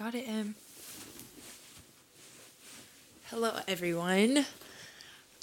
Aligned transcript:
got 0.00 0.14
it, 0.14 0.26
Em. 0.26 0.54
Hello, 3.26 3.52
everyone. 3.68 4.46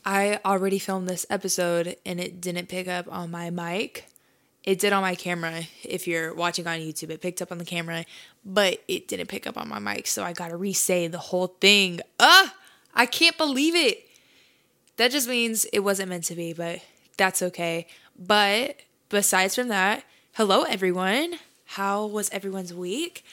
I 0.03 0.39
already 0.43 0.79
filmed 0.79 1.07
this 1.07 1.27
episode 1.29 1.95
and 2.03 2.19
it 2.19 2.41
didn't 2.41 2.67
pick 2.67 2.87
up 2.87 3.05
on 3.07 3.29
my 3.29 3.51
mic. 3.51 4.07
It 4.63 4.79
did 4.79 4.93
on 4.93 5.03
my 5.03 5.13
camera. 5.13 5.61
If 5.83 6.07
you're 6.07 6.33
watching 6.33 6.65
on 6.65 6.79
YouTube, 6.79 7.11
it 7.11 7.21
picked 7.21 7.39
up 7.39 7.51
on 7.51 7.59
the 7.59 7.65
camera, 7.65 8.03
but 8.43 8.81
it 8.87 9.07
didn't 9.07 9.27
pick 9.27 9.45
up 9.45 9.57
on 9.57 9.69
my 9.69 9.77
mic. 9.77 10.07
So 10.07 10.23
I 10.23 10.33
gotta 10.33 10.57
re 10.57 10.73
say 10.73 11.07
the 11.07 11.19
whole 11.19 11.55
thing. 11.61 12.01
Ah, 12.19 12.55
I 12.95 13.05
can't 13.05 13.37
believe 13.37 13.75
it. 13.75 14.07
That 14.95 15.11
just 15.11 15.29
means 15.29 15.65
it 15.65 15.81
wasn't 15.81 16.09
meant 16.09 16.23
to 16.25 16.35
be, 16.35 16.53
but 16.53 16.79
that's 17.15 17.43
okay. 17.43 17.85
But 18.17 18.77
besides 19.09 19.53
from 19.53 19.67
that, 19.67 20.03
hello, 20.33 20.63
everyone. 20.63 21.35
How 21.65 22.07
was 22.07 22.31
everyone's 22.31 22.73
week? 22.73 23.23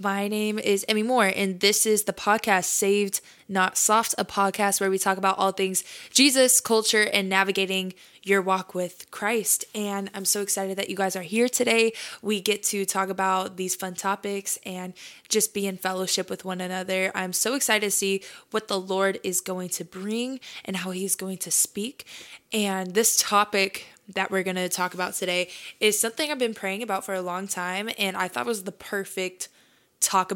My 0.00 0.28
name 0.28 0.60
is 0.60 0.84
Emmy 0.88 1.02
Moore, 1.02 1.32
and 1.34 1.58
this 1.58 1.84
is 1.84 2.04
the 2.04 2.12
podcast 2.12 2.66
Saved 2.66 3.20
Not 3.48 3.76
Soft, 3.76 4.14
a 4.16 4.24
podcast 4.24 4.80
where 4.80 4.90
we 4.90 4.98
talk 4.98 5.18
about 5.18 5.38
all 5.38 5.50
things 5.50 5.82
Jesus, 6.12 6.60
culture, 6.60 7.02
and 7.12 7.28
navigating 7.28 7.94
your 8.22 8.40
walk 8.40 8.76
with 8.76 9.10
Christ. 9.10 9.64
And 9.74 10.08
I'm 10.14 10.24
so 10.24 10.40
excited 10.40 10.78
that 10.78 10.88
you 10.88 10.94
guys 10.94 11.16
are 11.16 11.22
here 11.22 11.48
today. 11.48 11.94
We 12.22 12.40
get 12.40 12.62
to 12.64 12.84
talk 12.84 13.08
about 13.08 13.56
these 13.56 13.74
fun 13.74 13.94
topics 13.94 14.56
and 14.64 14.92
just 15.28 15.52
be 15.52 15.66
in 15.66 15.78
fellowship 15.78 16.30
with 16.30 16.44
one 16.44 16.60
another. 16.60 17.10
I'm 17.12 17.32
so 17.32 17.54
excited 17.54 17.84
to 17.84 17.90
see 17.90 18.22
what 18.52 18.68
the 18.68 18.78
Lord 18.78 19.18
is 19.24 19.40
going 19.40 19.70
to 19.70 19.84
bring 19.84 20.38
and 20.64 20.76
how 20.76 20.92
He's 20.92 21.16
going 21.16 21.38
to 21.38 21.50
speak. 21.50 22.06
And 22.52 22.94
this 22.94 23.16
topic 23.16 23.86
that 24.14 24.30
we're 24.30 24.44
going 24.44 24.54
to 24.54 24.68
talk 24.68 24.94
about 24.94 25.14
today 25.14 25.48
is 25.80 25.98
something 25.98 26.30
I've 26.30 26.38
been 26.38 26.54
praying 26.54 26.84
about 26.84 27.04
for 27.04 27.14
a 27.14 27.20
long 27.20 27.48
time, 27.48 27.90
and 27.98 28.16
I 28.16 28.28
thought 28.28 28.46
was 28.46 28.62
the 28.62 28.70
perfect 28.70 29.48
talk 30.00 30.32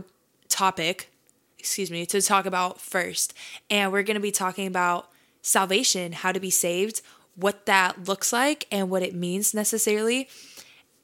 topic, 0.48 1.10
excuse 1.58 1.90
me, 1.90 2.06
to 2.06 2.20
talk 2.20 2.46
about 2.46 2.80
first. 2.80 3.34
And 3.70 3.92
we're 3.92 4.02
going 4.02 4.16
to 4.16 4.20
be 4.20 4.32
talking 4.32 4.66
about 4.66 5.10
salvation, 5.42 6.12
how 6.12 6.32
to 6.32 6.40
be 6.40 6.50
saved, 6.50 7.02
what 7.34 7.66
that 7.66 8.06
looks 8.06 8.32
like 8.32 8.66
and 8.70 8.90
what 8.90 9.02
it 9.02 9.14
means 9.14 9.54
necessarily. 9.54 10.28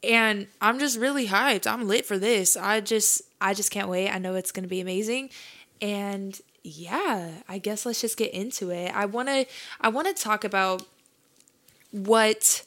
And 0.03 0.47
I'm 0.61 0.79
just 0.79 0.99
really 0.99 1.27
hyped. 1.27 1.67
I'm 1.67 1.89
lit 1.89 2.07
for 2.07 2.19
this. 2.19 2.57
I 2.57 2.81
just 2.81 3.23
I 3.41 3.55
just 3.55 3.71
can't 3.71 3.89
wait. 3.89 4.11
I 4.11 4.19
know 4.19 4.35
it's 4.35 4.53
going 4.53 4.63
to 4.63 4.69
be 4.69 4.81
amazing. 4.81 5.31
And 5.81 6.41
yeah, 6.63 7.31
I 7.49 7.59
guess 7.59 7.87
let's 7.87 8.01
just 8.01 8.17
get 8.17 8.33
into 8.33 8.71
it. 8.71 8.95
I 8.95 9.07
want 9.07 9.29
to 9.29 9.47
I 9.81 9.89
want 9.89 10.15
to 10.15 10.23
talk 10.23 10.45
about 10.45 10.83
what 11.91 12.65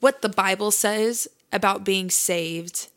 what 0.00 0.22
the 0.22 0.28
Bible 0.28 0.70
says 0.70 1.28
about 1.52 1.84
being 1.84 2.10
saved 2.10 2.88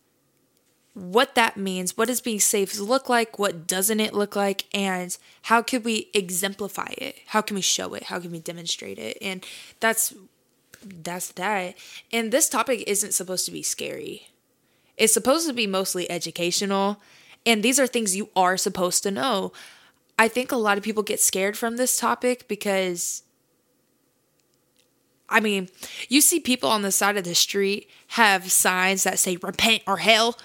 what 0.94 1.34
that 1.36 1.58
means, 1.58 1.98
what 1.98 2.08
does 2.08 2.22
being 2.22 2.40
safe 2.40 2.80
look 2.80 3.10
like, 3.10 3.40
what 3.40 3.66
doesn't 3.66 4.00
it 4.00 4.14
look 4.14 4.36
like, 4.36 4.66
and 4.74 5.18
how 5.44 5.62
could 5.62 5.84
we 5.84 6.10
exemplify 6.14 6.94
it? 6.98 7.18
How 7.28 7.42
can 7.42 7.56
we 7.56 7.62
show 7.62 7.94
it? 7.96 8.04
How 8.04 8.20
can 8.20 8.32
we 8.32 8.40
demonstrate 8.40 9.00
it? 9.00 9.18
And 9.22 9.46
that's 9.80 10.14
that's 10.86 11.32
that. 11.32 11.76
And 12.12 12.32
this 12.32 12.50
topic 12.50 12.84
isn't 12.86 13.14
supposed 13.14 13.46
to 13.46 13.52
be 13.52 13.64
scary. 13.64 14.28
It's 14.98 15.14
supposed 15.14 15.48
to 15.48 15.54
be 15.54 15.66
mostly 15.66 16.10
educational, 16.12 17.02
and 17.46 17.64
these 17.64 17.80
are 17.80 17.88
things 17.88 18.16
you 18.16 18.30
are 18.36 18.58
supposed 18.58 19.02
to 19.04 19.12
know. 19.12 19.52
I 20.20 20.28
think 20.28 20.52
a 20.52 20.58
lot 20.58 20.78
of 20.78 20.84
people 20.84 21.02
get 21.02 21.20
scared 21.20 21.58
from 21.58 21.78
this 21.78 21.98
topic 21.98 22.48
because 22.48 23.24
I 25.28 25.40
mean, 25.40 25.70
you 26.10 26.22
see 26.22 26.40
people 26.40 26.70
on 26.70 26.84
the 26.84 26.92
side 26.92 27.18
of 27.18 27.24
the 27.24 27.34
street 27.34 27.90
have 28.10 28.52
signs 28.52 29.04
that 29.04 29.18
say 29.18 29.38
repent 29.38 29.82
or 29.88 29.98
hell 29.98 30.38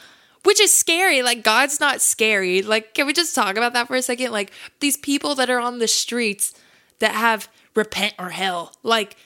which 0.45 0.61
is 0.61 0.73
scary. 0.73 1.23
Like, 1.23 1.43
God's 1.43 1.81
not 1.81 2.01
scary. 2.01 2.63
Like, 2.63 2.95
can 2.95 3.07
we 3.07 3.13
just 3.13 3.35
talk 3.35 3.57
about 3.57 3.73
that 3.73 3.89
for 3.89 3.97
a 3.97 4.03
second? 4.03 4.33
Like, 4.33 4.53
these 4.81 4.97
people 4.97 5.35
that 5.37 5.51
are 5.51 5.61
on 5.61 5.79
the 5.79 5.89
streets 5.89 6.55
that 6.99 7.15
have 7.15 7.49
repent 7.75 8.15
or 8.19 8.31
hell, 8.31 8.73
like, 8.83 9.17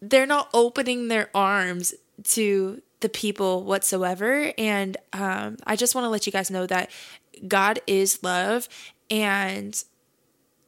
they're 0.00 0.26
not 0.26 0.48
opening 0.52 1.08
their 1.08 1.30
arms 1.34 1.94
to 2.24 2.82
the 3.00 3.08
people 3.08 3.64
whatsoever. 3.64 4.52
And 4.58 4.96
um, 5.12 5.56
I 5.66 5.76
just 5.76 5.94
want 5.94 6.04
to 6.04 6.08
let 6.08 6.26
you 6.26 6.32
guys 6.32 6.50
know 6.50 6.66
that 6.66 6.90
God 7.46 7.80
is 7.86 8.22
love 8.22 8.68
and 9.10 9.82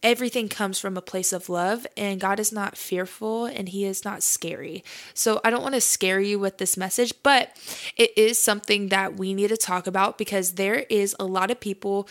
everything 0.04 0.48
comes 0.50 0.78
from 0.78 0.98
a 0.98 1.02
place 1.02 1.32
of 1.32 1.48
love 1.48 1.86
and 1.96 2.20
God 2.20 2.38
is 2.38 2.52
not 2.52 2.76
fearful 2.76 3.46
and 3.46 3.70
he 3.70 3.86
is 3.86 4.04
not 4.04 4.22
scary. 4.22 4.84
So 5.14 5.40
I 5.42 5.48
don't 5.48 5.62
want 5.62 5.74
to 5.74 5.80
scare 5.80 6.20
you 6.20 6.38
with 6.38 6.58
this 6.58 6.76
message, 6.76 7.14
but 7.22 7.56
it 7.96 8.16
is 8.16 8.40
something 8.40 8.90
that 8.90 9.16
we 9.16 9.32
need 9.32 9.48
to 9.48 9.56
talk 9.56 9.86
about 9.86 10.18
because 10.18 10.52
there 10.52 10.84
is 10.90 11.16
a 11.18 11.24
lot 11.24 11.50
of 11.50 11.58
people 11.58 12.06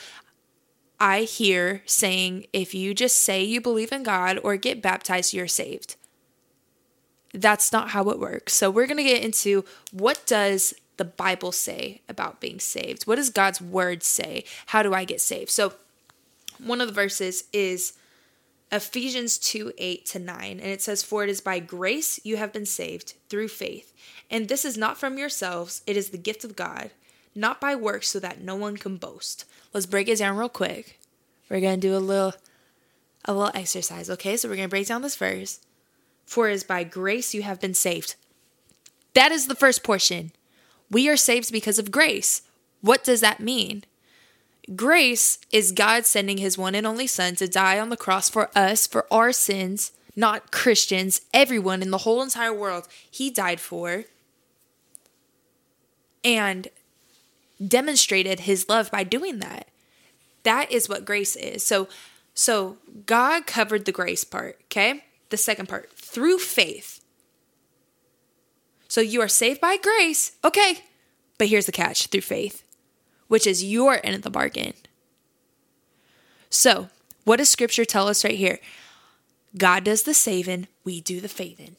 I 1.00 1.22
hear 1.22 1.84
saying 1.86 2.48
if 2.52 2.74
you 2.74 2.96
just 2.96 3.18
say 3.18 3.44
you 3.44 3.62
believe 3.62 3.92
in 3.92 4.04
God 4.04 4.40
or 4.44 4.58
get 4.58 4.82
baptized 4.82 5.34
you're 5.34 5.48
saved. 5.48 5.96
That's 7.32 7.72
not 7.72 7.90
how 7.90 8.10
it 8.10 8.20
works. 8.20 8.54
So 8.54 8.72
we're 8.72 8.88
going 8.88 8.98
to 8.98 9.04
get 9.04 9.24
into 9.24 9.66
what 9.92 10.26
does 10.26 10.74
the 10.98 11.06
Bible 11.06 11.52
say 11.52 12.02
about 12.08 12.40
being 12.40 12.60
saved? 12.60 13.04
What 13.04 13.16
does 13.16 13.30
God's 13.30 13.60
word 13.62 14.04
say? 14.04 14.46
How 14.68 14.84
do 14.84 14.94
I 14.94 15.04
get 15.04 15.22
saved? 15.22 15.50
So 15.50 15.74
one 16.60 16.82
of 16.82 16.88
the 16.88 16.94
verses 16.94 17.46
is 17.54 17.94
Ephesians 18.72 19.38
2 19.38 19.74
8 19.78 20.06
to 20.08 20.20
9. 20.20 20.52
And 20.52 20.62
it 20.62 20.82
says, 20.82 21.04
For 21.04 21.24
it 21.24 21.30
is 21.30 21.42
by 21.42 21.60
grace 21.60 22.20
you 22.24 22.38
have 22.38 22.52
been 22.52 22.66
saved 22.66 23.14
through 23.30 23.50
faith. 23.50 23.94
And 24.30 24.48
this 24.48 24.66
is 24.66 24.78
not 24.78 24.98
from 24.98 25.18
yourselves, 25.18 25.84
it 25.86 25.96
is 25.96 26.10
the 26.10 26.18
gift 26.18 26.44
of 26.44 26.56
God, 26.56 26.92
not 27.36 27.62
by 27.62 27.76
works, 27.76 28.10
so 28.10 28.20
that 28.20 28.42
no 28.42 28.56
one 28.56 28.78
can 28.78 28.98
boast. 28.98 29.46
Let's 29.74 29.86
break 29.86 30.08
it 30.08 30.18
down 30.18 30.38
real 30.38 30.50
quick. 30.50 31.00
We're 31.50 31.60
to 31.62 31.78
do 31.78 31.96
a 31.96 32.00
little 32.00 32.34
a 33.26 33.34
little 33.34 33.52
exercise, 33.54 34.10
okay? 34.10 34.36
So 34.36 34.50
we're 34.50 34.56
to 34.58 34.68
break 34.68 34.88
down 34.88 35.02
this 35.02 35.16
verse. 35.16 35.60
For 36.26 36.50
it 36.50 36.54
is 36.54 36.64
by 36.64 36.84
grace 36.84 37.34
you 37.34 37.44
have 37.44 37.62
been 37.62 37.74
saved. 37.74 38.16
That 39.14 39.32
is 39.32 39.48
the 39.48 39.56
first 39.56 39.84
portion. 39.84 40.32
We 40.90 41.08
are 41.10 41.18
saved 41.18 41.52
because 41.52 41.80
of 41.80 41.92
grace. 41.92 42.42
What 42.82 43.04
does 43.04 43.22
that 43.22 43.40
mean? 43.40 43.84
Grace 44.76 45.40
is 45.52 45.72
God 45.72 46.06
sending 46.06 46.38
his 46.38 46.58
one 46.58 46.74
and 46.74 46.88
only 46.88 47.08
Son 47.08 47.36
to 47.36 47.48
die 47.48 47.80
on 47.80 47.90
the 47.90 47.98
cross 47.98 48.30
for 48.30 48.50
us, 48.58 48.88
for 48.88 49.06
our 49.12 49.34
sins, 49.34 49.92
not 50.16 50.52
Christians, 50.52 51.22
everyone 51.34 51.82
in 51.82 51.92
the 51.92 52.00
whole 52.00 52.22
entire 52.22 52.54
world. 52.54 52.88
He 53.10 53.30
died 53.30 53.60
for 53.60 54.06
and 56.24 56.70
demonstrated 57.66 58.42
his 58.42 58.70
love 58.70 58.90
by 58.90 59.04
doing 59.04 59.40
that. 59.40 59.68
That 60.44 60.72
is 60.72 60.88
what 60.88 61.06
grace 61.06 61.36
is. 61.36 61.66
So 61.66 61.88
so 62.34 62.78
God 63.06 63.46
covered 63.46 63.86
the 63.86 63.92
grace 63.92 64.24
part, 64.24 64.60
okay? 64.66 65.04
The 65.30 65.38
second 65.38 65.70
part, 65.70 65.92
through 65.94 66.40
faith. 66.40 67.04
So 68.88 69.02
you 69.02 69.22
are 69.22 69.28
saved 69.28 69.62
by 69.62 69.78
grace. 69.78 70.34
Okay. 70.44 70.84
But 71.38 71.48
here's 71.48 71.66
the 71.66 71.72
catch, 71.72 72.08
through 72.08 72.22
faith 72.22 72.63
which 73.28 73.48
is 73.48 73.64
your 73.64 74.00
end 74.04 74.16
of 74.16 74.22
the 74.22 74.30
bargain. 74.30 74.74
So, 76.50 76.90
what 77.24 77.38
does 77.38 77.50
scripture 77.50 77.86
tell 77.86 78.08
us 78.08 78.24
right 78.24 78.36
here? 78.36 78.60
God 79.58 79.84
does 79.84 80.04
the 80.04 80.14
saving, 80.14 80.68
we 80.84 81.02
do 81.02 81.20
the 81.20 81.28
faithing. 81.28 81.76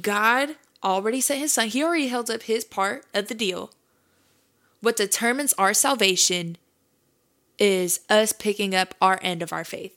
God 0.00 0.56
already 0.82 1.20
sent 1.20 1.40
his 1.40 1.52
son, 1.52 1.68
he 1.68 1.82
already 1.82 2.08
held 2.08 2.30
up 2.30 2.42
his 2.42 2.64
part 2.64 3.04
of 3.12 3.28
the 3.28 3.34
deal. 3.34 3.70
What 4.80 4.96
determines 4.96 5.52
our 5.54 5.74
salvation 5.74 6.56
is 7.58 8.00
us 8.08 8.32
picking 8.32 8.74
up 8.74 8.94
our 9.00 9.18
end 9.22 9.42
of 9.42 9.52
our 9.52 9.64
faith. 9.64 9.94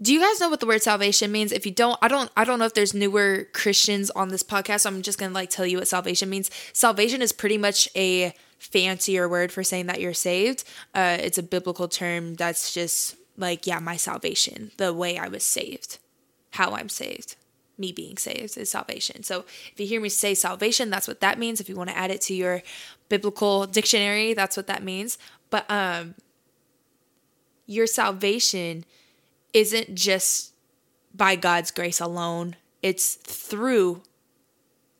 Do 0.00 0.12
you 0.12 0.20
guys 0.20 0.40
know 0.40 0.48
what 0.48 0.60
the 0.60 0.66
word 0.66 0.82
salvation 0.82 1.30
means? 1.30 1.52
If 1.52 1.64
you 1.64 1.72
don't, 1.72 1.98
I 2.02 2.08
don't 2.08 2.30
I 2.36 2.44
don't 2.44 2.58
know 2.58 2.64
if 2.64 2.74
there's 2.74 2.94
newer 2.94 3.46
Christians 3.52 4.10
on 4.10 4.30
this 4.30 4.42
podcast. 4.42 4.80
So 4.80 4.90
I'm 4.90 5.02
just 5.02 5.18
going 5.18 5.30
to 5.30 5.34
like 5.34 5.50
tell 5.50 5.66
you 5.66 5.78
what 5.78 5.86
salvation 5.86 6.28
means. 6.28 6.50
Salvation 6.72 7.22
is 7.22 7.32
pretty 7.32 7.58
much 7.58 7.88
a 7.94 8.34
fancier 8.62 9.28
word 9.28 9.50
for 9.50 9.64
saying 9.64 9.86
that 9.86 10.00
you're 10.00 10.14
saved. 10.14 10.64
Uh, 10.94 11.18
it's 11.20 11.38
a 11.38 11.42
biblical 11.42 11.88
term 11.88 12.34
that's 12.34 12.72
just 12.72 13.16
like, 13.36 13.66
yeah, 13.66 13.80
my 13.80 13.96
salvation, 13.96 14.70
the 14.76 14.92
way 14.92 15.18
I 15.18 15.28
was 15.28 15.42
saved, 15.42 15.98
how 16.52 16.72
I'm 16.72 16.88
saved. 16.88 17.36
Me 17.76 17.90
being 17.90 18.16
saved 18.16 18.56
is 18.56 18.70
salvation. 18.70 19.24
So 19.24 19.44
if 19.72 19.80
you 19.80 19.86
hear 19.86 20.00
me 20.00 20.08
say 20.08 20.34
salvation, 20.34 20.90
that's 20.90 21.08
what 21.08 21.20
that 21.20 21.38
means. 21.38 21.60
If 21.60 21.68
you 21.68 21.74
want 21.74 21.90
to 21.90 21.96
add 21.96 22.10
it 22.10 22.20
to 22.22 22.34
your 22.34 22.62
biblical 23.08 23.66
dictionary, 23.66 24.34
that's 24.34 24.56
what 24.56 24.68
that 24.68 24.84
means. 24.84 25.18
But 25.50 25.68
um, 25.68 26.14
your 27.66 27.86
salvation 27.86 28.84
isn't 29.52 29.94
just 29.94 30.54
by 31.14 31.34
God's 31.34 31.70
grace 31.70 32.00
alone, 32.00 32.56
it's 32.80 33.14
through 33.14 34.02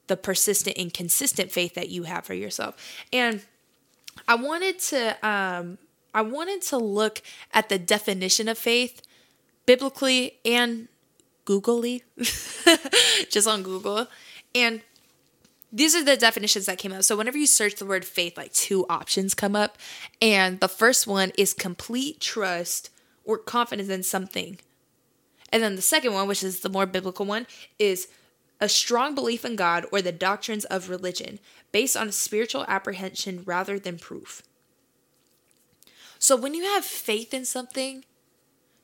the 0.08 0.16
persistent 0.16 0.76
and 0.76 0.92
consistent 0.92 1.52
faith 1.52 1.74
that 1.74 1.88
you 1.88 2.02
have 2.02 2.26
for 2.26 2.34
yourself. 2.34 2.76
And 3.12 3.42
I 4.28 4.34
wanted 4.34 4.78
to 4.80 5.26
um 5.28 5.78
I 6.14 6.22
wanted 6.22 6.62
to 6.62 6.78
look 6.78 7.22
at 7.52 7.68
the 7.68 7.78
definition 7.78 8.48
of 8.48 8.58
faith 8.58 9.02
biblically 9.66 10.38
and 10.44 10.88
googly 11.44 12.04
just 13.30 13.48
on 13.48 13.62
Google. 13.62 14.06
And 14.54 14.82
these 15.72 15.94
are 15.94 16.04
the 16.04 16.16
definitions 16.16 16.66
that 16.66 16.78
came 16.78 16.92
up. 16.92 17.02
So 17.02 17.16
whenever 17.16 17.38
you 17.38 17.46
search 17.46 17.76
the 17.76 17.86
word 17.86 18.04
faith, 18.04 18.36
like 18.36 18.52
two 18.52 18.84
options 18.90 19.34
come 19.34 19.56
up. 19.56 19.78
And 20.20 20.60
the 20.60 20.68
first 20.68 21.06
one 21.06 21.32
is 21.38 21.54
complete 21.54 22.20
trust 22.20 22.90
or 23.24 23.38
confidence 23.38 23.88
in 23.88 24.02
something. 24.02 24.58
And 25.50 25.62
then 25.62 25.76
the 25.76 25.82
second 25.82 26.12
one, 26.12 26.28
which 26.28 26.42
is 26.42 26.60
the 26.60 26.68
more 26.68 26.86
biblical 26.86 27.24
one, 27.24 27.46
is 27.78 28.08
a 28.62 28.68
strong 28.68 29.12
belief 29.12 29.44
in 29.44 29.56
God 29.56 29.84
or 29.90 30.00
the 30.00 30.12
doctrines 30.12 30.64
of 30.66 30.88
religion 30.88 31.40
based 31.72 31.96
on 31.96 32.12
spiritual 32.12 32.64
apprehension 32.68 33.42
rather 33.44 33.76
than 33.76 33.98
proof. 33.98 34.42
So 36.20 36.36
when 36.36 36.54
you 36.54 36.62
have 36.62 36.84
faith 36.84 37.34
in 37.34 37.44
something, 37.44 38.04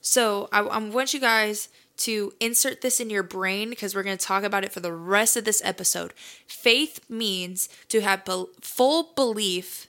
so 0.00 0.48
I, 0.52 0.62
I 0.62 0.78
want 0.78 1.14
you 1.14 1.20
guys 1.20 1.68
to 1.98 2.32
insert 2.40 2.80
this 2.80 2.98
in 2.98 3.08
your 3.08 3.22
brain 3.22 3.70
because 3.70 3.94
we're 3.94 4.02
going 4.02 4.18
to 4.18 4.24
talk 4.24 4.42
about 4.42 4.64
it 4.64 4.72
for 4.72 4.80
the 4.80 4.92
rest 4.92 5.36
of 5.36 5.44
this 5.44 5.62
episode. 5.64 6.12
Faith 6.48 6.98
means 7.08 7.68
to 7.88 8.00
have 8.00 8.24
be- 8.24 8.46
full 8.60 9.12
belief 9.14 9.88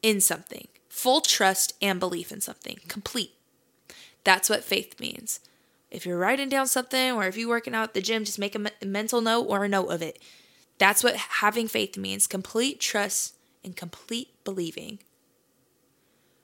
in 0.00 0.20
something, 0.20 0.68
full 0.88 1.20
trust 1.20 1.72
and 1.82 1.98
belief 1.98 2.30
in 2.30 2.40
something, 2.40 2.78
complete. 2.86 3.32
That's 4.22 4.48
what 4.48 4.62
faith 4.62 5.00
means. 5.00 5.40
If 5.94 6.04
you're 6.04 6.18
writing 6.18 6.48
down 6.48 6.66
something 6.66 7.12
or 7.12 7.24
if 7.26 7.36
you're 7.36 7.48
working 7.48 7.74
out 7.74 7.84
at 7.84 7.94
the 7.94 8.00
gym, 8.00 8.24
just 8.24 8.38
make 8.38 8.54
a 8.54 8.58
me- 8.58 8.70
mental 8.84 9.20
note 9.20 9.46
or 9.48 9.64
a 9.64 9.68
note 9.68 9.88
of 9.88 10.02
it. 10.02 10.18
That's 10.78 11.04
what 11.04 11.16
having 11.16 11.68
faith 11.68 11.96
means 11.96 12.26
complete 12.26 12.80
trust 12.80 13.36
and 13.62 13.76
complete 13.76 14.28
believing. 14.44 14.98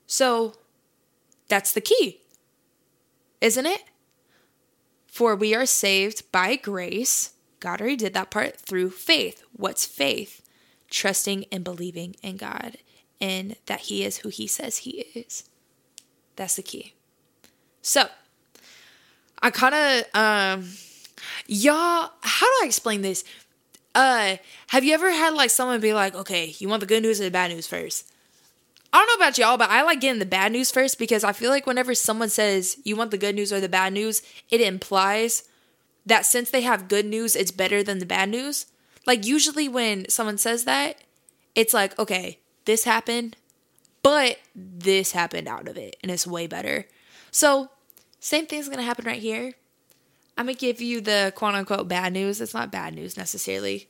So 0.07 0.55
that's 1.49 1.73
the 1.73 1.81
key, 1.81 2.21
isn't 3.41 3.67
it? 3.67 3.83
For 5.07 5.35
we 5.35 5.55
are 5.55 5.67
saved 5.67 6.31
by 6.31 6.57
grace. 6.57 7.33
God 7.59 7.81
already 7.81 7.97
did 7.97 8.15
that 8.15 8.31
part 8.31 8.57
through 8.57 8.91
faith. 8.91 9.43
What's 9.53 9.85
faith? 9.85 10.43
Trusting 10.89 11.45
and 11.53 11.65
believing 11.65 12.15
in 12.23 12.37
God 12.37 12.79
and 13.21 13.57
that 13.67 13.81
He 13.81 14.05
is 14.05 14.19
who 14.19 14.29
He 14.29 14.47
says 14.47 14.79
He 14.79 15.07
is. 15.15 15.45
That's 16.37 16.57
the 16.57 16.63
key. 16.63 16.95
So, 17.83 18.09
I 19.43 19.51
kind 19.51 19.75
of, 19.75 20.15
um, 20.15 20.69
y'all, 21.47 22.11
how 22.21 22.47
do 22.47 22.53
I 22.63 22.67
explain 22.67 23.03
this? 23.03 23.25
Uh, 23.95 24.37
have 24.69 24.85
you 24.85 24.95
ever 24.95 25.11
had 25.11 25.35
like 25.35 25.51
someone 25.51 25.81
be 25.81 25.95
like, 25.95 26.15
okay, 26.15 26.55
you 26.59 26.69
want 26.69 26.81
the 26.81 26.87
good 26.87 27.03
news 27.03 27.21
or 27.21 27.25
the 27.25 27.31
bad 27.31 27.51
news 27.51 27.67
first? 27.67 28.07
I 28.93 28.99
don't 28.99 29.07
know 29.07 29.25
about 29.25 29.39
y'all, 29.39 29.57
but 29.57 29.71
I 29.71 29.83
like 29.83 30.01
getting 30.01 30.19
the 30.19 30.27
bad 30.27 30.53
news 30.53 30.71
first 30.71 30.99
because 30.99 31.23
I 31.23 31.33
feel 31.33 31.51
like 31.51 31.67
whenever 31.67 31.95
someone 31.95 32.29
says 32.29 32.77
you 32.85 32.97
want 32.97 33.13
the 33.13 33.19
good 33.19 33.35
news 33.35 33.53
or 33.53 33.61
the 33.61 33.69
bad 33.69 33.93
news, 33.93 34.23
it 34.51 34.61
implies 34.61 35.45
that 36.07 36.27
since 36.27 36.51
they 36.51 36.63
have 36.63 36.89
good 36.89 37.07
news, 37.07 37.37
it's 37.37 37.51
better 37.53 37.83
than 37.83 37.99
the 37.99 38.07
bad 38.07 38.29
news. 38.29 38.67
Like, 39.07 39.25
usually 39.25 39.69
when 39.69 40.09
someone 40.09 40.39
says 40.39 40.65
that, 40.65 40.99
it's 41.55 41.73
like, 41.75 41.99
okay, 41.99 42.39
this 42.65 42.85
happened, 42.85 43.37
but 44.03 44.39
this 44.55 45.13
happened 45.13 45.49
out 45.49 45.69
of 45.69 45.77
it, 45.77 45.97
and 46.03 46.11
it's 46.11 46.27
way 46.27 46.47
better. 46.47 46.87
So, 47.31 47.71
same 48.21 48.47
thing's 48.47 48.69
gonna 48.69 48.83
happen 48.83 49.07
right 49.07 49.21
here. 49.21 49.55
I'm 50.37 50.47
gonna 50.47 50.55
give 50.55 50.81
you 50.81 51.01
the 51.01 51.33
quote 51.35 51.55
unquote 51.55 51.89
bad 51.89 52.13
news. 52.13 52.41
It's 52.41 52.55
not 52.55 52.71
bad 52.71 52.95
news 52.95 53.17
necessarily, 53.17 53.89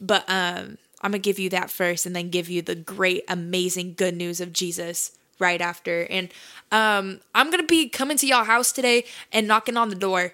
but 0.00 0.24
um, 0.28 0.78
I'm 1.00 1.10
gonna 1.10 1.18
give 1.18 1.38
you 1.38 1.50
that 1.50 1.70
first, 1.70 2.06
and 2.06 2.14
then 2.14 2.30
give 2.30 2.48
you 2.48 2.62
the 2.62 2.76
great, 2.76 3.24
amazing, 3.28 3.94
good 3.94 4.16
news 4.16 4.40
of 4.40 4.52
Jesus 4.52 5.12
right 5.38 5.60
after. 5.60 6.06
And 6.08 6.32
um, 6.70 7.20
I'm 7.34 7.50
gonna 7.50 7.64
be 7.64 7.88
coming 7.88 8.16
to 8.18 8.26
y'all 8.26 8.44
house 8.44 8.72
today 8.72 9.04
and 9.32 9.46
knocking 9.48 9.76
on 9.76 9.88
the 9.90 9.96
door. 9.96 10.32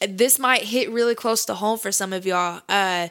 This 0.00 0.38
might 0.38 0.62
hit 0.62 0.90
really 0.90 1.14
close 1.14 1.44
to 1.46 1.54
home 1.54 1.78
for 1.78 1.90
some 1.90 2.12
of 2.12 2.24
y'all. 2.24 2.62
Uh, 2.68 3.08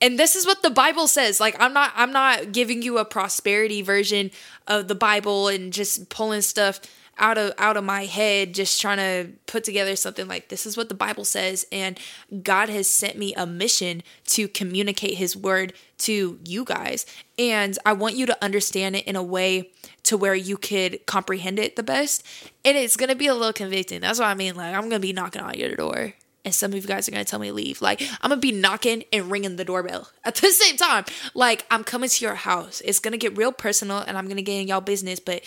and 0.00 0.18
this 0.18 0.36
is 0.36 0.44
what 0.44 0.60
the 0.62 0.70
bible 0.70 1.06
says 1.06 1.40
like 1.40 1.56
i'm 1.60 1.72
not 1.72 1.92
i'm 1.94 2.12
not 2.12 2.52
giving 2.52 2.82
you 2.82 2.98
a 2.98 3.04
prosperity 3.04 3.80
version 3.80 4.30
of 4.66 4.88
the 4.88 4.94
bible 4.94 5.48
and 5.48 5.72
just 5.72 6.08
pulling 6.10 6.42
stuff 6.42 6.80
out 7.18 7.38
of 7.38 7.52
out 7.58 7.76
of 7.76 7.84
my 7.84 8.04
head 8.04 8.54
just 8.54 8.80
trying 8.80 8.98
to 8.98 9.30
put 9.46 9.64
together 9.64 9.96
something 9.96 10.26
like 10.26 10.48
this 10.48 10.66
is 10.66 10.76
what 10.76 10.88
the 10.88 10.94
bible 10.94 11.24
says 11.24 11.66
and 11.70 11.98
god 12.42 12.68
has 12.68 12.88
sent 12.88 13.18
me 13.18 13.34
a 13.34 13.46
mission 13.46 14.02
to 14.26 14.48
communicate 14.48 15.14
his 15.14 15.36
word 15.36 15.72
to 15.98 16.38
you 16.44 16.64
guys 16.64 17.06
and 17.38 17.78
i 17.86 17.92
want 17.92 18.16
you 18.16 18.26
to 18.26 18.44
understand 18.44 18.96
it 18.96 19.04
in 19.04 19.16
a 19.16 19.22
way 19.22 19.70
to 20.02 20.16
where 20.16 20.34
you 20.34 20.56
could 20.56 21.04
comprehend 21.06 21.58
it 21.58 21.76
the 21.76 21.82
best 21.82 22.26
and 22.64 22.76
it's 22.76 22.96
going 22.96 23.08
to 23.08 23.16
be 23.16 23.26
a 23.26 23.34
little 23.34 23.52
convicting 23.52 24.00
that's 24.00 24.18
what 24.18 24.28
i 24.28 24.34
mean 24.34 24.54
like 24.54 24.74
i'm 24.74 24.82
going 24.82 24.90
to 24.90 24.98
be 25.00 25.12
knocking 25.12 25.42
on 25.42 25.54
your 25.54 25.74
door 25.76 26.14
and 26.44 26.54
some 26.54 26.72
of 26.72 26.76
you 26.76 26.86
guys 26.86 27.08
are 27.08 27.10
gonna 27.10 27.24
tell 27.24 27.38
me 27.38 27.50
leave. 27.50 27.80
Like 27.80 28.02
I'm 28.20 28.28
gonna 28.28 28.40
be 28.40 28.52
knocking 28.52 29.04
and 29.12 29.30
ringing 29.30 29.56
the 29.56 29.64
doorbell 29.64 30.08
at 30.24 30.36
the 30.36 30.50
same 30.50 30.76
time. 30.76 31.04
Like 31.32 31.64
I'm 31.70 31.84
coming 31.84 32.08
to 32.08 32.24
your 32.24 32.34
house. 32.34 32.82
It's 32.84 32.98
gonna 32.98 33.16
get 33.16 33.36
real 33.36 33.52
personal, 33.52 33.98
and 33.98 34.18
I'm 34.18 34.28
gonna 34.28 34.42
get 34.42 34.60
in 34.60 34.68
y'all 34.68 34.80
business. 34.80 35.20
But 35.20 35.42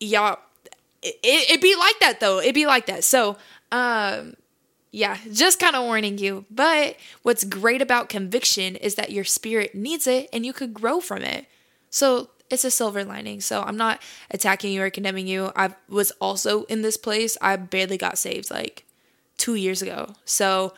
y'all, 0.00 0.38
it, 1.02 1.50
it, 1.50 1.60
be 1.60 1.74
like 1.76 1.98
that 2.00 2.20
though. 2.20 2.40
It'd 2.40 2.54
be 2.54 2.66
like 2.66 2.86
that. 2.86 3.04
So, 3.04 3.36
um, 3.70 4.34
yeah, 4.90 5.18
just 5.32 5.58
kind 5.58 5.74
of 5.74 5.84
warning 5.84 6.18
you. 6.18 6.44
But 6.50 6.96
what's 7.22 7.44
great 7.44 7.82
about 7.82 8.08
conviction 8.08 8.76
is 8.76 8.94
that 8.96 9.10
your 9.10 9.24
spirit 9.24 9.74
needs 9.74 10.06
it, 10.06 10.28
and 10.32 10.44
you 10.44 10.52
could 10.52 10.74
grow 10.74 11.00
from 11.00 11.22
it. 11.22 11.46
So 11.90 12.30
it's 12.50 12.64
a 12.64 12.70
silver 12.70 13.04
lining. 13.04 13.40
So 13.40 13.62
I'm 13.62 13.76
not 13.76 14.02
attacking 14.30 14.72
you 14.72 14.82
or 14.82 14.90
condemning 14.90 15.26
you. 15.26 15.52
I 15.56 15.74
was 15.88 16.10
also 16.12 16.64
in 16.64 16.82
this 16.82 16.96
place. 16.96 17.36
I 17.40 17.56
barely 17.56 17.96
got 17.96 18.18
saved. 18.18 18.50
Like 18.50 18.84
two 19.42 19.56
years 19.56 19.82
ago. 19.82 20.14
So 20.24 20.72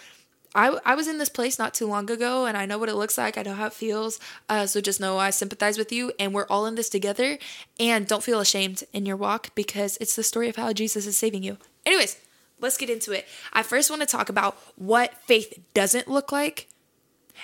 I, 0.54 0.78
I 0.84 0.94
was 0.94 1.08
in 1.08 1.18
this 1.18 1.28
place 1.28 1.58
not 1.58 1.74
too 1.74 1.86
long 1.86 2.08
ago 2.10 2.46
and 2.46 2.56
I 2.56 2.64
know 2.64 2.78
what 2.78 2.88
it 2.88 2.94
looks 2.94 3.18
like. 3.18 3.36
I 3.36 3.42
know 3.42 3.54
how 3.54 3.66
it 3.66 3.72
feels. 3.72 4.20
Uh, 4.48 4.66
so 4.66 4.80
just 4.80 5.00
know 5.00 5.18
I 5.18 5.30
sympathize 5.30 5.76
with 5.76 5.90
you 5.90 6.12
and 6.18 6.32
we're 6.32 6.46
all 6.46 6.66
in 6.66 6.76
this 6.76 6.88
together. 6.88 7.38
And 7.80 8.06
don't 8.06 8.22
feel 8.22 8.40
ashamed 8.40 8.84
in 8.92 9.04
your 9.04 9.16
walk 9.16 9.54
because 9.54 9.96
it's 10.00 10.14
the 10.14 10.22
story 10.22 10.48
of 10.48 10.56
how 10.56 10.72
Jesus 10.72 11.06
is 11.06 11.16
saving 11.16 11.42
you. 11.42 11.58
Anyways, 11.84 12.16
let's 12.60 12.76
get 12.76 12.88
into 12.88 13.12
it. 13.12 13.26
I 13.52 13.62
first 13.62 13.90
want 13.90 14.02
to 14.02 14.06
talk 14.06 14.28
about 14.28 14.56
what 14.76 15.14
faith 15.24 15.58
doesn't 15.74 16.08
look 16.08 16.30
like. 16.30 16.68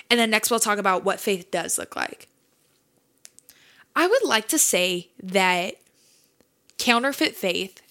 And 0.09 0.19
then 0.19 0.29
next 0.29 0.49
we'll 0.49 0.59
talk 0.61 0.77
about 0.77 1.03
what 1.03 1.19
faith 1.19 1.51
does 1.51 1.77
look 1.77 1.95
like. 1.95 2.29
I 3.93 4.07
would 4.07 4.23
like 4.23 4.47
to 4.49 4.57
say 4.57 5.09
that 5.21 5.75
counterfeit 6.77 7.35
faith, 7.35 7.81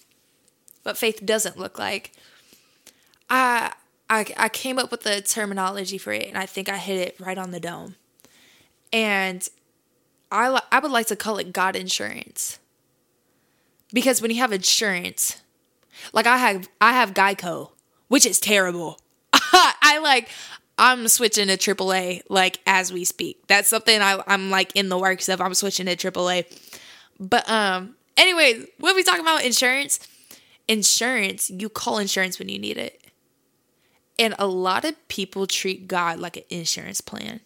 what 0.82 0.96
faith 0.96 1.24
doesn't 1.26 1.58
look 1.58 1.78
like, 1.78 2.12
I 3.28 3.74
I 4.10 4.26
I 4.36 4.48
came 4.50 4.78
up 4.78 4.90
with 4.90 5.02
the 5.02 5.22
terminology 5.22 5.96
for 5.96 6.12
it, 6.12 6.26
and 6.28 6.36
I 6.36 6.44
think 6.44 6.68
I 6.68 6.76
hit 6.76 6.98
it 6.98 7.20
right 7.20 7.38
on 7.38 7.52
the 7.52 7.60
dome. 7.60 7.94
And 8.92 9.48
I 10.30 10.60
I 10.70 10.80
would 10.80 10.90
like 10.90 11.06
to 11.06 11.16
call 11.16 11.38
it 11.38 11.52
God 11.52 11.76
insurance 11.76 12.58
because 13.92 14.20
when 14.20 14.30
you 14.30 14.38
have 14.38 14.52
insurance, 14.52 15.40
like 16.12 16.26
I 16.26 16.36
have 16.36 16.68
I 16.80 16.92
have 16.92 17.14
Geico, 17.14 17.70
which 18.08 18.26
is 18.26 18.40
terrible. 18.40 18.98
I 19.32 20.00
like 20.02 20.28
I'm 20.76 21.08
switching 21.08 21.48
to 21.48 21.56
AAA 21.56 22.22
like 22.28 22.60
as 22.66 22.92
we 22.92 23.04
speak. 23.04 23.46
That's 23.46 23.68
something 23.68 24.00
I, 24.00 24.22
I'm 24.26 24.50
like 24.50 24.74
in 24.74 24.88
the 24.88 24.98
works 24.98 25.28
of. 25.28 25.40
I'm 25.40 25.54
switching 25.54 25.86
to 25.86 25.96
AAA. 25.96 26.46
But 27.18 27.48
um, 27.50 27.96
anyway, 28.16 28.64
when 28.78 28.96
we 28.96 29.02
talking 29.02 29.20
about 29.20 29.44
insurance, 29.44 30.00
insurance 30.66 31.50
you 31.50 31.68
call 31.68 31.98
insurance 31.98 32.38
when 32.38 32.48
you 32.48 32.58
need 32.58 32.78
it. 32.78 32.99
And 34.20 34.34
a 34.38 34.46
lot 34.46 34.84
of 34.84 35.08
people 35.08 35.46
treat 35.46 35.88
God 35.88 36.18
like 36.18 36.36
an 36.36 36.42
insurance 36.50 37.00
plan. 37.00 37.40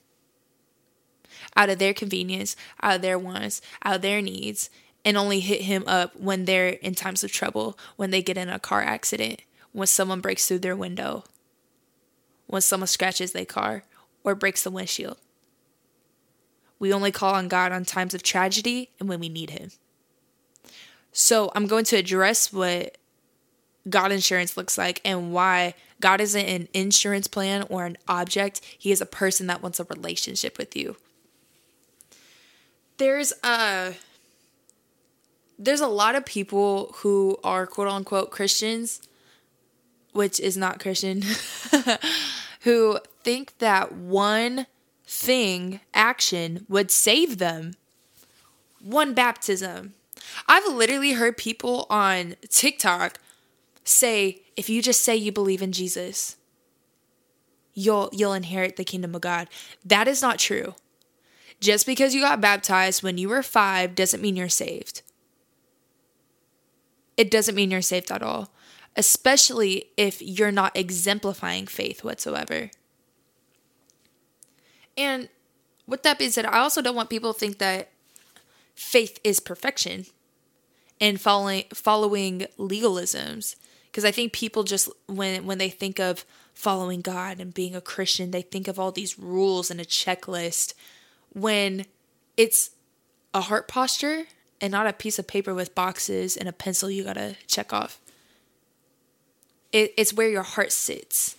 Out 1.56 1.70
of 1.70 1.78
their 1.78 1.94
convenience, 1.94 2.56
out 2.82 2.96
of 2.96 3.02
their 3.02 3.18
wants, 3.18 3.62
out 3.84 3.94
of 3.94 4.02
their 4.02 4.20
needs, 4.20 4.70
and 5.04 5.16
only 5.16 5.38
hit 5.38 5.60
him 5.60 5.84
up 5.86 6.16
when 6.16 6.46
they're 6.46 6.70
in 6.70 6.96
times 6.96 7.22
of 7.22 7.30
trouble, 7.30 7.78
when 7.94 8.10
they 8.10 8.22
get 8.22 8.36
in 8.36 8.48
a 8.48 8.58
car 8.58 8.82
accident, 8.82 9.42
when 9.70 9.86
someone 9.86 10.20
breaks 10.20 10.48
through 10.48 10.58
their 10.58 10.74
window, 10.74 11.22
when 12.48 12.60
someone 12.60 12.88
scratches 12.88 13.30
their 13.30 13.44
car 13.44 13.84
or 14.24 14.34
breaks 14.34 14.64
the 14.64 14.70
windshield. 14.70 15.18
We 16.80 16.92
only 16.92 17.12
call 17.12 17.34
on 17.34 17.46
God 17.46 17.70
on 17.70 17.84
times 17.84 18.14
of 18.14 18.24
tragedy 18.24 18.90
and 18.98 19.08
when 19.08 19.20
we 19.20 19.28
need 19.28 19.50
Him. 19.50 19.70
So 21.12 21.52
I'm 21.54 21.68
going 21.68 21.84
to 21.86 21.96
address 21.96 22.52
what 22.52 22.98
God 23.88 24.10
insurance 24.10 24.56
looks 24.56 24.76
like 24.76 25.00
and 25.04 25.32
why 25.32 25.74
God 26.04 26.20
isn't 26.20 26.44
an 26.44 26.68
insurance 26.74 27.26
plan 27.26 27.64
or 27.70 27.86
an 27.86 27.96
object. 28.06 28.60
He 28.78 28.92
is 28.92 29.00
a 29.00 29.06
person 29.06 29.46
that 29.46 29.62
wants 29.62 29.80
a 29.80 29.84
relationship 29.84 30.58
with 30.58 30.76
you. 30.76 30.96
There's 32.98 33.32
a 33.42 33.94
there's 35.58 35.80
a 35.80 35.86
lot 35.86 36.14
of 36.14 36.26
people 36.26 36.92
who 36.96 37.38
are 37.42 37.66
quote 37.66 37.88
unquote 37.88 38.30
Christians, 38.30 39.00
which 40.12 40.38
is 40.40 40.58
not 40.58 40.78
Christian, 40.78 41.22
who 42.60 42.98
think 43.22 43.56
that 43.56 43.92
one 43.92 44.66
thing, 45.06 45.80
action, 45.94 46.66
would 46.68 46.90
save 46.90 47.38
them. 47.38 47.72
One 48.82 49.14
baptism. 49.14 49.94
I've 50.46 50.70
literally 50.70 51.12
heard 51.12 51.38
people 51.38 51.86
on 51.88 52.34
TikTok 52.50 53.18
say, 53.84 54.42
if 54.56 54.68
you 54.68 54.82
just 54.82 55.02
say 55.02 55.14
you 55.14 55.30
believe 55.30 55.62
in 55.62 55.72
Jesus, 55.72 56.36
you'll 57.74 58.08
you'll 58.12 58.32
inherit 58.32 58.76
the 58.76 58.84
kingdom 58.84 59.14
of 59.14 59.20
God. 59.20 59.48
That 59.84 60.08
is 60.08 60.22
not 60.22 60.38
true. 60.38 60.74
Just 61.60 61.86
because 61.86 62.14
you 62.14 62.20
got 62.20 62.40
baptized 62.40 63.02
when 63.02 63.18
you 63.18 63.28
were 63.28 63.42
5 63.42 63.94
doesn't 63.94 64.20
mean 64.20 64.36
you're 64.36 64.48
saved. 64.48 65.02
It 67.16 67.30
doesn't 67.30 67.54
mean 67.54 67.70
you're 67.70 67.80
saved 67.80 68.10
at 68.10 68.22
all, 68.22 68.50
especially 68.96 69.86
if 69.96 70.20
you're 70.20 70.52
not 70.52 70.76
exemplifying 70.76 71.66
faith 71.66 72.02
whatsoever. 72.02 72.70
And 74.96 75.28
with 75.86 76.02
that 76.02 76.18
being 76.18 76.30
said, 76.30 76.46
I 76.46 76.58
also 76.58 76.82
don't 76.82 76.96
want 76.96 77.10
people 77.10 77.32
to 77.32 77.38
think 77.38 77.58
that 77.58 77.90
faith 78.74 79.20
is 79.22 79.38
perfection 79.40 80.06
and 81.00 81.20
following 81.20 81.64
following 81.72 82.46
legalisms 82.58 83.56
because 83.94 84.04
I 84.04 84.10
think 84.10 84.32
people 84.32 84.64
just 84.64 84.88
when 85.06 85.46
when 85.46 85.58
they 85.58 85.70
think 85.70 86.00
of 86.00 86.24
following 86.52 87.00
God 87.00 87.38
and 87.38 87.54
being 87.54 87.76
a 87.76 87.80
Christian, 87.80 88.32
they 88.32 88.42
think 88.42 88.66
of 88.66 88.76
all 88.76 88.90
these 88.90 89.20
rules 89.20 89.70
and 89.70 89.80
a 89.80 89.84
checklist 89.84 90.74
when 91.32 91.86
it's 92.36 92.70
a 93.32 93.42
heart 93.42 93.68
posture 93.68 94.24
and 94.60 94.72
not 94.72 94.88
a 94.88 94.92
piece 94.92 95.20
of 95.20 95.28
paper 95.28 95.54
with 95.54 95.76
boxes 95.76 96.36
and 96.36 96.48
a 96.48 96.52
pencil 96.52 96.90
you 96.90 97.04
got 97.04 97.12
to 97.12 97.36
check 97.46 97.72
off. 97.72 98.00
It, 99.70 99.94
it's 99.96 100.12
where 100.12 100.28
your 100.28 100.42
heart 100.42 100.72
sits. 100.72 101.36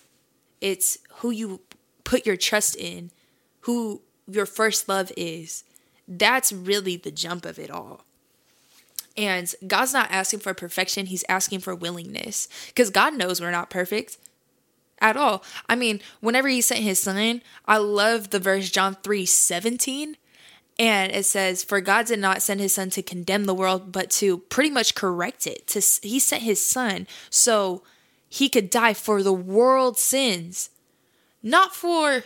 It's 0.62 0.96
who 1.16 1.30
you 1.30 1.60
put 2.04 2.24
your 2.24 2.38
trust 2.38 2.74
in, 2.76 3.10
who 3.60 4.00
your 4.26 4.46
first 4.46 4.88
love 4.88 5.12
is. 5.14 5.62
That's 6.08 6.54
really 6.54 6.96
the 6.96 7.10
jump 7.10 7.44
of 7.44 7.58
it 7.58 7.70
all. 7.70 8.05
And 9.16 9.52
God's 9.66 9.92
not 9.92 10.10
asking 10.10 10.40
for 10.40 10.54
perfection, 10.54 11.06
He's 11.06 11.24
asking 11.28 11.60
for 11.60 11.74
willingness. 11.74 12.48
Because 12.68 12.90
God 12.90 13.14
knows 13.14 13.40
we're 13.40 13.50
not 13.50 13.70
perfect 13.70 14.18
at 15.00 15.16
all. 15.16 15.42
I 15.68 15.76
mean, 15.76 16.00
whenever 16.20 16.48
He 16.48 16.60
sent 16.60 16.80
His 16.80 17.00
Son, 17.00 17.42
I 17.66 17.78
love 17.78 18.30
the 18.30 18.38
verse 18.38 18.70
John 18.70 18.96
3 19.02 19.26
17. 19.26 20.16
And 20.78 21.12
it 21.12 21.24
says, 21.24 21.64
For 21.64 21.80
God 21.80 22.06
did 22.06 22.18
not 22.18 22.42
send 22.42 22.60
His 22.60 22.74
Son 22.74 22.90
to 22.90 23.02
condemn 23.02 23.44
the 23.44 23.54
world, 23.54 23.92
but 23.92 24.10
to 24.12 24.38
pretty 24.38 24.70
much 24.70 24.94
correct 24.94 25.46
it. 25.46 25.66
To, 25.68 25.80
he 26.06 26.18
sent 26.18 26.42
His 26.42 26.64
Son 26.64 27.06
so 27.30 27.82
He 28.28 28.48
could 28.48 28.68
die 28.68 28.94
for 28.94 29.22
the 29.22 29.32
world's 29.32 30.00
sins, 30.00 30.70
not 31.42 31.74
for 31.74 32.24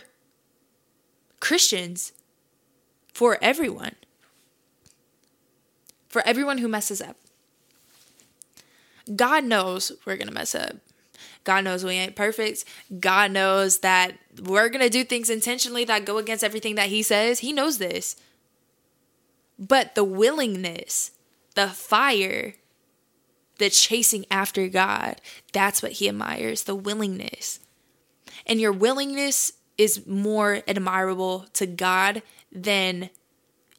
Christians, 1.39 2.11
for 3.13 3.37
everyone 3.41 3.95
for 6.11 6.21
everyone 6.27 6.57
who 6.57 6.67
messes 6.67 7.01
up. 7.01 7.15
God 9.15 9.45
knows 9.45 9.91
we're 10.05 10.17
going 10.17 10.27
to 10.27 10.33
mess 10.33 10.53
up. 10.53 10.75
God 11.43 11.63
knows 11.63 11.83
we 11.83 11.93
ain't 11.93 12.15
perfect. 12.15 12.65
God 12.99 13.31
knows 13.31 13.79
that 13.79 14.13
we're 14.43 14.69
going 14.69 14.83
to 14.83 14.89
do 14.89 15.03
things 15.03 15.29
intentionally 15.29 15.85
that 15.85 16.05
go 16.05 16.17
against 16.17 16.43
everything 16.43 16.75
that 16.75 16.89
He 16.89 17.01
says. 17.01 17.39
He 17.39 17.51
knows 17.51 17.77
this. 17.77 18.15
But 19.57 19.95
the 19.95 20.03
willingness, 20.03 21.11
the 21.55 21.67
fire, 21.67 22.55
the 23.57 23.69
chasing 23.69 24.25
after 24.29 24.67
God, 24.67 25.21
that's 25.53 25.81
what 25.81 25.93
He 25.93 26.09
admires 26.09 26.63
the 26.63 26.75
willingness. 26.75 27.59
And 28.45 28.59
your 28.59 28.71
willingness 28.71 29.53
is 29.77 30.05
more 30.05 30.61
admirable 30.67 31.47
to 31.53 31.65
God 31.65 32.21
than 32.51 33.09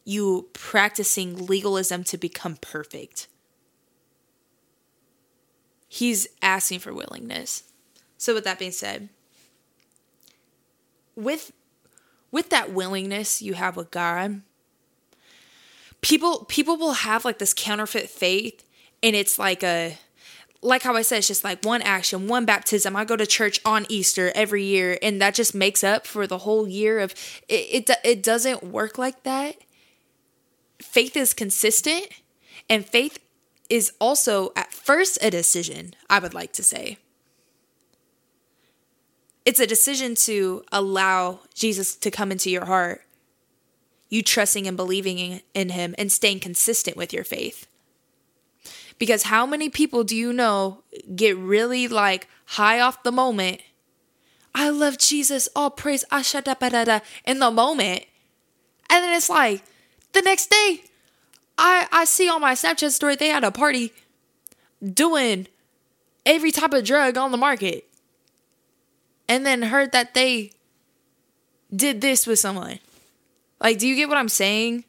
you 0.05 0.49
practicing 0.53 1.45
legalism 1.45 2.03
to 2.05 2.17
become 2.17 2.57
perfect. 2.57 3.27
He's 5.87 6.27
asking 6.41 6.79
for 6.79 6.93
willingness. 6.93 7.63
So 8.17 8.33
with 8.33 8.43
that 8.43 8.59
being 8.59 8.71
said, 8.71 9.09
with 11.15 11.51
with 12.31 12.49
that 12.49 12.73
willingness 12.73 13.41
you 13.41 13.53
have 13.53 13.77
with 13.77 13.91
God, 13.91 14.41
people 16.01 16.45
people 16.45 16.77
will 16.77 16.93
have 16.93 17.25
like 17.25 17.37
this 17.37 17.53
counterfeit 17.53 18.09
faith 18.09 18.63
and 19.03 19.15
it's 19.15 19.37
like 19.37 19.63
a 19.63 19.97
like 20.63 20.81
how 20.81 20.95
I 20.95 21.01
said, 21.01 21.17
it's 21.17 21.27
just 21.27 21.43
like 21.43 21.63
one 21.65 21.81
action, 21.81 22.27
one 22.27 22.45
baptism. 22.45 22.95
I 22.95 23.03
go 23.03 23.17
to 23.17 23.27
church 23.27 23.59
on 23.65 23.85
Easter 23.89 24.31
every 24.33 24.63
year, 24.63 24.97
and 25.01 25.21
that 25.21 25.35
just 25.35 25.53
makes 25.53 25.83
up 25.83 26.07
for 26.07 26.25
the 26.25 26.39
whole 26.39 26.67
year 26.67 26.99
of 26.99 27.11
it. 27.49 27.89
It, 27.89 27.97
it 28.03 28.23
doesn't 28.23 28.63
work 28.63 28.97
like 28.97 29.23
that 29.23 29.57
faith 30.83 31.15
is 31.17 31.33
consistent 31.33 32.07
and 32.69 32.85
faith 32.85 33.19
is 33.69 33.91
also 33.99 34.51
at 34.55 34.71
first 34.71 35.17
a 35.21 35.31
decision, 35.31 35.93
I 36.09 36.19
would 36.19 36.33
like 36.33 36.53
to 36.53 36.63
say. 36.63 36.97
It's 39.45 39.59
a 39.59 39.67
decision 39.67 40.15
to 40.15 40.63
allow 40.71 41.41
Jesus 41.53 41.95
to 41.97 42.11
come 42.11 42.31
into 42.31 42.49
your 42.49 42.65
heart, 42.65 43.01
you 44.09 44.21
trusting 44.21 44.67
and 44.67 44.77
believing 44.77 45.41
in 45.53 45.69
him 45.69 45.95
and 45.97 46.11
staying 46.11 46.39
consistent 46.39 46.95
with 46.95 47.11
your 47.11 47.23
faith. 47.23 47.67
Because 48.99 49.23
how 49.23 49.45
many 49.45 49.69
people 49.69 50.03
do 50.03 50.15
you 50.15 50.31
know 50.31 50.83
get 51.15 51.35
really 51.35 51.87
like 51.87 52.27
high 52.45 52.79
off 52.79 53.03
the 53.03 53.11
moment? 53.11 53.61
I 54.55 54.69
love 54.69 54.97
Jesus, 54.97 55.49
all 55.55 55.71
praise, 55.71 56.05
ah, 56.11 56.19
ashada 56.19 57.01
in 57.25 57.39
the 57.39 57.51
moment. 57.51 58.05
And 58.89 59.03
then 59.03 59.13
it's 59.15 59.29
like, 59.29 59.63
the 60.13 60.21
next 60.21 60.49
day, 60.49 60.83
I 61.57 61.87
I 61.91 62.05
see 62.05 62.29
on 62.29 62.41
my 62.41 62.53
Snapchat 62.53 62.91
story 62.91 63.15
they 63.15 63.29
had 63.29 63.43
a 63.43 63.51
party 63.51 63.91
doing 64.83 65.47
every 66.25 66.51
type 66.51 66.73
of 66.73 66.83
drug 66.83 67.17
on 67.17 67.31
the 67.31 67.37
market. 67.37 67.87
And 69.27 69.45
then 69.45 69.63
heard 69.63 69.93
that 69.93 70.13
they 70.13 70.51
did 71.73 72.01
this 72.01 72.27
with 72.27 72.39
someone. 72.39 72.79
Like, 73.59 73.79
do 73.79 73.87
you 73.87 73.95
get 73.95 74.09
what 74.09 74.17
I'm 74.17 74.29
saying? 74.29 74.83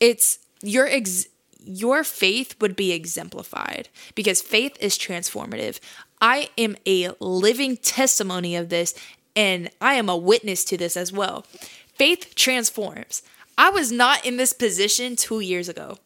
It's 0.00 0.38
your 0.62 0.86
ex- 0.86 1.26
your 1.64 2.02
faith 2.02 2.56
would 2.60 2.74
be 2.74 2.92
exemplified 2.92 3.88
because 4.14 4.42
faith 4.42 4.76
is 4.80 4.98
transformative. 4.98 5.78
I 6.20 6.48
am 6.58 6.76
a 6.86 7.10
living 7.20 7.76
testimony 7.76 8.56
of 8.56 8.68
this 8.68 8.94
and 9.36 9.70
I 9.80 9.94
am 9.94 10.08
a 10.08 10.16
witness 10.16 10.64
to 10.66 10.76
this 10.76 10.96
as 10.96 11.12
well. 11.12 11.46
Faith 11.94 12.34
transforms. 12.34 13.22
I 13.62 13.70
was 13.70 13.92
not 13.92 14.26
in 14.26 14.38
this 14.38 14.52
position 14.52 15.14
two 15.14 15.38
years 15.38 15.68
ago. 15.68 15.98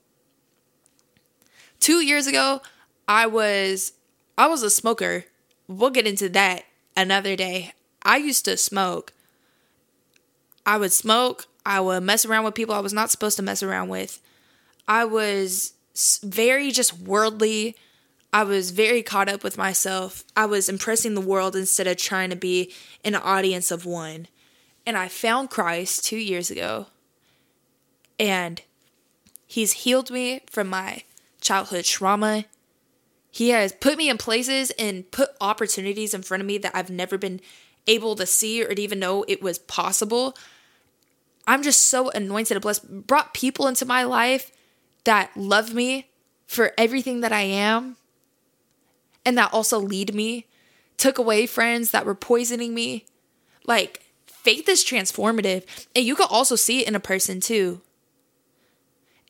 Two 1.81 2.05
years 2.05 2.27
ago, 2.27 2.61
I 3.09 3.27
was 3.27 3.95
I 4.37 4.47
was 4.47 4.63
a 4.63 4.69
smoker. 4.69 5.25
We'll 5.67 5.89
get 5.89 6.07
into 6.07 6.29
that 6.29 6.65
another 6.95 7.35
day. 7.35 7.73
I 8.03 8.19
used 8.19 8.45
to 8.45 8.59
smoke. 8.59 9.15
I 10.67 10.77
would 10.77 10.93
smoke. 10.93 11.47
I 11.65 11.81
would 11.81 12.03
mess 12.03 12.27
around 12.27 12.45
with 12.45 12.55
people 12.55 12.75
I 12.75 12.81
was 12.81 12.93
not 12.93 13.11
supposed 13.11 13.39
to 13.39 13.43
mess 13.43 13.63
around 13.63 13.89
with. 13.89 14.21
I 14.87 15.07
was 15.07 15.73
very 16.23 16.71
just 16.71 16.99
worldly. 16.99 17.75
I 18.35 18.45
was 18.45 18.71
very 18.71 19.03
caught 19.03 19.31
up 19.31 19.43
with 19.43 19.57
myself. 19.57 20.25
I 20.37 20.45
was 20.45 20.69
impressing 20.69 21.15
the 21.15 21.23
world 21.23 21.57
instead 21.57 21.87
of 21.87 21.97
trying 21.97 22.29
to 22.29 22.37
be 22.37 22.75
an 23.03 23.15
audience 23.15 23.71
of 23.71 23.87
one. 23.87 24.29
And 24.85 24.95
I 24.95 25.09
found 25.09 25.49
Christ 25.49 26.05
two 26.05 26.19
years 26.19 26.51
ago. 26.51 26.89
And 28.19 28.63
he's 29.47 29.73
healed 29.73 30.11
me 30.11 30.43
from 30.51 30.69
my 30.69 31.03
childhood 31.41 31.85
trauma. 31.85 32.45
He 33.31 33.51
has 33.51 33.73
put 33.73 33.99
me 33.99 34.09
in 34.09 34.19
places 34.19 34.71
and 34.79 35.11
put 35.11 35.31
opportunities 35.41 36.15
in 36.15 36.23
front 36.23 36.41
of 36.41 36.47
me 36.47 36.59
that 36.59 36.75
I've 36.75 36.91
never 36.91 37.19
been 37.19 37.41
able 37.87 38.17
to 38.17 38.27
see 38.27 38.65
or 38.65 38.75
to 38.75 38.81
even 38.81 38.99
know 38.99 39.25
it 39.29 39.43
was 39.43 39.59
possible. 39.59 40.37
I'm 41.47 41.63
just 41.63 41.85
so 41.85 42.11
anointed 42.11 42.57
and 42.57 42.63
blessed. 42.63 43.07
Brought 43.07 43.35
people 43.35 43.69
into 43.69 43.85
my 43.85 44.03
life 44.03 44.51
that 45.05 45.37
love 45.37 45.73
me 45.73 46.09
for 46.47 46.73
everything 46.77 47.21
that 47.21 47.33
I 47.33 47.43
am 47.43 47.97
and 49.25 49.37
that 49.37 49.53
also 49.53 49.79
lead 49.79 50.15
me. 50.15 50.47
Took 50.97 51.19
away 51.19 51.47
friends 51.47 51.91
that 51.91 52.07
were 52.07 52.15
poisoning 52.15 52.75
me. 52.75 53.05
Like, 53.67 54.07
faith 54.27 54.69
is 54.69 54.85
transformative. 54.85 55.65
And 55.95 56.05
you 56.05 56.17
can 56.17 56.29
also 56.31 56.57
see 56.57 56.81
it 56.81 56.89
in 56.89 56.95
a 56.95 57.01
person 57.01 57.41
too. 57.41 57.83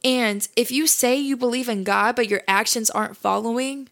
And 0.05 0.47
if 0.57 0.71
you 0.71 0.87
say 0.87 1.17
you 1.17 1.37
believe 1.37 1.69
in 1.69 1.85
God, 1.85 2.17
but 2.17 2.29
your 2.29 2.43
actions 2.47 2.91
aren't 2.91 3.17
following, 3.17 3.89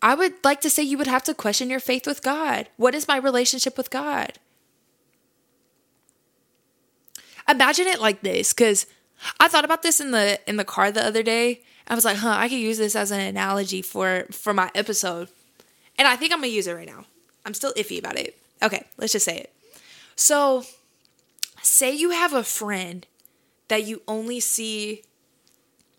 I 0.00 0.14
would 0.14 0.34
like 0.44 0.60
to 0.62 0.70
say 0.70 0.82
you 0.82 0.98
would 0.98 1.06
have 1.06 1.24
to 1.24 1.34
question 1.34 1.70
your 1.70 1.80
faith 1.80 2.06
with 2.06 2.22
God. 2.22 2.68
What 2.76 2.94
is 2.94 3.08
my 3.08 3.16
relationship 3.16 3.76
with 3.76 3.90
God? 3.90 4.34
Imagine 7.48 7.86
it 7.86 8.00
like 8.00 8.20
this, 8.22 8.52
because 8.52 8.86
I 9.40 9.48
thought 9.48 9.64
about 9.64 9.82
this 9.82 10.00
in 10.00 10.10
the 10.10 10.38
in 10.46 10.56
the 10.56 10.64
car 10.64 10.92
the 10.92 11.04
other 11.04 11.22
day. 11.22 11.62
I 11.88 11.94
was 11.94 12.04
like, 12.04 12.18
huh, 12.18 12.34
I 12.36 12.48
could 12.48 12.58
use 12.58 12.78
this 12.78 12.94
as 12.94 13.10
an 13.10 13.20
analogy 13.20 13.82
for 13.82 14.26
for 14.30 14.52
my 14.52 14.70
episode. 14.74 15.28
And 15.98 16.06
I 16.06 16.16
think 16.16 16.32
I'm 16.32 16.38
gonna 16.38 16.48
use 16.48 16.66
it 16.66 16.74
right 16.74 16.86
now. 16.86 17.06
I'm 17.44 17.54
still 17.54 17.72
iffy 17.72 17.98
about 17.98 18.18
it. 18.18 18.38
Okay, 18.62 18.84
let's 18.98 19.12
just 19.12 19.24
say 19.24 19.38
it. 19.38 19.52
So 20.14 20.64
say 21.62 21.92
you 21.94 22.10
have 22.10 22.34
a 22.34 22.44
friend 22.44 23.06
that 23.68 23.84
you 23.84 24.02
only 24.08 24.40
see 24.40 25.02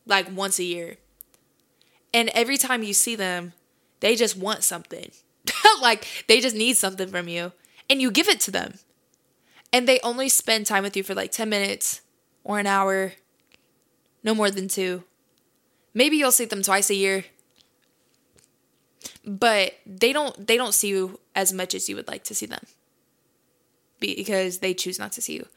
like 0.05 0.27
once 0.35 0.59
a 0.59 0.63
year. 0.63 0.97
And 2.13 2.29
every 2.33 2.57
time 2.57 2.83
you 2.83 2.93
see 2.93 3.15
them, 3.15 3.53
they 3.99 4.15
just 4.15 4.35
want 4.35 4.63
something. 4.63 5.11
like 5.81 6.07
they 6.27 6.39
just 6.39 6.55
need 6.55 6.77
something 6.77 7.07
from 7.07 7.27
you 7.27 7.51
and 7.89 8.01
you 8.01 8.11
give 8.11 8.27
it 8.27 8.39
to 8.41 8.51
them. 8.51 8.75
And 9.71 9.87
they 9.87 9.99
only 10.01 10.29
spend 10.29 10.65
time 10.65 10.83
with 10.83 10.97
you 10.97 11.03
for 11.03 11.13
like 11.13 11.31
10 11.31 11.47
minutes 11.49 12.01
or 12.43 12.59
an 12.59 12.67
hour, 12.67 13.13
no 14.23 14.33
more 14.33 14.49
than 14.49 14.67
two. 14.67 15.03
Maybe 15.93 16.17
you'll 16.17 16.31
see 16.31 16.45
them 16.45 16.63
twice 16.63 16.89
a 16.89 16.95
year. 16.95 17.25
But 19.25 19.73
they 19.85 20.11
don't 20.11 20.47
they 20.47 20.57
don't 20.57 20.73
see 20.73 20.89
you 20.89 21.19
as 21.35 21.53
much 21.53 21.73
as 21.75 21.87
you 21.87 21.95
would 21.95 22.07
like 22.07 22.23
to 22.25 22.35
see 22.35 22.45
them. 22.45 22.65
Because 23.99 24.59
they 24.59 24.73
choose 24.73 24.97
not 24.97 25.11
to 25.13 25.21
see 25.21 25.35
you. 25.35 25.47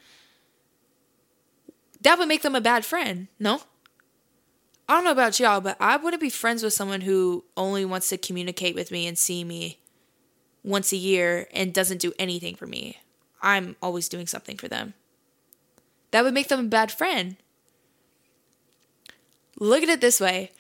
That 2.03 2.19
would 2.19 2.29
make 2.29 2.43
them 2.43 2.55
a 2.55 2.61
bad 2.61 2.85
friend, 2.85 3.29
no? 3.39 3.63
I 4.89 4.95
don't 4.95 5.05
know 5.05 5.13
about 5.13 5.39
y'all, 5.39 5.61
but 5.61 5.77
I 5.81 5.97
wouldn't 5.97 6.21
be 6.21 6.31
friends 6.31 6.63
with 6.63 6.73
someone 6.73 7.03
who 7.03 7.45
only 7.57 7.85
wants 7.85 8.09
to 8.09 8.19
communicate 8.19 8.75
with 8.75 8.91
me 8.91 9.07
and 9.07 9.17
see 9.17 9.45
me 9.45 9.79
once 10.65 10.93
a 10.93 10.97
year 10.97 11.47
and 11.53 11.73
doesn't 11.73 12.01
do 12.01 12.13
anything 12.19 12.57
for 12.57 12.67
me. 12.67 12.99
I'm 13.41 13.77
always 13.81 14.09
doing 14.09 14.27
something 14.27 14.57
for 14.57 14.69
them. 14.69 14.95
That 16.11 16.25
would 16.25 16.35
make 16.35 16.49
them 16.49 16.61
a 16.61 16.69
bad 16.69 16.91
friend. 16.91 17.37
Look 19.59 19.83
at 19.83 19.89
it 19.89 20.01
this 20.01 20.21
way 20.21 20.51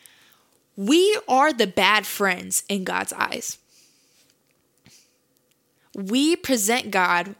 we 0.77 1.19
are 1.29 1.53
the 1.53 1.67
bad 1.67 2.07
friends 2.07 2.65
in 2.69 2.85
God's 2.85 3.13
eyes. 3.13 3.59
We 5.95 6.37
present 6.37 6.91
God 6.91 7.35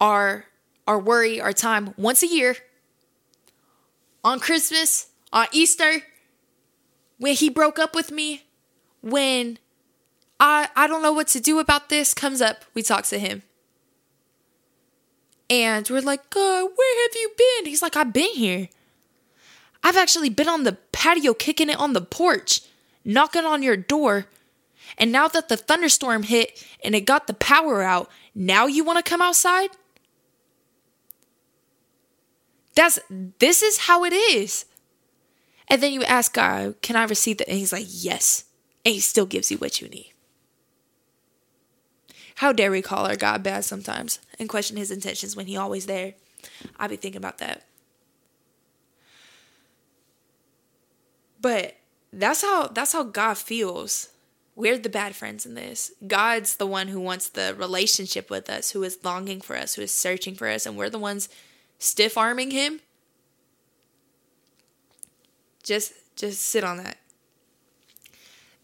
our 0.00 0.44
our 0.90 0.98
worry, 0.98 1.40
our 1.40 1.52
time 1.52 1.94
once 1.96 2.20
a 2.20 2.26
year 2.26 2.56
on 4.24 4.40
Christmas 4.40 5.06
on 5.32 5.46
Easter, 5.52 6.02
when 7.18 7.36
he 7.36 7.48
broke 7.48 7.78
up 7.78 7.94
with 7.94 8.10
me, 8.10 8.42
when 9.00 9.60
I 10.40 10.68
I 10.74 10.88
don't 10.88 11.00
know 11.00 11.12
what 11.12 11.28
to 11.28 11.40
do 11.40 11.60
about 11.60 11.90
this 11.90 12.12
comes 12.12 12.42
up, 12.42 12.64
we 12.74 12.82
talk 12.82 13.04
to 13.04 13.20
him. 13.20 13.42
And 15.48 15.88
we're 15.88 16.00
like, 16.00 16.28
God, 16.28 16.70
where 16.74 17.04
have 17.04 17.14
you 17.14 17.30
been? 17.38 17.66
He's 17.66 17.82
like, 17.82 17.94
I've 17.94 18.12
been 18.12 18.34
here. 18.34 18.68
I've 19.84 19.96
actually 19.96 20.28
been 20.28 20.48
on 20.48 20.64
the 20.64 20.76
patio 20.90 21.34
kicking 21.34 21.70
it 21.70 21.78
on 21.78 21.92
the 21.92 22.00
porch, 22.00 22.62
knocking 23.04 23.44
on 23.44 23.62
your 23.62 23.76
door. 23.76 24.26
And 24.98 25.12
now 25.12 25.28
that 25.28 25.48
the 25.48 25.56
thunderstorm 25.56 26.24
hit 26.24 26.66
and 26.82 26.96
it 26.96 27.02
got 27.02 27.28
the 27.28 27.34
power 27.34 27.80
out, 27.80 28.10
now 28.34 28.66
you 28.66 28.82
want 28.82 29.04
to 29.04 29.08
come 29.08 29.22
outside? 29.22 29.70
That's 32.80 32.98
this 33.38 33.62
is 33.62 33.76
how 33.76 34.04
it 34.04 34.14
is. 34.14 34.64
And 35.68 35.82
then 35.82 35.92
you 35.92 36.02
ask 36.02 36.32
God, 36.32 36.80
Can 36.80 36.96
I 36.96 37.04
receive 37.04 37.36
that? 37.36 37.48
And 37.50 37.58
He's 37.58 37.74
like, 37.74 37.84
Yes. 37.86 38.44
And 38.86 38.94
He 38.94 39.00
still 39.00 39.26
gives 39.26 39.50
you 39.50 39.58
what 39.58 39.82
you 39.82 39.88
need. 39.90 40.14
How 42.36 42.54
dare 42.54 42.70
we 42.70 42.80
call 42.80 43.04
our 43.04 43.16
God 43.16 43.42
bad 43.42 43.66
sometimes 43.66 44.18
and 44.38 44.48
question 44.48 44.78
His 44.78 44.90
intentions 44.90 45.36
when 45.36 45.44
He 45.44 45.58
always 45.58 45.84
there? 45.84 46.14
I 46.78 46.86
be 46.86 46.96
thinking 46.96 47.18
about 47.18 47.36
that. 47.36 47.66
But 51.38 51.76
that's 52.14 52.40
how 52.40 52.68
that's 52.68 52.94
how 52.94 53.02
God 53.02 53.36
feels. 53.36 54.08
We're 54.56 54.78
the 54.78 54.88
bad 54.88 55.14
friends 55.14 55.44
in 55.44 55.52
this. 55.52 55.92
God's 56.06 56.56
the 56.56 56.66
one 56.66 56.88
who 56.88 57.00
wants 57.00 57.28
the 57.28 57.54
relationship 57.58 58.30
with 58.30 58.48
us, 58.48 58.70
who 58.70 58.82
is 58.84 59.04
longing 59.04 59.42
for 59.42 59.54
us, 59.54 59.74
who 59.74 59.82
is 59.82 59.92
searching 59.92 60.34
for 60.34 60.48
us, 60.48 60.64
and 60.64 60.78
we're 60.78 60.88
the 60.88 60.98
ones 60.98 61.28
stiff 61.80 62.16
arming 62.16 62.52
him 62.52 62.80
just 65.62 65.92
just 66.16 66.42
sit 66.42 66.64
on 66.64 66.76
that. 66.78 66.98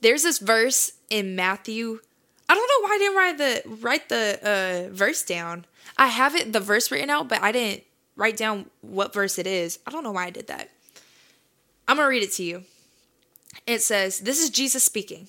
There's 0.00 0.22
this 0.22 0.38
verse 0.38 0.92
in 1.08 1.36
Matthew. 1.36 2.00
I 2.48 2.54
don't 2.54 2.68
know 2.68 2.88
why 2.88 2.94
I 2.94 2.98
didn't 2.98 3.16
write 3.16 3.38
the 3.38 3.76
write 3.80 4.08
the 4.08 4.88
uh, 4.90 4.94
verse 4.94 5.22
down. 5.22 5.64
I 5.96 6.08
have 6.08 6.34
it 6.34 6.52
the 6.52 6.60
verse 6.60 6.90
written 6.90 7.10
out, 7.10 7.28
but 7.28 7.42
I 7.42 7.52
didn't 7.52 7.84
write 8.16 8.36
down 8.36 8.70
what 8.82 9.12
verse 9.12 9.38
it 9.38 9.46
is. 9.46 9.78
I 9.86 9.90
don't 9.90 10.04
know 10.04 10.12
why 10.12 10.26
I 10.26 10.30
did 10.30 10.46
that. 10.48 10.70
I'm 11.88 11.96
gonna 11.96 12.08
read 12.08 12.22
it 12.22 12.32
to 12.32 12.42
you. 12.42 12.64
It 13.66 13.82
says, 13.82 14.20
"This 14.20 14.42
is 14.42 14.50
Jesus 14.50 14.84
speaking." 14.84 15.28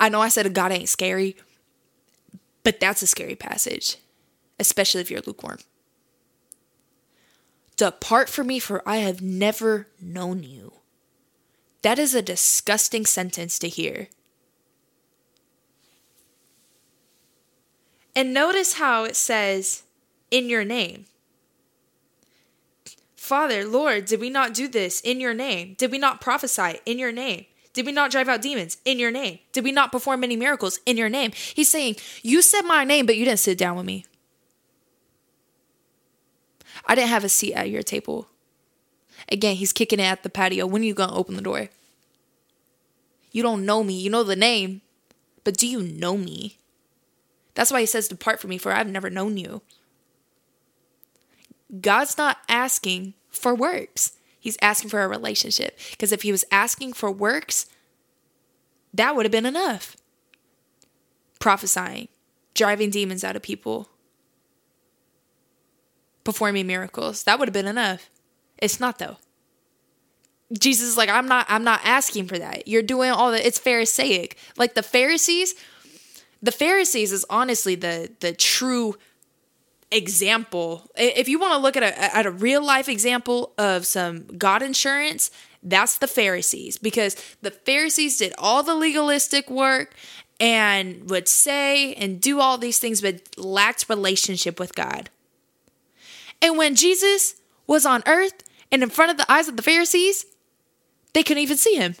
I 0.00 0.08
know 0.08 0.22
I 0.22 0.28
said 0.28 0.52
God 0.54 0.72
ain't 0.72 0.88
scary, 0.88 1.36
but 2.64 2.80
that's 2.80 3.02
a 3.02 3.06
scary 3.06 3.36
passage, 3.36 3.98
especially 4.58 5.02
if 5.02 5.10
you're 5.10 5.20
lukewarm. 5.26 5.58
Depart 7.76 8.28
from 8.28 8.46
me, 8.46 8.58
for 8.58 8.82
I 8.88 8.96
have 8.96 9.22
never 9.22 9.86
known 10.00 10.42
you. 10.42 10.72
That 11.82 11.98
is 11.98 12.14
a 12.14 12.22
disgusting 12.22 13.06
sentence 13.06 13.58
to 13.58 13.68
hear. 13.68 14.08
And 18.16 18.34
notice 18.34 18.74
how 18.74 19.04
it 19.04 19.16
says, 19.16 19.84
in 20.30 20.48
your 20.48 20.64
name. 20.64 21.06
Father, 23.16 23.64
Lord, 23.64 24.06
did 24.06 24.20
we 24.20 24.30
not 24.30 24.54
do 24.54 24.66
this 24.66 25.00
in 25.00 25.20
your 25.20 25.34
name? 25.34 25.74
Did 25.78 25.90
we 25.90 25.98
not 25.98 26.20
prophesy 26.20 26.80
in 26.84 26.98
your 26.98 27.12
name? 27.12 27.46
Did 27.72 27.86
we 27.86 27.92
not 27.92 28.10
drive 28.10 28.28
out 28.28 28.42
demons 28.42 28.78
in 28.84 28.98
your 28.98 29.10
name? 29.10 29.38
Did 29.52 29.64
we 29.64 29.72
not 29.72 29.92
perform 29.92 30.20
many 30.20 30.36
miracles 30.36 30.80
in 30.86 30.96
your 30.96 31.08
name? 31.08 31.32
He's 31.34 31.70
saying, 31.70 31.96
You 32.22 32.42
said 32.42 32.62
my 32.62 32.84
name, 32.84 33.06
but 33.06 33.16
you 33.16 33.24
didn't 33.24 33.38
sit 33.38 33.58
down 33.58 33.76
with 33.76 33.86
me. 33.86 34.06
I 36.86 36.94
didn't 36.94 37.10
have 37.10 37.24
a 37.24 37.28
seat 37.28 37.54
at 37.54 37.70
your 37.70 37.82
table. 37.82 38.28
Again, 39.30 39.56
he's 39.56 39.72
kicking 39.72 40.00
it 40.00 40.04
at 40.04 40.22
the 40.22 40.30
patio. 40.30 40.66
When 40.66 40.82
are 40.82 40.86
you 40.86 40.94
going 40.94 41.10
to 41.10 41.14
open 41.14 41.36
the 41.36 41.42
door? 41.42 41.68
You 43.30 43.42
don't 43.42 43.64
know 43.64 43.84
me. 43.84 43.98
You 43.98 44.10
know 44.10 44.24
the 44.24 44.36
name, 44.36 44.80
but 45.44 45.56
do 45.56 45.66
you 45.66 45.82
know 45.82 46.16
me? 46.16 46.58
That's 47.54 47.70
why 47.70 47.80
he 47.80 47.86
says, 47.86 48.08
Depart 48.08 48.40
from 48.40 48.50
me, 48.50 48.58
for 48.58 48.72
I've 48.72 48.88
never 48.88 49.10
known 49.10 49.36
you. 49.36 49.62
God's 51.80 52.18
not 52.18 52.38
asking 52.48 53.14
for 53.28 53.54
works, 53.54 54.12
He's 54.40 54.56
asking 54.62 54.90
for 54.90 55.02
a 55.02 55.08
relationship. 55.08 55.78
Because 55.90 56.10
if 56.10 56.22
He 56.22 56.32
was 56.32 56.44
asking 56.50 56.94
for 56.94 57.12
works, 57.12 57.66
that 58.92 59.14
would 59.14 59.26
have 59.26 59.32
been 59.32 59.46
enough. 59.46 59.96
Prophesying, 61.38 62.08
driving 62.54 62.90
demons 62.90 63.22
out 63.22 63.36
of 63.36 63.42
people, 63.42 63.88
performing 66.24 66.66
miracles. 66.66 67.22
That 67.24 67.38
would 67.38 67.48
have 67.48 67.52
been 67.52 67.66
enough. 67.66 68.10
It's 68.58 68.80
not 68.80 68.98
though. 68.98 69.16
Jesus 70.52 70.88
is 70.88 70.96
like, 70.96 71.08
I'm 71.08 71.28
not 71.28 71.46
I'm 71.48 71.64
not 71.64 71.80
asking 71.84 72.26
for 72.26 72.38
that. 72.38 72.66
You're 72.66 72.82
doing 72.82 73.10
all 73.10 73.30
that 73.32 73.46
it's 73.46 73.58
Pharisaic. 73.58 74.36
Like 74.56 74.74
the 74.74 74.82
Pharisees, 74.82 75.54
the 76.42 76.52
Pharisees 76.52 77.12
is 77.12 77.24
honestly 77.30 77.74
the 77.74 78.10
the 78.20 78.32
true 78.32 78.96
example. 79.90 80.90
If 80.96 81.28
you 81.28 81.38
want 81.38 81.52
to 81.54 81.58
look 81.58 81.76
at 81.76 81.82
a 81.82 82.16
at 82.16 82.26
a 82.26 82.30
real 82.30 82.64
life 82.64 82.88
example 82.88 83.52
of 83.58 83.86
some 83.86 84.26
God 84.38 84.62
insurance, 84.62 85.30
that's 85.62 85.98
the 85.98 86.06
Pharisees 86.06 86.78
because 86.78 87.16
the 87.42 87.50
Pharisees 87.50 88.18
did 88.18 88.32
all 88.38 88.62
the 88.62 88.74
legalistic 88.74 89.50
work 89.50 89.94
and 90.38 91.10
would 91.10 91.28
say 91.28 91.94
and 91.94 92.20
do 92.20 92.40
all 92.40 92.56
these 92.56 92.78
things 92.78 93.02
but 93.02 93.20
lacked 93.36 93.86
relationship 93.88 94.58
with 94.58 94.74
God. 94.74 95.10
And 96.40 96.56
when 96.56 96.74
Jesus 96.74 97.36
was 97.66 97.84
on 97.84 98.02
earth 98.06 98.42
and 98.72 98.82
in 98.82 98.88
front 98.88 99.10
of 99.10 99.18
the 99.18 99.30
eyes 99.30 99.48
of 99.48 99.56
the 99.56 99.62
Pharisees, 99.62 100.24
they 101.12 101.22
couldn't 101.22 101.42
even 101.42 101.58
see 101.58 101.74
him. 101.74 101.94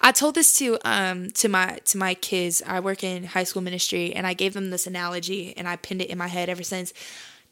I 0.00 0.12
told 0.12 0.34
this 0.34 0.56
to 0.58 0.78
um 0.84 1.30
to 1.30 1.48
my 1.48 1.78
to 1.86 1.98
my 1.98 2.14
kids. 2.14 2.62
I 2.66 2.80
work 2.80 3.02
in 3.02 3.24
high 3.24 3.44
school 3.44 3.62
ministry 3.62 4.12
and 4.12 4.26
I 4.26 4.34
gave 4.34 4.54
them 4.54 4.70
this 4.70 4.86
analogy 4.86 5.54
and 5.56 5.68
I 5.68 5.76
pinned 5.76 6.02
it 6.02 6.10
in 6.10 6.18
my 6.18 6.28
head 6.28 6.48
ever 6.48 6.62
since. 6.62 6.92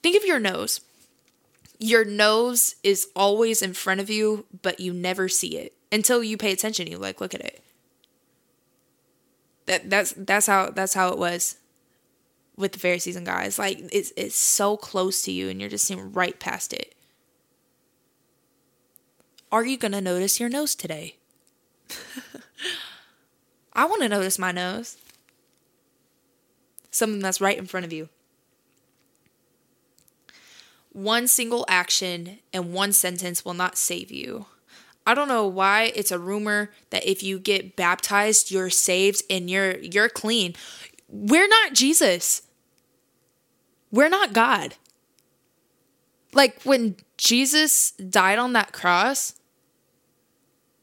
Think 0.02 0.16
of 0.16 0.24
your 0.24 0.38
nose. 0.38 0.80
Your 1.78 2.04
nose 2.04 2.76
is 2.82 3.08
always 3.16 3.60
in 3.62 3.74
front 3.74 4.00
of 4.00 4.08
you, 4.08 4.46
but 4.62 4.80
you 4.80 4.92
never 4.92 5.28
see 5.28 5.56
it 5.56 5.74
until 5.90 6.22
you 6.22 6.36
pay 6.36 6.52
attention. 6.52 6.86
You 6.86 6.98
like 6.98 7.20
look 7.20 7.34
at 7.34 7.40
it. 7.40 7.62
That 9.66 9.90
that's 9.90 10.14
that's 10.16 10.46
how 10.46 10.70
that's 10.70 10.94
how 10.94 11.08
it 11.08 11.18
was 11.18 11.56
with 12.56 12.72
the 12.72 12.78
Pharisees 12.78 13.16
and 13.16 13.26
guys. 13.26 13.58
Like 13.58 13.80
it's 13.92 14.12
it's 14.16 14.36
so 14.36 14.76
close 14.76 15.22
to 15.22 15.32
you 15.32 15.48
and 15.48 15.60
you're 15.60 15.70
just 15.70 15.86
seeing 15.86 16.12
right 16.12 16.38
past 16.38 16.72
it. 16.72 16.94
Are 19.50 19.64
you 19.64 19.76
gonna 19.76 20.00
notice 20.00 20.38
your 20.40 20.48
nose 20.48 20.74
today? 20.74 21.16
I 23.74 23.86
want 23.86 24.02
to 24.02 24.08
notice 24.08 24.38
my 24.38 24.52
nose. 24.52 24.96
Something 26.90 27.20
that's 27.20 27.40
right 27.40 27.58
in 27.58 27.66
front 27.66 27.86
of 27.86 27.92
you. 27.92 28.08
One 30.92 31.26
single 31.26 31.66
action 31.68 32.38
and 32.52 32.72
one 32.72 32.92
sentence 32.92 33.44
will 33.44 33.54
not 33.54 33.76
save 33.76 34.12
you. 34.12 34.46
I 35.06 35.14
don't 35.14 35.28
know 35.28 35.46
why 35.46 35.92
it's 35.94 36.12
a 36.12 36.18
rumor 36.18 36.70
that 36.90 37.04
if 37.04 37.22
you 37.22 37.38
get 37.38 37.76
baptized, 37.76 38.50
you're 38.50 38.70
saved 38.70 39.22
and 39.28 39.50
you're 39.50 39.76
you're 39.78 40.08
clean. 40.08 40.54
We're 41.08 41.48
not 41.48 41.74
Jesus. 41.74 42.42
We're 43.90 44.08
not 44.08 44.32
God. 44.32 44.76
Like 46.32 46.62
when 46.62 46.96
Jesus 47.16 47.90
died 47.92 48.38
on 48.38 48.54
that 48.54 48.72
cross, 48.72 49.34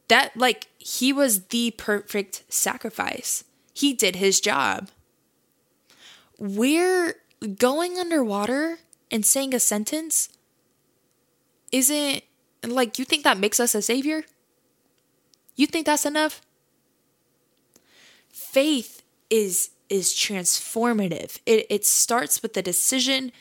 that 0.07 0.35
like 0.37 0.67
he 0.83 1.13
was 1.13 1.45
the 1.47 1.71
perfect 1.71 2.43
sacrifice. 2.49 3.43
He 3.73 3.93
did 3.93 4.17
his 4.17 4.39
job. 4.39 4.89
We're 6.37 7.15
going 7.57 7.97
underwater 7.97 8.79
and 9.09 9.25
saying 9.25 9.53
a 9.53 9.59
sentence 9.59 10.29
isn't 11.71 12.23
like 12.65 12.99
you 12.99 13.05
think 13.05 13.23
that 13.23 13.37
makes 13.37 13.59
us 13.59 13.75
a 13.75 13.81
savior? 13.81 14.23
You 15.55 15.67
think 15.67 15.85
that's 15.85 16.05
enough? 16.05 16.41
Faith 18.29 19.03
is 19.29 19.71
is 19.89 20.13
transformative. 20.13 21.39
It 21.45 21.65
it 21.69 21.85
starts 21.85 22.41
with 22.41 22.53
the 22.53 22.61
decision 22.61 23.31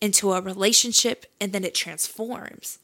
into 0.00 0.32
a 0.32 0.40
relationship 0.40 1.26
and 1.40 1.52
then 1.52 1.64
it 1.64 1.74
transforms. 1.74 2.78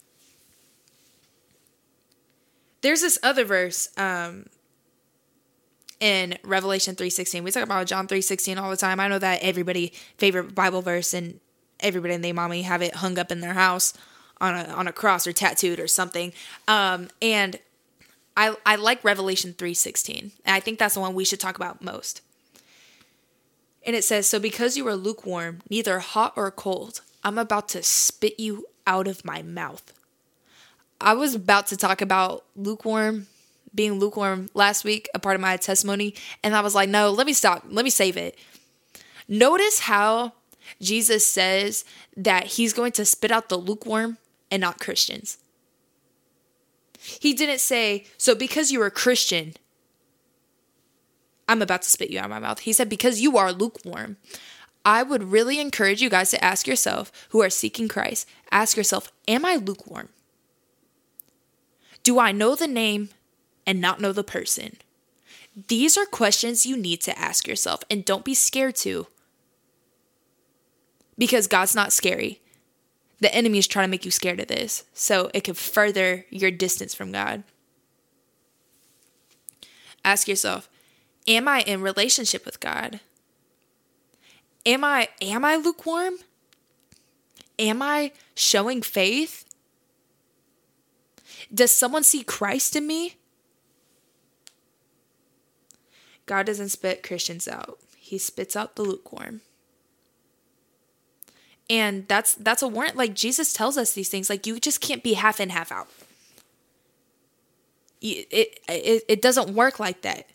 There's 2.87 3.01
this 3.01 3.18
other 3.20 3.44
verse 3.44 3.88
um 3.96 4.46
in 5.99 6.38
Revelation 6.44 6.94
3:16. 6.94 7.42
We 7.42 7.51
talk 7.51 7.64
about 7.64 7.88
John 7.88 8.07
3:16 8.07 8.59
all 8.59 8.70
the 8.70 8.77
time. 8.77 9.01
I 9.01 9.09
know 9.09 9.18
that 9.18 9.42
everybody 9.42 9.92
favorite 10.18 10.55
Bible 10.55 10.83
verse 10.83 11.12
and 11.12 11.40
everybody 11.81 12.14
and 12.14 12.22
they 12.22 12.33
mommy 12.33 12.62
have 12.62 12.83
it 12.83 12.94
hung 12.94 13.18
up 13.18 13.33
in 13.33 13.40
their 13.40 13.55
house 13.55 13.92
on 14.40 14.55
a 14.55 14.68
on 14.68 14.87
a 14.87 14.92
cross 14.92 15.27
or 15.27 15.33
tattooed 15.33 15.81
or 15.81 15.88
something. 15.88 16.33
Um, 16.68 17.09
and 17.20 17.59
I 18.37 18.55
I 18.64 18.77
like 18.77 19.03
Revelation 19.03 19.53
3:16. 19.55 20.31
And 20.44 20.55
I 20.55 20.61
think 20.61 20.79
that's 20.79 20.94
the 20.94 21.01
one 21.01 21.14
we 21.14 21.25
should 21.25 21.40
talk 21.40 21.57
about 21.57 21.83
most. 21.83 22.20
And 23.85 23.96
it 23.96 24.05
says, 24.05 24.29
"So 24.29 24.38
because 24.38 24.77
you 24.77 24.87
are 24.87 24.94
lukewarm, 24.94 25.61
neither 25.68 25.99
hot 25.99 26.35
or 26.37 26.53
cold, 26.53 27.01
I'm 27.25 27.37
about 27.37 27.68
to 27.70 27.83
spit 27.83 28.38
you 28.38 28.66
out 28.87 29.09
of 29.09 29.25
my 29.25 29.42
mouth." 29.42 29.92
I 31.00 31.14
was 31.14 31.35
about 31.35 31.66
to 31.68 31.76
talk 31.76 32.00
about 32.00 32.44
lukewarm 32.54 33.26
being 33.74 33.94
lukewarm 33.94 34.48
last 34.54 34.85
week, 34.85 35.09
a 35.14 35.18
part 35.18 35.35
of 35.35 35.40
my 35.42 35.56
testimony, 35.59 36.14
and 36.42 36.56
I 36.56 36.62
was 36.62 36.74
like, 36.74 36.88
"No, 36.88 37.11
let 37.11 37.26
me 37.26 37.32
stop. 37.32 37.64
Let 37.68 37.85
me 37.85 37.90
save 37.90 38.16
it." 38.16 38.38
Notice 39.28 39.80
how 39.80 40.32
Jesus 40.80 41.26
says 41.26 41.85
that 42.16 42.46
he's 42.46 42.72
going 42.72 42.92
to 42.92 43.04
spit 43.04 43.30
out 43.30 43.48
the 43.48 43.59
lukewarm 43.59 44.18
and 44.50 44.61
not 44.61 44.80
Christians. 44.80 45.38
He 46.98 47.35
didn't 47.35 47.61
say, 47.61 48.04
So 48.18 48.35
because 48.35 48.72
you're 48.72 48.87
a 48.87 48.90
Christian, 48.90 49.54
I'm 51.48 51.62
about 51.62 51.82
to 51.82 51.90
spit 51.90 52.11
you 52.11 52.18
out 52.18 52.24
of 52.26 52.30
my 52.30 52.38
mouth. 52.38 52.61
He 52.61 52.72
said, 52.72 52.88
Because 52.88 53.20
you 53.20 53.37
are 53.37 53.52
lukewarm. 53.52 54.16
I 54.85 55.02
would 55.02 55.24
really 55.24 55.59
encourage 55.59 56.00
you 56.00 56.09
guys 56.09 56.30
to 56.30 56.44
ask 56.44 56.66
yourself, 56.66 57.11
who 57.30 57.42
are 57.42 57.50
seeking 57.50 57.88
Christ, 57.88 58.28
ask 58.50 58.76
yourself, 58.76 59.12
Am 59.26 59.44
I 59.44 59.56
lukewarm? 59.56 60.09
Do 62.07 62.21
I 62.21 62.31
know 62.31 62.55
the 62.55 62.69
name 62.69 63.09
and 63.66 63.81
not 63.81 64.01
know 64.01 64.12
the 64.12 64.23
person? 64.23 64.77
These 65.69 65.97
are 65.99 66.07
questions 66.07 66.64
you 66.64 66.77
need 66.77 67.01
to 67.01 67.19
ask 67.19 67.49
yourself, 67.49 67.83
and 67.90 68.05
don't 68.05 68.25
be 68.25 68.35
scared 68.35 68.77
to. 68.77 69.09
Because 71.19 71.49
God's 71.49 71.75
not 71.75 71.92
scary 71.92 72.40
the 73.21 73.35
enemy 73.35 73.59
is 73.59 73.66
trying 73.66 73.87
to 73.87 73.90
make 73.90 74.05
you 74.05 74.11
scared 74.11 74.40
of 74.40 74.49
this. 74.49 74.85
So 74.92 75.31
it 75.33 75.45
can 75.45 75.55
further 75.55 76.27
your 76.31 76.51
distance 76.51 76.95
from 76.95 77.12
God. 77.12 77.45
Ask 80.05 80.29
yourself, 80.29 80.69
am 81.27 81.49
I 81.49 81.61
in 81.62 81.81
relationship 81.81 82.45
with 82.45 82.61
God? 82.61 83.01
Am 84.64 84.85
I 84.85 85.09
am 85.23 85.45
I 85.45 85.57
lukewarm? 85.57 86.16
Am 87.59 87.81
I 87.81 88.12
showing 88.35 88.83
faith? 88.83 89.45
Does 91.52 91.70
someone 91.70 92.02
see 92.02 92.22
Christ 92.22 92.76
in 92.76 92.87
me? 92.87 93.16
God 96.26 96.46
doesn't 96.46 96.70
spit 96.70 97.02
Christians 97.02 97.46
out. 97.46 97.78
He 97.96 98.18
spits 98.18 98.56
out 98.56 98.76
the 98.76 98.82
lukewarm. 98.82 99.40
And 101.68 102.06
that's 102.09 102.35
that's 102.35 102.62
a 102.62 102.68
warrant. 102.68 102.96
Like 102.96 103.14
jesus 103.14 103.52
tells 103.52 103.76
us 103.76 103.92
these 103.92 104.09
things. 104.09 104.30
Like 104.30 104.46
you 104.46 104.61
just 104.61 104.80
can't 104.80 105.02
be 105.02 105.14
half 105.14 105.40
in 105.40 105.50
half 105.50 105.72
out. 105.72 105.88
It, 108.00 108.61
it 108.68 109.04
it 109.09 109.22
doesn't 109.22 109.54
work 109.54 109.80
like 109.80 110.02
that. 110.02 110.28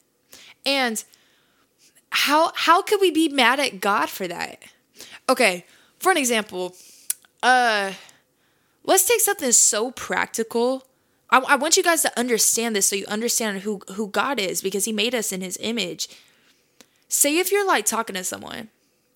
And 0.66 1.04
how 2.10 2.52
how 2.56 2.82
could 2.82 3.00
we 3.00 3.12
be 3.12 3.30
mad 3.30 3.60
at 3.60 3.80
god 3.80 4.10
for 4.10 4.28
that? 4.28 4.62
Okay 5.30 5.66
for 6.02 6.12
an 6.12 6.18
example 6.18 6.76
uh 7.44 7.94
let's 8.84 9.08
take 9.08 9.22
something 9.22 9.52
so 9.52 9.92
practical 9.92 10.86
I, 11.32 11.40
I 11.40 11.56
want 11.56 11.78
you 11.78 11.84
guys 11.84 12.02
to 12.02 12.20
understand 12.20 12.76
this 12.76 12.88
so 12.88 12.96
you 12.96 13.06
understand 13.08 13.62
who 13.62 13.82
who 13.96 14.08
god 14.08 14.40
is 14.40 14.62
because 14.62 14.86
he 14.86 14.92
made 14.92 15.16
us 15.16 15.32
in 15.32 15.42
his 15.42 15.58
image 15.62 16.10
say 17.08 17.38
if 17.38 17.52
you're 17.52 17.68
like 17.68 17.86
talking 17.86 18.16
to 18.16 18.24
someone 18.24 18.70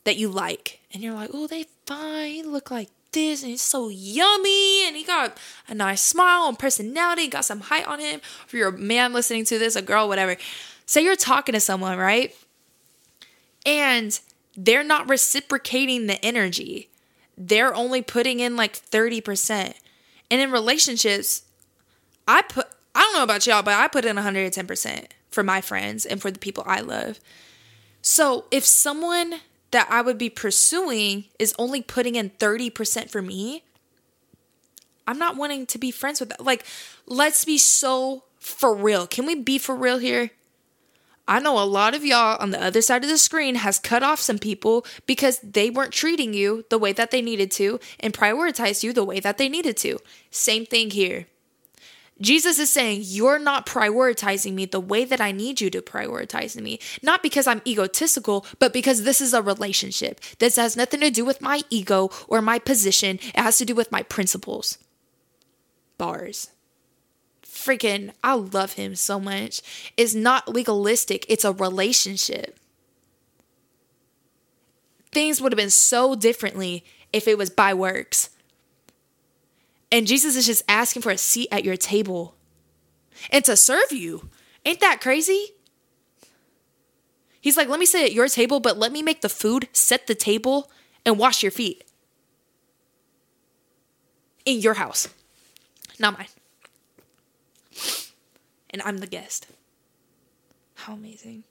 that 0.03 0.17
you 0.17 0.29
like 0.29 0.79
and 0.93 1.01
you're 1.03 1.13
like 1.13 1.31
oh 1.33 1.47
they 1.47 1.65
fine. 1.85 2.31
He 2.31 2.43
look 2.43 2.71
like 2.71 2.89
this 3.11 3.41
and 3.41 3.51
he's 3.51 3.61
so 3.61 3.89
yummy 3.89 4.87
and 4.87 4.95
he 4.95 5.03
got 5.03 5.37
a 5.67 5.73
nice 5.73 6.01
smile 6.01 6.47
and 6.47 6.59
personality, 6.59 7.27
got 7.27 7.45
some 7.45 7.61
height 7.61 7.87
on 7.87 7.99
him. 7.99 8.21
If 8.45 8.53
you're 8.53 8.69
a 8.69 8.77
man 8.77 9.13
listening 9.13 9.45
to 9.45 9.59
this, 9.59 9.75
a 9.75 9.81
girl, 9.81 10.07
whatever. 10.07 10.35
Say 10.85 11.03
you're 11.03 11.15
talking 11.15 11.53
to 11.53 11.59
someone, 11.59 11.97
right? 11.97 12.35
And 13.65 14.19
they're 14.55 14.83
not 14.83 15.09
reciprocating 15.09 16.07
the 16.07 16.23
energy. 16.23 16.89
They're 17.37 17.73
only 17.73 18.01
putting 18.01 18.39
in 18.39 18.55
like 18.55 18.73
30%. 18.73 19.73
And 20.31 20.41
in 20.41 20.51
relationships, 20.51 21.43
I 22.27 22.41
put 22.43 22.67
I 22.95 23.01
don't 23.01 23.13
know 23.13 23.23
about 23.23 23.45
y'all, 23.45 23.61
but 23.61 23.73
I 23.73 23.87
put 23.89 24.05
in 24.05 24.15
110% 24.15 25.07
for 25.29 25.43
my 25.43 25.59
friends 25.59 26.05
and 26.05 26.21
for 26.21 26.31
the 26.31 26.39
people 26.39 26.63
I 26.65 26.79
love. 26.79 27.19
So 28.01 28.45
if 28.51 28.63
someone 28.63 29.41
that 29.71 29.87
I 29.89 30.01
would 30.01 30.17
be 30.17 30.29
pursuing 30.29 31.25
is 31.37 31.53
only 31.59 31.81
putting 31.81 32.15
in 32.15 32.29
30% 32.29 33.09
for 33.09 33.21
me, 33.21 33.63
I'm 35.05 35.19
not 35.19 35.35
wanting 35.35 35.65
to 35.65 35.77
be 35.77 35.91
friends 35.91 36.21
with 36.21 36.29
that. 36.29 36.43
Like, 36.43 36.65
let's 37.05 37.43
be 37.43 37.57
so 37.57 38.23
for 38.39 38.73
real. 38.73 39.07
Can 39.07 39.25
we 39.25 39.35
be 39.35 39.57
for 39.57 39.75
real 39.75 39.97
here? 39.97 40.31
I 41.27 41.39
know 41.39 41.61
a 41.61 41.65
lot 41.65 41.95
of 41.95 42.05
y'all 42.05 42.37
on 42.39 42.51
the 42.51 42.63
other 42.63 42.81
side 42.81 43.03
of 43.03 43.09
the 43.09 43.17
screen 43.17 43.55
has 43.55 43.79
cut 43.79 44.03
off 44.03 44.19
some 44.19 44.37
people 44.37 44.85
because 45.07 45.39
they 45.39 45.69
weren't 45.69 45.91
treating 45.91 46.33
you 46.33 46.65
the 46.69 46.77
way 46.77 46.93
that 46.93 47.11
they 47.11 47.21
needed 47.21 47.51
to 47.51 47.79
and 47.99 48.13
prioritized 48.13 48.83
you 48.83 48.93
the 48.93 49.03
way 49.03 49.19
that 49.19 49.37
they 49.37 49.49
needed 49.49 49.75
to. 49.77 49.99
Same 50.29 50.65
thing 50.65 50.91
here. 50.91 51.25
Jesus 52.21 52.59
is 52.59 52.69
saying, 52.69 53.01
You're 53.03 53.39
not 53.39 53.65
prioritizing 53.65 54.53
me 54.53 54.65
the 54.65 54.79
way 54.79 55.03
that 55.03 55.19
I 55.19 55.31
need 55.31 55.59
you 55.59 55.69
to 55.71 55.81
prioritize 55.81 56.59
me. 56.59 56.79
Not 57.03 57.21
because 57.21 57.45
I'm 57.45 57.61
egotistical, 57.67 58.45
but 58.59 58.73
because 58.73 59.03
this 59.03 59.19
is 59.19 59.33
a 59.33 59.41
relationship. 59.41 60.21
This 60.39 60.55
has 60.55 60.77
nothing 60.77 61.01
to 61.01 61.11
do 61.11 61.25
with 61.25 61.41
my 61.41 61.61
ego 61.69 62.09
or 62.27 62.41
my 62.41 62.59
position, 62.59 63.19
it 63.21 63.39
has 63.39 63.57
to 63.57 63.65
do 63.65 63.75
with 63.75 63.91
my 63.91 64.03
principles. 64.03 64.77
Bars. 65.97 66.51
Freaking, 67.43 68.11
I 68.23 68.33
love 68.33 68.73
him 68.73 68.95
so 68.95 69.19
much. 69.19 69.61
It's 69.97 70.13
not 70.13 70.53
legalistic, 70.53 71.25
it's 71.27 71.45
a 71.45 71.53
relationship. 71.53 72.59
Things 75.11 75.41
would 75.41 75.51
have 75.51 75.57
been 75.57 75.69
so 75.69 76.15
differently 76.15 76.83
if 77.13 77.27
it 77.27 77.37
was 77.37 77.49
by 77.49 77.73
works 77.73 78.29
and 79.91 80.07
Jesus 80.07 80.35
is 80.35 80.45
just 80.45 80.63
asking 80.67 81.01
for 81.01 81.11
a 81.11 81.17
seat 81.17 81.47
at 81.51 81.63
your 81.63 81.77
table 81.77 82.35
and 83.31 83.43
to 83.45 83.55
serve 83.55 83.91
you. 83.91 84.29
Ain't 84.65 84.79
that 84.79 85.01
crazy? 85.01 85.49
He's 87.39 87.55
like, 87.55 87.69
let 87.69 87.79
me 87.79 87.85
sit 87.85 88.03
at 88.03 88.11
your 88.13 88.27
table, 88.27 88.59
but 88.59 88.77
let 88.77 88.91
me 88.91 89.03
make 89.03 89.21
the 89.21 89.29
food, 89.29 89.69
set 89.71 90.07
the 90.07 90.15
table, 90.15 90.71
and 91.05 91.19
wash 91.19 91.43
your 91.43 91.51
feet. 91.51 91.83
In 94.45 94.59
your 94.59 94.75
house, 94.75 95.07
not 95.99 96.17
mine. 96.17 96.27
And 98.71 98.81
I'm 98.81 98.97
the 98.97 99.07
guest. 99.07 99.47
How 100.75 100.93
amazing. 100.93 101.43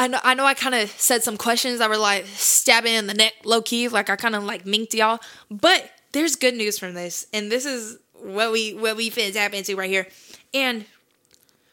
I 0.00 0.06
know 0.06 0.18
I 0.24 0.34
know 0.34 0.44
I 0.44 0.54
kind 0.54 0.74
of 0.74 0.90
said 0.90 1.22
some 1.22 1.36
questions 1.36 1.78
that 1.78 1.90
were 1.90 1.98
like 1.98 2.26
stabbing 2.26 2.94
in 2.94 3.06
the 3.06 3.14
neck 3.14 3.34
low 3.44 3.62
key, 3.62 3.88
like 3.88 4.08
I 4.08 4.16
kind 4.16 4.34
of 4.34 4.44
like 4.44 4.64
minked 4.64 4.94
y'all. 4.94 5.20
But 5.50 5.90
there's 6.12 6.36
good 6.36 6.54
news 6.54 6.78
from 6.78 6.94
this, 6.94 7.26
and 7.32 7.52
this 7.52 7.66
is 7.66 7.98
what 8.14 8.50
we 8.50 8.74
what 8.74 8.96
we 8.96 9.10
finna 9.10 9.32
tap 9.32 9.54
into 9.54 9.76
right 9.76 9.90
here. 9.90 10.06
And 10.54 10.84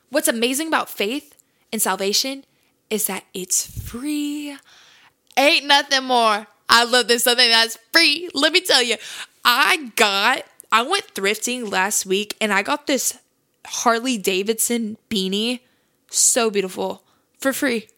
What's 0.10 0.28
amazing 0.28 0.70
about 0.70 0.90
faith 0.90 1.36
and 1.72 1.82
salvation 1.82 2.46
is 2.90 3.08
that 3.08 3.26
it's 3.34 3.68
free. 3.82 4.58
Ain't 5.36 5.66
nothing 5.66 6.06
more. 6.06 6.48
I 6.70 6.84
love 6.86 7.08
this 7.08 7.26
something 7.26 7.50
that's 7.50 7.78
free. 7.92 8.30
Let 8.34 8.54
me 8.54 8.62
tell 8.62 8.82
you, 8.82 8.96
I 9.44 9.92
got, 9.96 10.44
I 10.72 10.84
went 10.84 11.14
thrifting 11.14 11.70
last 11.70 12.06
week 12.06 12.36
and 12.40 12.54
I 12.54 12.62
got 12.62 12.88
this 12.88 13.18
Harley 13.66 14.18
Davidson 14.18 14.98
beanie. 15.10 15.60
So 16.10 16.50
beautiful 16.50 17.04
for 17.38 17.52
free. 17.52 17.90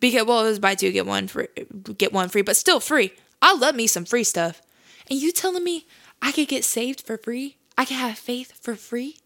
Because, 0.00 0.26
well, 0.26 0.44
it 0.44 0.48
was 0.48 0.58
buy 0.58 0.74
two, 0.74 0.92
get 0.92 1.06
one 1.06 1.26
free, 1.26 1.48
get 1.96 2.12
one 2.12 2.28
free, 2.28 2.42
but 2.42 2.56
still 2.56 2.80
free. 2.80 3.12
I 3.40 3.54
love 3.54 3.74
me 3.74 3.86
some 3.86 4.04
free 4.04 4.24
stuff. 4.24 4.60
And 5.10 5.20
you 5.20 5.32
telling 5.32 5.64
me 5.64 5.86
I 6.20 6.32
could 6.32 6.48
get 6.48 6.64
saved 6.64 7.02
for 7.02 7.16
free? 7.16 7.56
I 7.78 7.84
can 7.84 7.98
have 7.98 8.18
faith 8.18 8.52
for 8.60 8.74
free? 8.74 9.16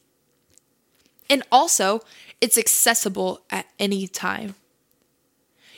And 1.29 1.43
also, 1.53 2.01
it's 2.41 2.59
accessible 2.59 3.43
at 3.51 3.67
any 3.79 4.07
time. 4.09 4.57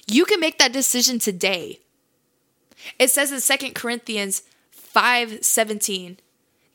You 0.06 0.24
can 0.24 0.40
make 0.40 0.58
that 0.58 0.72
decision 0.72 1.18
today. 1.18 1.80
It 2.98 3.10
says 3.10 3.30
in 3.30 3.58
2 3.58 3.72
Corinthians 3.72 4.42
5 4.70 5.44
17, 5.44 6.18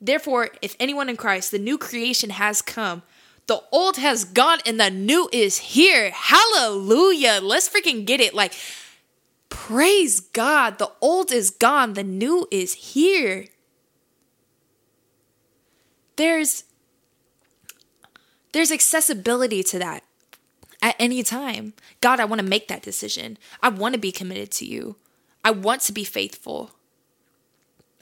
Therefore, 0.00 0.50
if 0.62 0.76
anyone 0.78 1.08
in 1.08 1.16
Christ, 1.16 1.50
the 1.50 1.58
new 1.58 1.76
creation 1.76 2.30
has 2.30 2.62
come, 2.62 3.02
the 3.48 3.62
old 3.72 3.96
has 3.96 4.24
gone 4.24 4.58
and 4.64 4.78
the 4.78 4.90
new 4.90 5.28
is 5.32 5.58
here. 5.58 6.10
Hallelujah. 6.10 7.40
Let's 7.42 7.68
freaking 7.68 8.04
get 8.04 8.20
it. 8.20 8.34
Like, 8.34 8.52
praise 9.48 10.20
God. 10.20 10.78
The 10.78 10.92
old 11.00 11.32
is 11.32 11.50
gone, 11.50 11.94
the 11.94 12.04
new 12.04 12.46
is 12.50 12.74
here. 12.74 13.46
There's 16.16 16.64
there's 18.52 18.72
accessibility 18.72 19.62
to 19.62 19.78
that 19.78 20.04
at 20.82 20.96
any 20.98 21.22
time. 21.22 21.74
God, 22.00 22.20
I 22.20 22.24
want 22.24 22.40
to 22.40 22.46
make 22.46 22.68
that 22.68 22.82
decision. 22.82 23.38
I 23.62 23.68
want 23.68 23.94
to 23.94 24.00
be 24.00 24.12
committed 24.12 24.50
to 24.52 24.66
you. 24.66 24.96
I 25.44 25.52
want 25.52 25.82
to 25.82 25.92
be 25.92 26.04
faithful. 26.04 26.72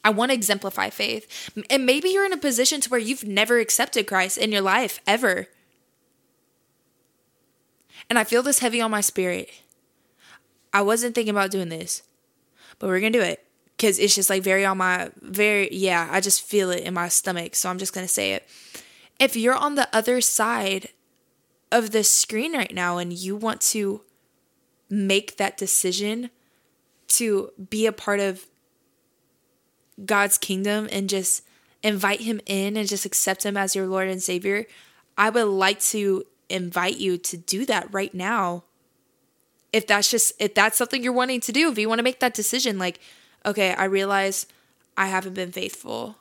I 0.06 0.10
want 0.10 0.30
to 0.30 0.36
exemplify 0.36 0.88
faith. 0.90 1.50
And 1.68 1.84
maybe 1.84 2.10
you're 2.10 2.24
in 2.24 2.32
a 2.32 2.36
position 2.36 2.80
to 2.80 2.88
where 2.88 3.00
you've 3.00 3.24
never 3.24 3.58
accepted 3.58 4.06
Christ 4.06 4.38
in 4.38 4.52
your 4.52 4.60
life 4.60 5.00
ever. 5.04 5.48
And 8.08 8.16
I 8.16 8.22
feel 8.22 8.44
this 8.44 8.60
heavy 8.60 8.80
on 8.80 8.92
my 8.92 9.00
spirit. 9.00 9.50
I 10.72 10.82
wasn't 10.82 11.16
thinking 11.16 11.32
about 11.32 11.50
doing 11.50 11.70
this, 11.70 12.04
but 12.78 12.86
we're 12.86 13.00
going 13.00 13.14
to 13.14 13.18
do 13.18 13.24
it 13.24 13.42
cuz 13.78 13.98
it's 13.98 14.14
just 14.14 14.30
like 14.30 14.44
very 14.44 14.64
on 14.64 14.78
my 14.78 15.10
very 15.20 15.68
yeah, 15.74 16.08
I 16.10 16.20
just 16.20 16.40
feel 16.40 16.70
it 16.70 16.84
in 16.84 16.94
my 16.94 17.08
stomach, 17.08 17.56
so 17.56 17.68
I'm 17.68 17.78
just 17.78 17.92
going 17.92 18.06
to 18.06 18.12
say 18.12 18.32
it. 18.32 18.48
If 19.18 19.34
you're 19.34 19.56
on 19.56 19.74
the 19.74 19.88
other 19.92 20.20
side 20.20 20.90
of 21.72 21.90
the 21.90 22.04
screen 22.04 22.52
right 22.52 22.72
now 22.72 22.98
and 22.98 23.12
you 23.12 23.34
want 23.34 23.60
to 23.72 24.02
make 24.88 25.36
that 25.36 25.56
decision 25.56 26.30
to 27.08 27.50
be 27.70 27.86
a 27.86 27.92
part 27.92 28.20
of 28.20 28.46
God's 30.04 30.38
kingdom 30.38 30.88
and 30.92 31.08
just 31.08 31.42
invite 31.82 32.20
him 32.20 32.40
in 32.46 32.76
and 32.76 32.88
just 32.88 33.06
accept 33.06 33.44
him 33.44 33.56
as 33.56 33.74
your 33.74 33.86
Lord 33.86 34.08
and 34.08 34.22
Savior, 34.22 34.66
I 35.16 35.30
would 35.30 35.44
like 35.44 35.80
to 35.80 36.24
invite 36.48 36.98
you 36.98 37.18
to 37.18 37.36
do 37.36 37.64
that 37.66 37.92
right 37.92 38.14
now. 38.14 38.64
If 39.72 39.86
that's 39.86 40.10
just 40.10 40.32
if 40.38 40.54
that's 40.54 40.78
something 40.78 41.02
you're 41.02 41.12
wanting 41.12 41.40
to 41.40 41.52
do, 41.52 41.70
if 41.70 41.78
you 41.78 41.88
want 41.88 41.98
to 41.98 42.04
make 42.04 42.20
that 42.20 42.34
decision 42.34 42.78
like, 42.78 43.00
okay, 43.44 43.74
I 43.74 43.84
realize 43.84 44.46
I 44.96 45.06
haven't 45.06 45.34
been 45.34 45.52
faithful. 45.52 46.16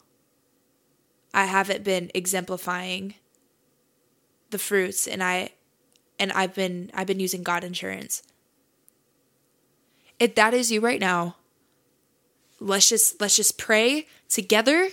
I 1.34 1.46
haven't 1.46 1.84
been 1.84 2.12
exemplifying 2.14 3.16
the 4.52 4.58
fruits 4.58 5.08
and 5.08 5.24
I 5.24 5.50
and 6.20 6.32
I've 6.32 6.54
been 6.54 6.92
I've 6.94 7.08
been 7.08 7.20
using 7.20 7.44
God 7.44 7.64
insurance. 7.64 8.24
If 10.20 10.36
that 10.36 10.54
is 10.54 10.72
you 10.72 10.80
right 10.80 11.00
now, 11.00 11.36
let's 12.60 12.90
just 12.90 13.20
let's 13.22 13.36
just 13.36 13.58
pray 13.58 14.08
together. 14.30 14.90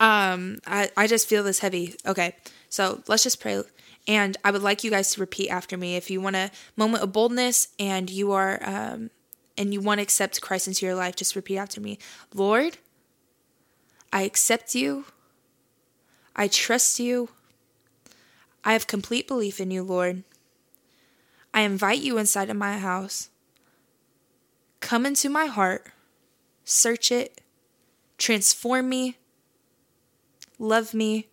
Um 0.00 0.58
I 0.66 0.90
I 0.96 1.06
just 1.06 1.28
feel 1.28 1.42
this 1.42 1.60
heavy. 1.60 1.96
Okay. 2.06 2.36
So, 2.70 3.02
let's 3.08 3.22
just 3.22 3.40
pray 3.40 3.62
and 4.06 4.36
I 4.44 4.50
would 4.50 4.62
like 4.62 4.84
you 4.84 4.90
guys 4.90 5.12
to 5.12 5.20
repeat 5.20 5.48
after 5.48 5.76
me 5.76 5.96
if 5.96 6.10
you 6.10 6.20
want 6.20 6.36
a 6.36 6.50
moment 6.76 7.02
of 7.02 7.12
boldness 7.12 7.68
and 7.78 8.10
you 8.10 8.32
are 8.32 8.60
um 8.62 9.10
and 9.56 9.74
you 9.74 9.80
want 9.80 9.98
to 9.98 10.02
accept 10.02 10.40
Christ 10.40 10.68
into 10.68 10.86
your 10.86 10.94
life, 10.94 11.16
just 11.16 11.34
repeat 11.34 11.58
after 11.58 11.80
me. 11.80 11.98
Lord, 12.32 12.78
I 14.12 14.22
accept 14.22 14.74
you. 14.74 15.06
I 16.36 16.46
trust 16.46 17.00
you. 17.00 17.30
I 18.64 18.72
have 18.72 18.86
complete 18.86 19.26
belief 19.26 19.60
in 19.60 19.72
you, 19.72 19.82
Lord. 19.82 20.22
I 21.52 21.62
invite 21.62 21.98
you 21.98 22.18
inside 22.18 22.50
of 22.50 22.56
my 22.56 22.78
house. 22.78 23.30
Come 24.80 25.04
into 25.04 25.28
my 25.28 25.46
heart, 25.46 25.88
search 26.68 27.10
it, 27.10 27.40
transform 28.18 28.88
me, 28.88 29.16
love 30.58 30.92
me. 30.92 31.28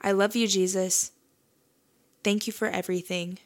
I 0.00 0.10
love 0.10 0.34
you, 0.34 0.48
Jesus. 0.48 1.12
Thank 2.24 2.46
you 2.46 2.52
for 2.52 2.66
everything. 2.66 3.38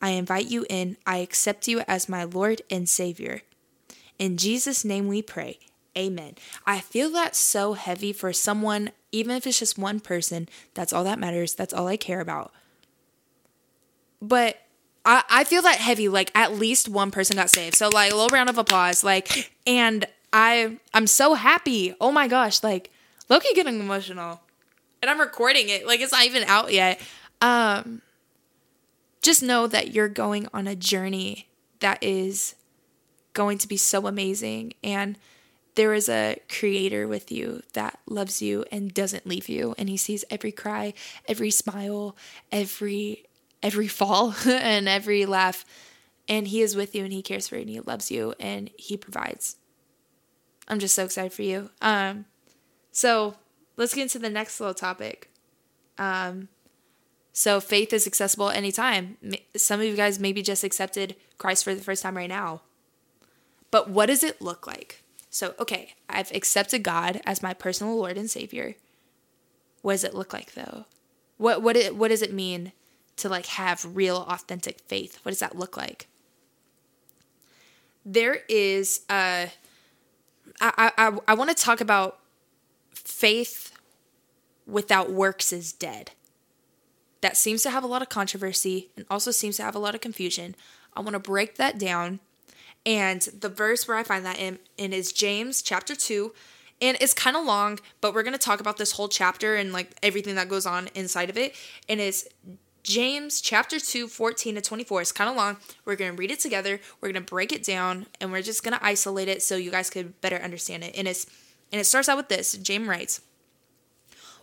I 0.00 0.10
invite 0.10 0.50
you 0.50 0.64
in. 0.70 0.96
I 1.06 1.18
accept 1.18 1.68
you 1.68 1.80
as 1.86 2.08
my 2.08 2.24
Lord 2.24 2.62
and 2.70 2.88
Savior. 2.88 3.42
In 4.18 4.36
Jesus' 4.36 4.84
name 4.84 5.06
we 5.06 5.20
pray. 5.20 5.58
Amen. 5.96 6.36
I 6.66 6.80
feel 6.80 7.10
that 7.10 7.36
so 7.36 7.74
heavy 7.74 8.14
for 8.14 8.32
someone, 8.32 8.92
even 9.12 9.36
if 9.36 9.46
it's 9.46 9.58
just 9.58 9.78
one 9.78 10.00
person. 10.00 10.48
That's 10.72 10.92
all 10.92 11.04
that 11.04 11.18
matters. 11.18 11.54
That's 11.54 11.74
all 11.74 11.88
I 11.88 11.98
care 11.98 12.20
about. 12.20 12.52
But 14.22 14.56
I, 15.04 15.24
I 15.28 15.44
feel 15.44 15.62
that 15.62 15.76
heavy, 15.76 16.08
like 16.08 16.30
at 16.34 16.54
least 16.54 16.88
one 16.88 17.10
person 17.10 17.36
got 17.36 17.50
saved. 17.50 17.76
So 17.76 17.88
like 17.88 18.12
a 18.12 18.14
little 18.14 18.34
round 18.34 18.50
of 18.50 18.58
applause. 18.58 19.02
Like 19.02 19.52
and 19.66 20.06
I 20.32 20.78
I'm 20.94 21.06
so 21.06 21.34
happy. 21.34 21.94
Oh 22.00 22.12
my 22.12 22.28
gosh, 22.28 22.62
like 22.62 22.90
low 23.28 23.40
key 23.40 23.52
getting 23.54 23.80
emotional. 23.80 24.40
And 25.00 25.10
I'm 25.10 25.20
recording 25.20 25.68
it. 25.68 25.86
Like 25.86 26.00
it's 26.00 26.12
not 26.12 26.24
even 26.24 26.44
out 26.44 26.72
yet. 26.72 27.00
Um 27.40 28.02
just 29.22 29.42
know 29.42 29.66
that 29.66 29.94
you're 29.94 30.08
going 30.08 30.48
on 30.52 30.66
a 30.66 30.74
journey 30.74 31.48
that 31.80 32.02
is 32.02 32.54
going 33.32 33.58
to 33.58 33.68
be 33.68 33.76
so 33.76 34.06
amazing 34.06 34.74
and 34.84 35.16
there 35.74 35.94
is 35.94 36.08
a 36.08 36.38
creator 36.50 37.08
with 37.08 37.32
you 37.32 37.62
that 37.72 37.98
loves 38.06 38.42
you 38.42 38.64
and 38.70 38.92
doesn't 38.92 39.26
leave 39.26 39.48
you 39.48 39.74
and 39.78 39.88
he 39.88 39.96
sees 39.96 40.24
every 40.28 40.52
cry 40.52 40.92
every 41.26 41.50
smile 41.50 42.14
every 42.50 43.24
every 43.62 43.88
fall 43.88 44.34
and 44.46 44.88
every 44.88 45.26
laugh. 45.26 45.64
And 46.28 46.48
he 46.48 46.62
is 46.62 46.76
with 46.76 46.94
you 46.94 47.04
and 47.04 47.12
he 47.12 47.22
cares 47.22 47.48
for 47.48 47.56
you 47.56 47.62
and 47.62 47.70
he 47.70 47.80
loves 47.80 48.10
you 48.10 48.34
and 48.38 48.70
he 48.78 48.96
provides. 48.96 49.56
I'm 50.68 50.78
just 50.78 50.94
so 50.94 51.04
excited 51.04 51.32
for 51.32 51.42
you. 51.42 51.70
Um 51.80 52.26
so 52.90 53.36
let's 53.76 53.94
get 53.94 54.02
into 54.02 54.18
the 54.18 54.30
next 54.30 54.60
little 54.60 54.74
topic. 54.74 55.30
Um 55.98 56.48
so 57.32 57.60
faith 57.60 57.92
is 57.92 58.06
accessible 58.06 58.50
anytime. 58.50 59.16
Some 59.56 59.80
of 59.80 59.86
you 59.86 59.96
guys 59.96 60.18
maybe 60.18 60.42
just 60.42 60.64
accepted 60.64 61.16
christ 61.38 61.64
for 61.64 61.74
the 61.74 61.82
first 61.82 62.02
time 62.02 62.16
right 62.16 62.28
now. 62.28 62.62
But 63.70 63.88
what 63.88 64.06
does 64.06 64.22
it 64.22 64.42
look 64.42 64.66
like? 64.66 65.02
So, 65.30 65.54
okay, 65.58 65.94
I've 66.10 66.30
accepted 66.32 66.82
God 66.82 67.22
as 67.24 67.42
my 67.42 67.54
personal 67.54 67.96
Lord 67.96 68.18
and 68.18 68.30
Savior. 68.30 68.76
What 69.80 69.94
does 69.94 70.04
it 70.04 70.14
look 70.14 70.34
like 70.34 70.52
though? 70.52 70.84
What 71.38 71.62
what 71.62 71.74
it, 71.74 71.96
what 71.96 72.08
does 72.08 72.22
it 72.22 72.34
mean 72.34 72.72
to 73.22 73.28
like 73.28 73.46
have 73.46 73.96
real 73.96 74.18
authentic 74.28 74.80
faith? 74.80 75.18
What 75.22 75.30
does 75.30 75.40
that 75.40 75.56
look 75.56 75.76
like? 75.76 76.08
There 78.04 78.40
is 78.48 79.02
uh 79.08 79.46
I 80.60 80.92
I 80.98 81.18
I 81.28 81.34
want 81.34 81.50
to 81.50 81.56
talk 81.56 81.80
about 81.80 82.18
faith 82.92 83.72
without 84.66 85.10
works 85.10 85.52
is 85.52 85.72
dead. 85.72 86.12
That 87.20 87.36
seems 87.36 87.62
to 87.62 87.70
have 87.70 87.84
a 87.84 87.88
lot 87.88 88.02
of 88.02 88.08
controversy 88.08 88.90
and 88.96 89.06
also 89.08 89.30
seems 89.30 89.56
to 89.56 89.62
have 89.62 89.74
a 89.74 89.78
lot 89.78 89.94
of 89.94 90.00
confusion. 90.00 90.54
I 90.94 91.00
want 91.00 91.14
to 91.14 91.20
break 91.20 91.56
that 91.56 91.78
down 91.78 92.20
and 92.84 93.20
the 93.38 93.48
verse 93.48 93.86
where 93.86 93.96
I 93.96 94.02
find 94.02 94.24
that 94.24 94.38
in, 94.38 94.58
in 94.76 94.92
is 94.92 95.12
James 95.12 95.62
chapter 95.62 95.94
2. 95.94 96.32
And 96.80 96.96
it's 97.00 97.14
kind 97.14 97.36
of 97.36 97.44
long, 97.44 97.78
but 98.00 98.12
we're 98.12 98.24
going 98.24 98.32
to 98.32 98.38
talk 98.38 98.60
about 98.60 98.76
this 98.76 98.92
whole 98.92 99.08
chapter 99.08 99.54
and 99.54 99.72
like 99.72 99.96
everything 100.02 100.34
that 100.34 100.48
goes 100.48 100.66
on 100.66 100.88
inside 100.94 101.30
of 101.30 101.36
it. 101.36 101.54
And 101.88 102.00
it's 102.00 102.26
James 102.82 103.40
chapter 103.40 103.78
2, 103.78 104.08
14 104.08 104.56
to 104.56 104.60
24. 104.60 105.02
It's 105.02 105.12
kind 105.12 105.30
of 105.30 105.36
long. 105.36 105.56
We're 105.84 105.96
going 105.96 106.10
to 106.10 106.16
read 106.16 106.32
it 106.32 106.40
together. 106.40 106.80
We're 107.00 107.12
going 107.12 107.24
to 107.24 107.30
break 107.30 107.52
it 107.52 107.62
down 107.62 108.06
and 108.20 108.32
we're 108.32 108.42
just 108.42 108.64
going 108.64 108.76
to 108.76 108.84
isolate 108.84 109.28
it 109.28 109.42
so 109.42 109.56
you 109.56 109.70
guys 109.70 109.88
could 109.88 110.20
better 110.20 110.36
understand 110.36 110.82
it. 110.84 110.94
And 110.96 111.06
it's 111.06 111.26
and 111.70 111.80
it 111.80 111.84
starts 111.84 112.08
out 112.08 112.16
with 112.18 112.28
this. 112.28 112.52
James 112.54 112.88
writes, 112.88 113.20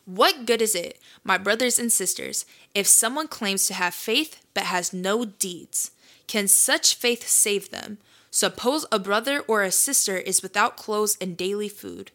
what 0.06 0.47
good 0.47 0.62
is 0.62 0.73
it, 0.73 0.99
my 1.23 1.38
brothers 1.38 1.78
and 1.78 1.91
sisters, 1.91 2.43
if 2.73 2.88
someone 2.88 3.28
claims 3.28 3.67
to 3.67 3.75
have 3.75 3.93
faith 3.93 4.43
but 4.56 4.63
has 4.63 4.91
no 4.91 5.23
deeds? 5.23 5.91
Can 6.25 6.47
such 6.47 6.95
faith 6.95 7.28
save 7.28 7.69
them? 7.69 7.99
Suppose 8.32 8.88
a 8.91 8.97
brother 8.97 9.41
or 9.41 9.62
a 9.62 9.69
sister 9.69 10.17
is 10.17 10.41
without 10.41 10.78
clothes 10.78 11.15
and 11.21 11.38
daily 11.38 11.69
food. 11.69 12.10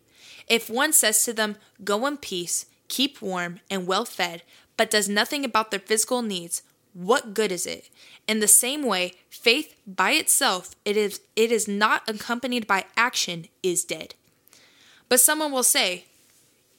If 0.49 0.69
one 0.69 0.93
says 0.93 1.25
to 1.25 1.33
them, 1.33 1.57
Go 1.85 2.07
in 2.07 2.17
peace, 2.17 2.67
keep 2.89 3.23
warm, 3.23 3.61
and 3.71 3.87
well 3.87 4.05
fed, 4.05 4.43
but 4.77 4.91
does 4.91 5.09
nothing 5.09 5.45
about 5.45 5.71
their 5.71 5.81
physical 5.81 6.23
needs, 6.23 6.63
what 6.93 7.35
good 7.35 7.51
is 7.51 7.67
it? 7.67 7.91
In 8.27 8.41
the 8.41 8.49
same 8.49 8.83
way, 8.83 9.15
faith 9.29 9.75
by 9.87 10.13
itself, 10.13 10.75
it 10.85 10.97
is 10.97 11.21
it 11.37 11.51
is 11.51 11.67
not 11.69 12.09
accompanied 12.09 12.67
by 12.67 12.85
action 12.97 13.47
is 13.63 13.85
dead. 13.85 14.15
But 15.09 15.21
someone 15.21 15.53
will 15.53 15.65
say, 15.65 16.07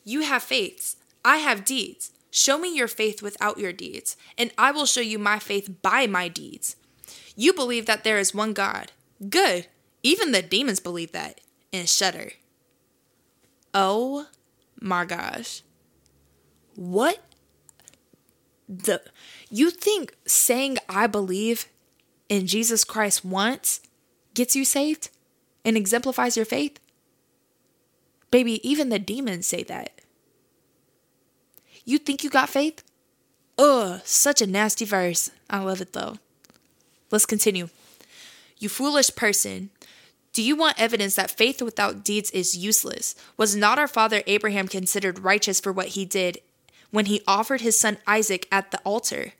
"You 0.03 0.21
have 0.21 0.43
faiths, 0.43 0.95
I 1.23 1.37
have 1.37 1.65
deeds. 1.65 2.11
Show 2.31 2.57
me 2.57 2.75
your 2.75 2.87
faith 2.87 3.21
without 3.21 3.57
your 3.57 3.73
deeds, 3.73 4.17
and 4.37 4.51
I 4.57 4.71
will 4.71 4.85
show 4.85 5.01
you 5.01 5.19
my 5.19 5.39
faith 5.39 5.81
by 5.81 6.07
my 6.07 6.27
deeds." 6.27 6.75
You 7.35 7.53
believe 7.53 7.85
that 7.85 8.03
there 8.03 8.17
is 8.17 8.33
one 8.33 8.53
God. 8.53 8.91
Good. 9.29 9.67
Even 10.01 10.31
the 10.31 10.41
demons 10.41 10.79
believe 10.79 11.11
that 11.11 11.41
and 11.73 11.89
shudder. 11.89 12.33
Oh 13.73 14.27
my 14.79 15.03
gosh. 15.03 15.61
What 16.75 17.19
the 18.67 19.01
you 19.49 19.69
think 19.69 20.15
saying 20.25 20.77
I 20.89 21.07
believe 21.07 21.67
in 22.29 22.47
Jesus 22.47 22.83
Christ 22.83 23.23
once 23.23 23.81
gets 24.33 24.55
you 24.55 24.65
saved 24.65 25.09
and 25.63 25.77
exemplifies 25.77 26.35
your 26.35 26.45
faith? 26.45 26.79
Baby, 28.31 28.67
even 28.67 28.89
the 28.89 28.99
demons 28.99 29.47
say 29.47 29.63
that. 29.63 29.91
You 31.85 31.97
think 31.97 32.23
you 32.23 32.29
got 32.29 32.49
faith? 32.49 32.83
Ugh, 33.57 34.01
such 34.03 34.41
a 34.41 34.47
nasty 34.47 34.85
verse. 34.85 35.29
I 35.49 35.59
love 35.59 35.81
it 35.81 35.93
though. 35.93 36.17
Let's 37.11 37.25
continue. 37.25 37.69
You 38.57 38.69
foolish 38.69 39.15
person. 39.15 39.69
Do 40.33 40.41
you 40.41 40.55
want 40.55 40.79
evidence 40.79 41.15
that 41.15 41.31
faith 41.31 41.61
without 41.61 42.03
deeds 42.03 42.31
is 42.31 42.57
useless? 42.57 43.15
Was 43.37 43.55
not 43.55 43.79
our 43.79 43.87
father 43.87 44.21
Abraham 44.27 44.67
considered 44.67 45.19
righteous 45.19 45.61
for 45.61 45.71
what 45.71 45.89
he 45.89 46.03
did 46.03 46.39
when 46.91 47.05
he 47.05 47.21
offered 47.27 47.61
his 47.61 47.79
son 47.79 47.97
Isaac 48.07 48.47
at 48.51 48.71
the 48.71 48.79
altar? 48.79 49.33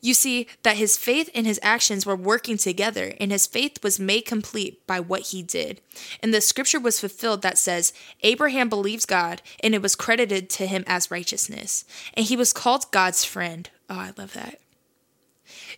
You 0.00 0.12
see 0.12 0.48
that 0.64 0.76
his 0.76 0.98
faith 0.98 1.30
and 1.34 1.46
his 1.46 1.58
actions 1.62 2.04
were 2.04 2.14
working 2.14 2.58
together, 2.58 3.14
and 3.18 3.32
his 3.32 3.46
faith 3.46 3.82
was 3.82 3.98
made 3.98 4.26
complete 4.26 4.86
by 4.86 5.00
what 5.00 5.22
he 5.28 5.42
did. 5.42 5.80
And 6.22 6.34
the 6.34 6.42
scripture 6.42 6.78
was 6.78 7.00
fulfilled 7.00 7.40
that 7.40 7.56
says, 7.56 7.94
Abraham 8.22 8.68
believes 8.68 9.06
God, 9.06 9.40
and 9.62 9.74
it 9.74 9.80
was 9.80 9.96
credited 9.96 10.50
to 10.50 10.66
him 10.66 10.84
as 10.86 11.10
righteousness. 11.10 11.86
And 12.12 12.26
he 12.26 12.36
was 12.36 12.52
called 12.52 12.90
God's 12.90 13.24
friend. 13.24 13.70
Oh, 13.88 13.98
I 13.98 14.12
love 14.18 14.34
that. 14.34 14.60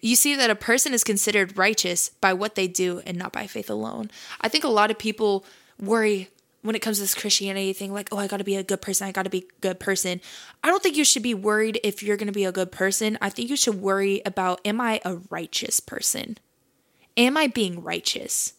You 0.00 0.16
see 0.16 0.34
that 0.34 0.50
a 0.50 0.56
person 0.56 0.92
is 0.92 1.04
considered 1.04 1.56
righteous 1.56 2.08
by 2.08 2.32
what 2.32 2.56
they 2.56 2.66
do 2.66 3.02
and 3.06 3.16
not 3.16 3.32
by 3.32 3.46
faith 3.46 3.70
alone. 3.70 4.10
I 4.40 4.48
think 4.48 4.64
a 4.64 4.68
lot 4.68 4.90
of 4.90 4.98
people 4.98 5.44
worry 5.80 6.30
when 6.66 6.76
it 6.76 6.82
comes 6.82 6.98
to 6.98 7.02
this 7.02 7.14
Christianity 7.14 7.72
thing, 7.72 7.92
like, 7.92 8.08
oh, 8.12 8.18
I 8.18 8.26
gotta 8.26 8.44
be 8.44 8.56
a 8.56 8.62
good 8.62 8.82
person, 8.82 9.06
I 9.06 9.12
gotta 9.12 9.30
be 9.30 9.46
a 9.48 9.60
good 9.60 9.80
person. 9.80 10.20
I 10.62 10.68
don't 10.68 10.82
think 10.82 10.96
you 10.96 11.04
should 11.04 11.22
be 11.22 11.34
worried 11.34 11.80
if 11.82 12.02
you're 12.02 12.16
gonna 12.16 12.32
be 12.32 12.44
a 12.44 12.52
good 12.52 12.72
person. 12.72 13.18
I 13.20 13.30
think 13.30 13.50
you 13.50 13.56
should 13.56 13.80
worry 13.80 14.22
about, 14.26 14.60
am 14.64 14.80
I 14.80 15.00
a 15.04 15.16
righteous 15.30 15.80
person? 15.80 16.38
Am 17.16 17.36
I 17.36 17.46
being 17.46 17.82
righteous? 17.82 18.54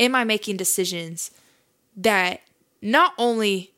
Am 0.00 0.14
I 0.14 0.24
making 0.24 0.56
decisions 0.56 1.30
that 1.96 2.40
not 2.80 3.14
only 3.16 3.72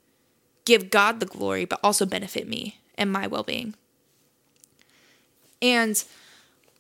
give 0.65 0.91
God 0.91 1.21
the 1.21 1.27
glory, 1.27 1.65
but 1.65 1.81
also 1.83 2.07
benefit 2.07 2.49
me 2.49 2.81
and 2.97 3.13
my 3.13 3.27
well 3.27 3.43
being? 3.43 3.75
And 5.61 6.03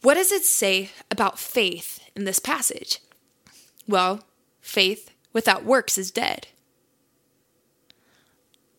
what 0.03 0.15
does 0.15 0.33
it 0.33 0.45
say 0.45 0.91
about 1.11 1.39
faith 1.39 2.01
in 2.15 2.25
this 2.25 2.39
passage? 2.39 3.01
Well, 3.87 4.25
faith 4.61 5.11
without 5.35 5.65
works 5.65 5.99
is 5.99 6.11
dead. 6.11 6.47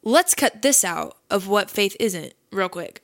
Let's 0.02 0.34
cut 0.34 0.64
this 0.64 0.84
out 0.84 1.18
of 1.30 1.48
what 1.48 1.70
faith 1.70 1.96
isn't, 2.00 2.34
real 2.52 2.70
quick. 2.70 3.04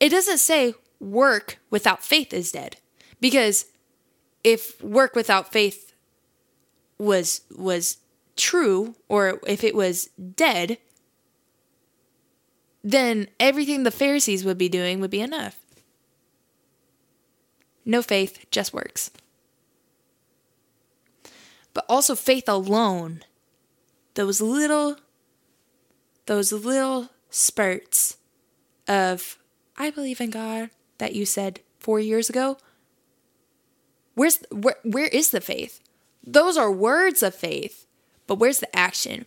It 0.00 0.08
doesn't 0.08 0.38
say 0.38 0.74
work 0.98 1.58
without 1.70 2.02
faith 2.02 2.32
is 2.32 2.50
dead. 2.50 2.76
Because 3.20 3.66
if 4.42 4.82
work 4.82 5.14
without 5.14 5.52
faith 5.52 5.92
was 6.98 7.42
was 7.56 7.98
true 8.36 8.94
or 9.08 9.40
if 9.46 9.62
it 9.64 9.74
was 9.74 10.08
dead, 10.34 10.78
then 12.82 13.28
everything 13.38 13.82
the 13.82 13.90
Pharisees 13.90 14.44
would 14.44 14.58
be 14.58 14.68
doing 14.68 15.00
would 15.00 15.10
be 15.10 15.20
enough. 15.20 15.58
No 17.84 18.02
faith, 18.02 18.46
just 18.50 18.72
works. 18.72 19.10
But 21.72 21.84
also 21.88 22.14
faith 22.14 22.48
alone. 22.48 23.22
Those 24.14 24.40
little 24.40 24.96
those 26.26 26.52
little 26.52 27.10
spurts 27.30 28.16
of 28.88 29.38
I 29.76 29.90
believe 29.90 30.20
in 30.20 30.30
God 30.30 30.70
that 30.98 31.14
you 31.14 31.24
said 31.24 31.60
4 31.78 32.00
years 32.00 32.28
ago. 32.28 32.58
Where's 34.14 34.40
where 34.50 34.76
where 34.82 35.06
is 35.06 35.30
the 35.30 35.40
faith? 35.40 35.80
Those 36.26 36.56
are 36.56 36.70
words 36.70 37.22
of 37.22 37.34
faith, 37.34 37.86
but 38.26 38.34
where's 38.34 38.58
the 38.58 38.76
action? 38.76 39.26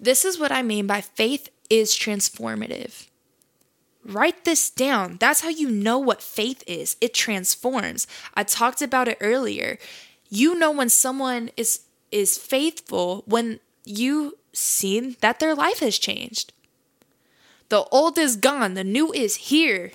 This 0.00 0.24
is 0.24 0.38
what 0.38 0.50
I 0.50 0.62
mean 0.62 0.86
by 0.86 1.00
faith 1.00 1.50
is 1.70 1.94
transformative. 1.94 3.06
Write 4.04 4.44
this 4.44 4.70
down. 4.70 5.16
That's 5.18 5.40
how 5.40 5.48
you 5.48 5.70
know 5.70 5.98
what 5.98 6.22
faith 6.22 6.62
is. 6.66 6.96
It 7.00 7.12
transforms. 7.12 8.06
I 8.34 8.44
talked 8.44 8.80
about 8.80 9.08
it 9.08 9.18
earlier. 9.20 9.78
You 10.28 10.54
know 10.54 10.70
when 10.70 10.88
someone 10.88 11.50
is 11.56 11.80
is 12.12 12.38
faithful 12.38 13.24
when 13.26 13.60
you 13.84 14.38
see 14.52 15.16
that 15.20 15.38
their 15.38 15.54
life 15.54 15.80
has 15.80 15.98
changed. 15.98 16.52
The 17.68 17.84
old 17.84 18.16
is 18.16 18.36
gone, 18.36 18.74
the 18.74 18.84
new 18.84 19.12
is 19.12 19.36
here. 19.36 19.92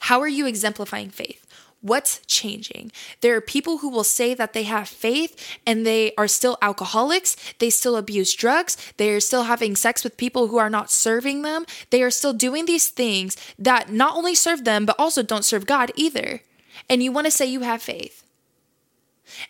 How 0.00 0.20
are 0.20 0.28
you 0.28 0.46
exemplifying 0.46 1.10
faith? 1.10 1.44
What's 1.80 2.20
changing? 2.26 2.90
There 3.20 3.36
are 3.36 3.40
people 3.40 3.78
who 3.78 3.88
will 3.88 4.04
say 4.04 4.34
that 4.34 4.52
they 4.52 4.64
have 4.64 4.88
faith 4.88 5.58
and 5.64 5.86
they 5.86 6.12
are 6.16 6.26
still 6.26 6.58
alcoholics. 6.60 7.36
They 7.60 7.70
still 7.70 7.96
abuse 7.96 8.34
drugs. 8.34 8.76
They 8.96 9.10
are 9.10 9.20
still 9.20 9.44
having 9.44 9.76
sex 9.76 10.02
with 10.02 10.16
people 10.16 10.48
who 10.48 10.58
are 10.58 10.70
not 10.70 10.90
serving 10.90 11.42
them. 11.42 11.66
They 11.90 12.02
are 12.02 12.10
still 12.10 12.32
doing 12.32 12.66
these 12.66 12.88
things 12.88 13.36
that 13.58 13.92
not 13.92 14.16
only 14.16 14.34
serve 14.34 14.64
them, 14.64 14.86
but 14.86 14.96
also 14.98 15.22
don't 15.22 15.44
serve 15.44 15.66
God 15.66 15.92
either. 15.94 16.42
And 16.90 17.00
you 17.00 17.12
want 17.12 17.26
to 17.26 17.30
say 17.30 17.46
you 17.46 17.60
have 17.60 17.80
faith. 17.80 18.24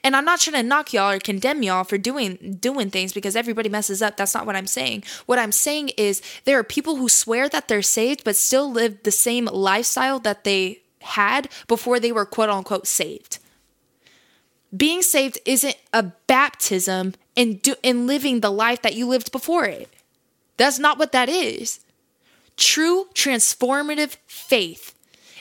And 0.04 0.16
I'm 0.16 0.24
not 0.24 0.40
trying 0.40 0.62
to 0.62 0.68
knock 0.68 0.92
y'all 0.92 1.12
or 1.12 1.18
condemn 1.18 1.62
y'all 1.62 1.84
for 1.84 1.98
doing 1.98 2.58
doing 2.60 2.90
things 2.90 3.12
because 3.12 3.36
everybody 3.36 3.68
messes 3.68 4.02
up. 4.02 4.16
That's 4.16 4.34
not 4.34 4.46
what 4.46 4.56
I'm 4.56 4.66
saying. 4.66 5.04
What 5.26 5.38
I'm 5.38 5.52
saying 5.52 5.90
is 5.96 6.22
there 6.44 6.58
are 6.58 6.64
people 6.64 6.96
who 6.96 7.08
swear 7.08 7.48
that 7.48 7.68
they're 7.68 7.82
saved 7.82 8.24
but 8.24 8.36
still 8.36 8.70
live 8.70 9.02
the 9.02 9.10
same 9.10 9.46
lifestyle 9.46 10.18
that 10.20 10.44
they 10.44 10.82
had 11.00 11.48
before 11.66 12.00
they 12.00 12.12
were 12.12 12.26
quote 12.26 12.50
unquote 12.50 12.86
saved. 12.86 13.38
Being 14.76 15.02
saved 15.02 15.38
isn't 15.46 15.76
a 15.94 16.02
baptism 16.02 17.14
and 17.36 17.62
do, 17.62 17.74
in 17.82 18.06
living 18.06 18.40
the 18.40 18.50
life 18.50 18.82
that 18.82 18.94
you 18.94 19.06
lived 19.06 19.32
before 19.32 19.64
it. 19.64 19.88
That's 20.58 20.78
not 20.78 20.98
what 20.98 21.12
that 21.12 21.28
is. 21.28 21.80
True 22.56 23.06
transformative 23.14 24.16
faith 24.26 24.94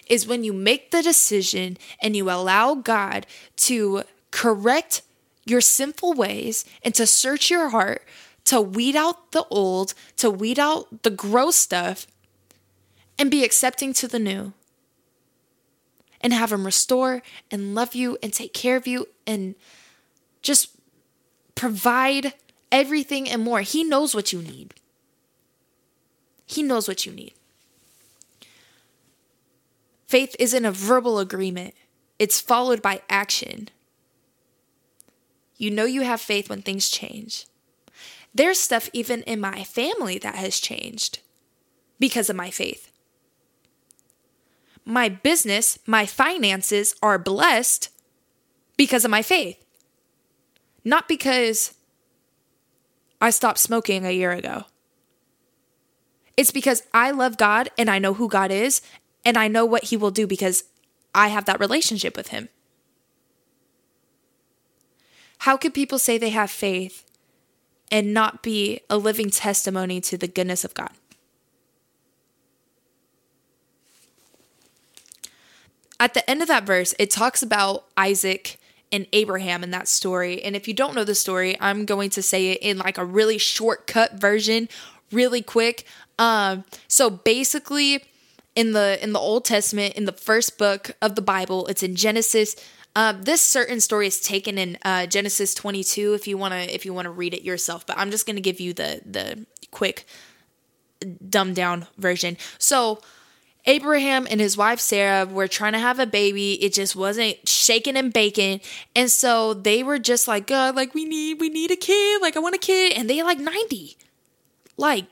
is 0.07 0.27
when 0.27 0.43
you 0.43 0.53
make 0.53 0.91
the 0.91 1.01
decision 1.01 1.77
and 2.01 2.15
you 2.15 2.29
allow 2.29 2.75
God 2.75 3.25
to 3.57 4.03
correct 4.37 5.01
your 5.45 5.61
sinful 5.61 6.13
ways 6.13 6.63
and 6.83 6.93
to 6.93 7.07
search 7.07 7.49
your 7.49 7.69
heart 7.69 8.05
to 8.45 8.61
weed 8.61 8.95
out 8.95 9.31
the 9.31 9.43
old, 9.49 9.95
to 10.15 10.29
weed 10.29 10.59
out 10.59 11.01
the 11.01 11.09
gross 11.09 11.55
stuff, 11.55 12.05
and 13.17 13.31
be 13.31 13.43
accepting 13.43 13.93
to 13.93 14.07
the 14.07 14.19
new 14.19 14.53
and 16.21 16.33
have 16.33 16.51
Him 16.51 16.65
restore 16.65 17.23
and 17.49 17.73
love 17.73 17.95
you 17.95 18.17
and 18.21 18.31
take 18.31 18.53
care 18.53 18.77
of 18.77 18.85
you 18.85 19.07
and 19.25 19.55
just 20.43 20.69
provide 21.55 22.33
everything 22.71 23.27
and 23.27 23.43
more. 23.43 23.61
He 23.61 23.83
knows 23.83 24.13
what 24.13 24.31
you 24.31 24.41
need. 24.41 24.75
He 26.45 26.61
knows 26.61 26.87
what 26.87 27.07
you 27.07 27.11
need. 27.11 27.33
Faith 30.05 30.35
isn't 30.37 30.63
a 30.63 30.71
verbal 30.71 31.17
agreement, 31.17 31.73
it's 32.19 32.39
followed 32.39 32.83
by 32.83 33.01
action. 33.09 33.69
You 35.57 35.71
know 35.71 35.85
you 35.85 36.01
have 36.01 36.21
faith 36.21 36.49
when 36.49 36.61
things 36.61 36.89
change. 36.89 37.47
There's 38.33 38.59
stuff 38.59 38.89
even 38.93 39.23
in 39.23 39.39
my 39.39 39.63
family 39.63 40.17
that 40.19 40.35
has 40.35 40.59
changed 40.59 41.19
because 41.99 42.29
of 42.29 42.35
my 42.35 42.51
faith 42.51 42.91
my 44.87 45.09
business, 45.09 45.77
my 45.85 46.05
finances 46.05 46.95
are 47.03 47.19
blessed 47.19 47.89
because 48.77 49.03
of 49.03 49.11
my 49.11 49.21
faith. 49.21 49.61
Not 50.85 51.09
because 51.09 51.73
I 53.19 53.31
stopped 53.31 53.59
smoking 53.59 54.05
a 54.05 54.11
year 54.11 54.31
ago. 54.31 54.63
It's 56.37 56.51
because 56.51 56.83
I 56.93 57.11
love 57.11 57.37
God 57.37 57.69
and 57.77 57.89
I 57.89 57.99
know 57.99 58.13
who 58.13 58.29
God 58.29 58.49
is 58.49 58.81
and 59.25 59.37
I 59.37 59.49
know 59.49 59.65
what 59.65 59.85
He 59.85 59.97
will 59.97 60.11
do 60.11 60.25
because 60.25 60.63
I 61.13 61.27
have 61.27 61.45
that 61.45 61.59
relationship 61.59 62.15
with 62.15 62.29
Him. 62.29 62.47
How 65.39 65.57
could 65.57 65.73
people 65.73 65.99
say 65.99 66.17
they 66.17 66.29
have 66.29 66.51
faith 66.51 67.07
and 67.91 68.13
not 68.13 68.43
be 68.43 68.81
a 68.89 68.97
living 68.97 69.29
testimony 69.29 70.01
to 70.01 70.17
the 70.17 70.27
goodness 70.27 70.63
of 70.63 70.73
God. 70.73 70.91
At 75.99 76.13
the 76.13 76.29
end 76.29 76.41
of 76.41 76.47
that 76.47 76.65
verse, 76.65 76.93
it 76.99 77.09
talks 77.09 77.41
about 77.41 77.85
Isaac 77.95 78.59
and 78.91 79.07
Abraham 79.13 79.63
in 79.63 79.71
that 79.71 79.87
story. 79.87 80.43
And 80.43 80.55
if 80.55 80.67
you 80.67 80.73
don't 80.73 80.95
know 80.95 81.03
the 81.03 81.15
story, 81.15 81.57
I'm 81.59 81.85
going 81.85 82.09
to 82.11 82.21
say 82.21 82.51
it 82.51 82.59
in 82.61 82.77
like 82.77 82.97
a 82.97 83.05
really 83.05 83.37
shortcut 83.37 84.13
version, 84.13 84.69
really 85.11 85.41
quick. 85.41 85.85
Um, 86.19 86.65
so 86.87 87.09
basically, 87.09 88.03
in 88.55 88.73
the 88.73 88.99
in 89.01 89.13
the 89.13 89.19
Old 89.19 89.45
Testament, 89.45 89.95
in 89.95 90.05
the 90.05 90.11
first 90.11 90.57
book 90.57 90.91
of 91.01 91.15
the 91.15 91.21
Bible, 91.21 91.67
it's 91.67 91.83
in 91.83 91.95
Genesis. 91.95 92.55
Uh, 92.97 93.11
this 93.11 93.43
certain 93.43 93.79
story 93.79 94.07
is 94.07 94.19
taken 94.19 94.57
in 94.57 94.75
uh, 94.81 95.05
Genesis 95.05 95.53
22. 95.53 96.15
If 96.15 96.27
you 96.27 96.35
wanna 96.35 96.61
if 96.61 96.83
you 96.83 96.95
wanna 96.95 97.11
read 97.11 97.35
it 97.35 97.43
yourself, 97.43 97.85
but 97.85 97.95
I'm 97.95 98.09
just 98.09 98.25
gonna 98.25 98.41
give 98.41 98.59
you 98.59 98.73
the 98.73 99.01
the 99.05 99.45
quick 99.69 100.07
dumbed 101.29 101.55
down 101.55 101.85
version. 101.99 102.37
So 102.57 102.99
Abraham 103.67 104.25
and 104.27 104.41
his 104.41 104.57
wife 104.57 104.79
Sarah 104.79 105.27
were 105.27 105.47
trying 105.47 105.73
to 105.73 105.79
have 105.79 105.99
a 105.99 106.07
baby. 106.07 106.53
It 106.53 106.73
just 106.73 106.95
wasn't 106.95 107.47
shaking 107.47 107.97
and 107.97 108.11
baking. 108.11 108.61
And 108.95 109.11
so 109.11 109.53
they 109.53 109.83
were 109.83 109.99
just 109.99 110.27
like, 110.27 110.47
God, 110.47 110.75
like 110.75 110.95
we 110.95 111.05
need 111.05 111.39
we 111.39 111.49
need 111.49 111.69
a 111.69 111.75
kid. 111.75 112.19
Like 112.23 112.35
I 112.35 112.39
want 112.39 112.55
a 112.55 112.57
kid. 112.57 112.97
And 112.97 113.07
they 113.07 113.21
like 113.21 113.37
90. 113.37 113.95
Like 114.75 115.05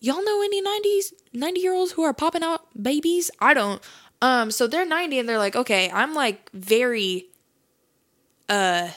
y'all 0.00 0.24
know 0.24 0.42
any 0.42 0.62
90s 0.62 1.12
90 1.34 1.60
year 1.60 1.74
olds 1.74 1.92
who 1.92 2.02
are 2.02 2.14
popping 2.14 2.42
out 2.42 2.62
babies? 2.80 3.30
I 3.38 3.52
don't. 3.52 3.82
Um, 4.22 4.50
so 4.50 4.66
they're 4.66 4.86
90 4.86 5.18
and 5.18 5.28
they're 5.28 5.38
like, 5.38 5.56
okay, 5.56 5.90
I'm 5.90 6.14
like 6.14 6.50
very 6.52 7.26
uh 8.48 8.88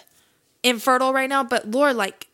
infertile 0.63 1.11
right 1.13 1.30
now, 1.30 1.43
but 1.43 1.69
Lord, 1.69 1.97
like 1.97 2.28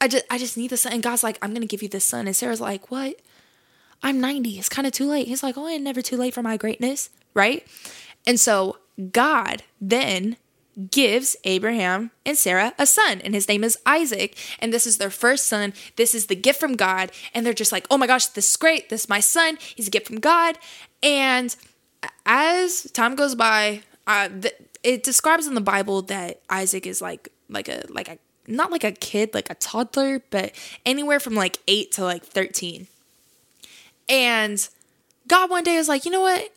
I 0.00 0.08
just 0.08 0.24
I 0.28 0.38
just 0.38 0.56
need 0.56 0.70
the 0.70 0.76
son. 0.76 0.92
And 0.92 1.02
God's 1.02 1.22
like, 1.22 1.38
I'm 1.40 1.54
gonna 1.54 1.66
give 1.66 1.82
you 1.82 1.88
this 1.88 2.04
son. 2.04 2.26
And 2.26 2.34
Sarah's 2.34 2.60
like, 2.60 2.90
What? 2.90 3.16
I'm 4.02 4.20
90. 4.20 4.58
It's 4.58 4.68
kind 4.68 4.86
of 4.86 4.92
too 4.92 5.06
late. 5.06 5.28
He's 5.28 5.42
like, 5.42 5.56
oh, 5.56 5.68
it's 5.68 5.82
never 5.82 6.02
too 6.02 6.16
late 6.16 6.34
for 6.34 6.42
my 6.42 6.56
greatness, 6.56 7.10
right? 7.34 7.66
And 8.26 8.38
so 8.38 8.78
God 9.12 9.62
then 9.80 10.36
gives 10.90 11.36
Abraham 11.44 12.10
and 12.24 12.36
Sarah 12.36 12.72
a 12.78 12.86
son, 12.86 13.20
and 13.22 13.34
his 13.34 13.46
name 13.46 13.62
is 13.62 13.78
Isaac. 13.86 14.36
And 14.58 14.72
this 14.72 14.86
is 14.86 14.98
their 14.98 15.10
first 15.10 15.46
son. 15.46 15.72
This 15.96 16.14
is 16.14 16.26
the 16.26 16.34
gift 16.34 16.58
from 16.58 16.74
God. 16.74 17.12
And 17.34 17.46
they're 17.46 17.52
just 17.52 17.72
like, 17.72 17.86
oh 17.90 17.98
my 17.98 18.06
gosh, 18.06 18.26
this 18.26 18.50
is 18.50 18.56
great. 18.56 18.88
This 18.88 19.02
is 19.02 19.08
my 19.08 19.20
son. 19.20 19.58
He's 19.60 19.88
a 19.88 19.90
gift 19.90 20.06
from 20.06 20.18
God. 20.18 20.58
And 21.02 21.54
as 22.26 22.90
time 22.92 23.14
goes 23.14 23.34
by, 23.34 23.82
uh, 24.06 24.28
th- 24.28 24.54
it 24.82 25.02
describes 25.02 25.46
in 25.46 25.54
the 25.54 25.60
Bible 25.60 26.02
that 26.02 26.40
Isaac 26.50 26.86
is 26.86 27.00
like 27.00 27.28
like 27.48 27.68
a 27.68 27.84
like 27.88 28.08
a 28.08 28.18
not 28.46 28.70
like 28.70 28.84
a 28.84 28.92
kid, 28.92 29.34
like 29.34 29.50
a 29.50 29.54
toddler, 29.54 30.20
but 30.30 30.52
anywhere 30.84 31.20
from 31.20 31.34
like 31.34 31.58
eight 31.68 31.92
to 31.92 32.04
like 32.04 32.24
thirteen. 32.24 32.88
And 34.08 34.68
God 35.28 35.50
one 35.50 35.64
day 35.64 35.76
was 35.76 35.88
like, 35.88 36.04
you 36.04 36.10
know 36.10 36.20
what, 36.20 36.52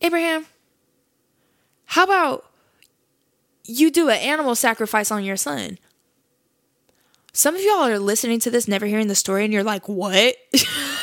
Abraham, 0.00 0.46
how 1.86 2.04
about 2.04 2.50
you 3.64 3.90
do 3.90 4.08
an 4.08 4.18
animal 4.18 4.54
sacrifice 4.54 5.10
on 5.10 5.24
your 5.24 5.36
son? 5.36 5.78
Some 7.32 7.54
of 7.54 7.62
y'all 7.62 7.86
are 7.86 7.98
listening 8.00 8.40
to 8.40 8.50
this, 8.50 8.66
never 8.66 8.86
hearing 8.86 9.06
the 9.06 9.14
story, 9.14 9.44
and 9.44 9.52
you're 9.52 9.62
like, 9.62 9.88
what? 9.88 10.34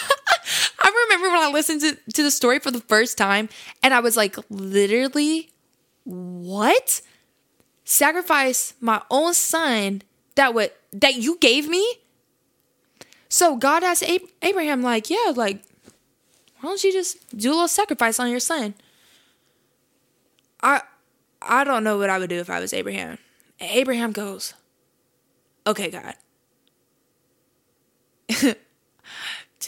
Remember 1.28 1.46
when 1.46 1.50
I 1.50 1.54
listened 1.54 1.82
to, 1.82 1.98
to 2.14 2.24
the 2.24 2.32
story 2.32 2.60
for 2.60 2.72
the 2.72 2.80
first 2.82 3.18
time, 3.18 3.50
and 3.84 3.94
I 3.94 4.00
was 4.00 4.16
like, 4.16 4.38
literally, 4.50 5.52
what? 6.04 7.02
Sacrifice 7.84 8.74
my 8.80 9.02
own 9.10 9.34
son 9.34 10.02
that 10.36 10.54
would 10.54 10.72
that 10.94 11.16
you 11.16 11.38
gave 11.40 11.68
me? 11.68 11.86
So 13.30 13.58
God 13.58 13.84
asked 13.84 14.04
Abraham, 14.42 14.82
like, 14.82 15.10
yeah, 15.10 15.34
like, 15.36 15.64
why 16.60 16.70
don't 16.70 16.84
you 16.84 16.94
just 16.94 17.38
do 17.38 17.50
a 17.50 17.54
little 17.54 17.68
sacrifice 17.68 18.20
on 18.20 18.30
your 18.30 18.40
son? 18.40 18.74
I 20.62 20.82
I 21.42 21.64
don't 21.64 21.84
know 21.84 21.98
what 21.98 22.10
I 22.10 22.20
would 22.20 22.30
do 22.30 22.40
if 22.40 22.50
I 22.50 22.60
was 22.60 22.74
Abraham. 22.74 23.18
Abraham 23.60 24.12
goes, 24.12 24.54
okay, 25.66 25.90
God. 25.90 26.16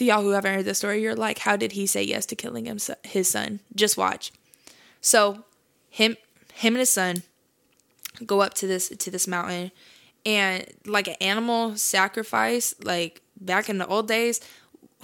to 0.00 0.04
y'all 0.06 0.22
who 0.22 0.30
haven't 0.30 0.54
heard 0.54 0.64
the 0.64 0.74
story, 0.74 1.02
you're 1.02 1.14
like, 1.14 1.40
how 1.40 1.56
did 1.56 1.72
he 1.72 1.86
say 1.86 2.02
yes 2.02 2.24
to 2.24 2.34
killing 2.34 2.64
him, 2.64 2.78
his 3.04 3.28
son? 3.28 3.60
Just 3.74 3.98
watch. 3.98 4.32
So 5.02 5.44
him 5.90 6.16
him 6.54 6.72
and 6.72 6.78
his 6.78 6.90
son 6.90 7.22
go 8.24 8.40
up 8.40 8.54
to 8.54 8.66
this 8.66 8.88
to 8.88 9.10
this 9.10 9.28
mountain 9.28 9.72
and 10.24 10.66
like 10.86 11.06
an 11.06 11.16
animal 11.20 11.76
sacrifice, 11.76 12.74
like 12.82 13.20
back 13.38 13.68
in 13.68 13.76
the 13.76 13.86
old 13.86 14.08
days, 14.08 14.40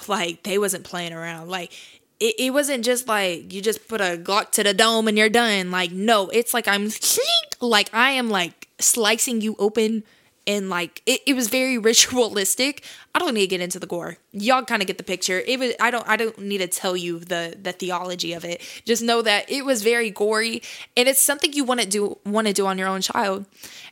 like 0.09 0.45
they 0.45 0.57
wasn't 0.57 0.85
playing 0.85 1.13
around. 1.13 1.51
Like 1.51 1.73
it, 2.19 2.35
it 2.39 2.55
wasn't 2.55 2.83
just 2.83 3.07
like 3.07 3.53
you 3.53 3.61
just 3.61 3.89
put 3.89 4.01
a 4.01 4.17
Glock 4.17 4.51
to 4.53 4.63
the 4.63 4.73
dome 4.73 5.09
and 5.09 5.19
you're 5.19 5.29
done. 5.29 5.71
Like 5.71 5.93
no, 5.93 6.31
it's 6.31 6.55
like 6.55 6.67
I'm 6.67 6.89
like 7.61 7.91
I 7.93 8.13
am 8.13 8.31
like 8.31 8.69
slicing 8.79 9.43
you 9.43 9.57
open 9.59 10.05
and 10.47 10.71
like 10.71 11.03
it, 11.07 11.21
it 11.27 11.35
was 11.35 11.49
very 11.49 11.79
ritualistic. 11.91 12.85
I 13.15 13.19
don't 13.19 13.35
need 13.35 13.43
to 13.43 13.47
get 13.47 13.61
into 13.61 13.79
the 13.79 13.87
gore. 13.87 14.19
Y'all 14.33 14.65
kind 14.65 14.83
of 14.83 14.87
get 14.87 14.99
the 14.99 15.05
picture. 15.05 15.41
It 15.41 15.59
was 15.59 15.73
I 15.81 15.91
don't 15.91 16.07
I 16.09 16.17
don't 16.17 16.39
need 16.39 16.59
to 16.59 16.69
tell 16.69 16.97
you 16.97 17.19
the 17.19 17.57
the 17.61 17.73
theology 17.73 18.33
of 18.33 18.45
it. 18.45 18.61
Just 18.85 19.03
know 19.03 19.23
that 19.23 19.51
it 19.51 19.65
was 19.65 19.83
very 19.83 20.11
gory 20.11 20.63
and 20.97 21.09
it's 21.09 21.21
something 21.21 21.53
you 21.53 21.65
want 21.65 21.81
to 21.81 21.87
do 21.87 22.19
want 22.25 22.47
to 22.47 22.53
do 22.53 22.67
on 22.67 22.79
your 22.79 22.89
own 22.89 23.01
child. 23.01 23.47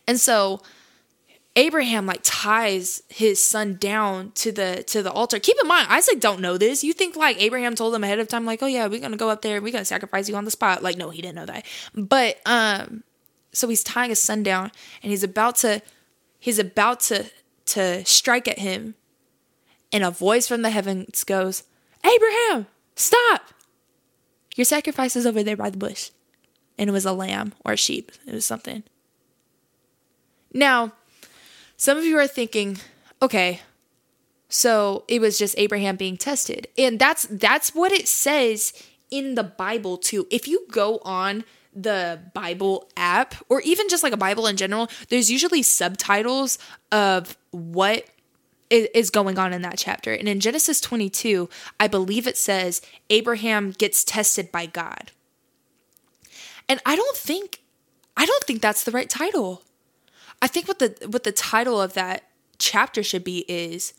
And 0.07 0.20
so 0.20 0.61
Abraham 1.57 2.05
like 2.05 2.20
ties 2.24 3.02
his 3.09 3.44
son 3.44 3.76
down 3.76 4.32
to 4.32 4.50
the 4.50 4.82
to 4.88 5.02
the 5.02 5.12
altar. 5.12 5.38
Keep 5.38 5.57
in 5.62 5.68
mind, 5.68 5.86
Isaac 5.88 6.20
don't 6.20 6.40
know 6.40 6.59
this. 6.59 6.82
You 6.82 6.92
think 6.92 7.14
like 7.14 7.40
Abraham 7.40 7.76
told 7.76 7.94
him 7.94 8.02
ahead 8.02 8.18
of 8.18 8.26
time, 8.26 8.44
like, 8.44 8.62
oh 8.62 8.66
yeah, 8.66 8.86
we're 8.88 9.00
gonna 9.00 9.16
go 9.16 9.30
up 9.30 9.42
there, 9.42 9.62
we're 9.62 9.72
gonna 9.72 9.84
sacrifice 9.84 10.28
you 10.28 10.34
on 10.34 10.44
the 10.44 10.50
spot. 10.50 10.82
Like, 10.82 10.96
no, 10.96 11.11
he 11.11 11.22
didn't 11.22 11.36
know 11.36 11.46
that. 11.46 11.64
But 11.94 12.40
um, 12.44 13.05
so 13.52 13.68
he's 13.68 13.84
tying 13.84 14.11
his 14.11 14.18
son 14.18 14.42
down 14.42 14.72
and 15.02 15.11
he's 15.11 15.22
about 15.22 15.57
to 15.57 15.80
he's 16.45 16.59
about 16.59 17.01
to 17.01 17.24
to 17.64 18.05
strike 18.05 18.47
at 18.47 18.59
him, 18.59 18.95
and 19.90 20.05
a 20.05 20.11
voice 20.11 20.47
from 20.47 20.61
the 20.61 20.68
heavens 20.68 21.24
goes, 21.24 21.64
Abraham, 22.05 22.66
stop! 22.95 23.55
Your 24.55 24.66
sacrifice 24.66 25.16
is 25.16 25.26
over 25.26 25.42
there 25.42 25.57
by 25.57 25.70
the 25.70 25.78
bush. 25.78 26.11
And 26.76 26.90
it 26.90 26.92
was 26.92 27.07
a 27.07 27.12
lamb 27.12 27.55
or 27.64 27.72
a 27.72 27.76
sheep. 27.76 28.12
It 28.26 28.34
was 28.34 28.45
something. 28.45 28.82
Now 30.53 30.92
some 31.78 31.97
of 31.97 32.05
you 32.05 32.18
are 32.18 32.26
thinking, 32.26 32.78
okay, 33.22 33.62
so 34.49 35.05
it 35.09 35.20
was 35.20 35.38
just 35.38 35.55
Abraham 35.59 35.97
being 35.97 36.18
tested. 36.18 36.68
And 36.76 36.99
that's 36.99 37.26
that's 37.30 37.74
what 37.74 37.90
it 37.90 38.07
says 38.07 38.74
in 39.11 39.34
the 39.34 39.45
Bible 39.45 39.97
too. 39.97 40.26
If 40.30 40.47
you 40.47 40.66
go 40.70 40.99
on 41.05 41.45
the 41.75 42.20
Bible 42.33 42.89
app 42.97 43.35
or 43.49 43.61
even 43.62 43.89
just 43.89 44.03
like 44.03 44.12
a 44.12 44.18
Bible 44.18 44.47
in 44.47 44.57
general, 44.57 44.89
there's 45.09 45.31
usually 45.31 45.62
subtitles 45.62 46.59
of 46.93 47.37
what 47.51 48.07
is 48.70 49.11
going 49.11 49.39
on 49.39 49.53
in 49.53 49.62
that 49.62 49.79
chapter. 49.79 50.12
And 50.12 50.29
in 50.29 50.41
Genesis 50.41 50.81
22, 50.81 51.49
I 51.79 51.87
believe 51.87 52.27
it 52.27 52.37
says 52.37 52.81
Abraham 53.11 53.70
gets 53.70 54.05
tested 54.05 54.51
by 54.51 54.66
God. 54.66 55.12
And 56.68 56.81
I 56.87 56.97
don't 56.97 57.16
think 57.16 57.61
I 58.16 58.27
don't 58.27 58.45
think 58.45 58.62
that's 58.62 58.85
the 58.85 58.91
right 58.93 59.11
title. 59.11 59.62
I 60.41 60.47
think 60.47 60.68
what 60.68 60.79
the 60.79 60.97
what 61.09 61.25
the 61.25 61.33
title 61.33 61.81
of 61.81 61.95
that 61.95 62.25
chapter 62.59 63.03
should 63.03 63.25
be 63.25 63.45
is 63.49 63.93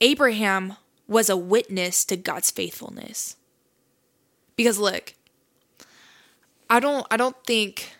Abraham 0.00 0.76
was 1.08 1.28
a 1.28 1.36
witness 1.36 2.04
to 2.06 2.16
God's 2.16 2.50
faithfulness. 2.50 3.36
Because 4.56 4.78
look, 4.78 5.14
I 6.70 6.78
don't 6.78 7.06
I 7.10 7.16
don't 7.16 7.36
think 7.44 7.92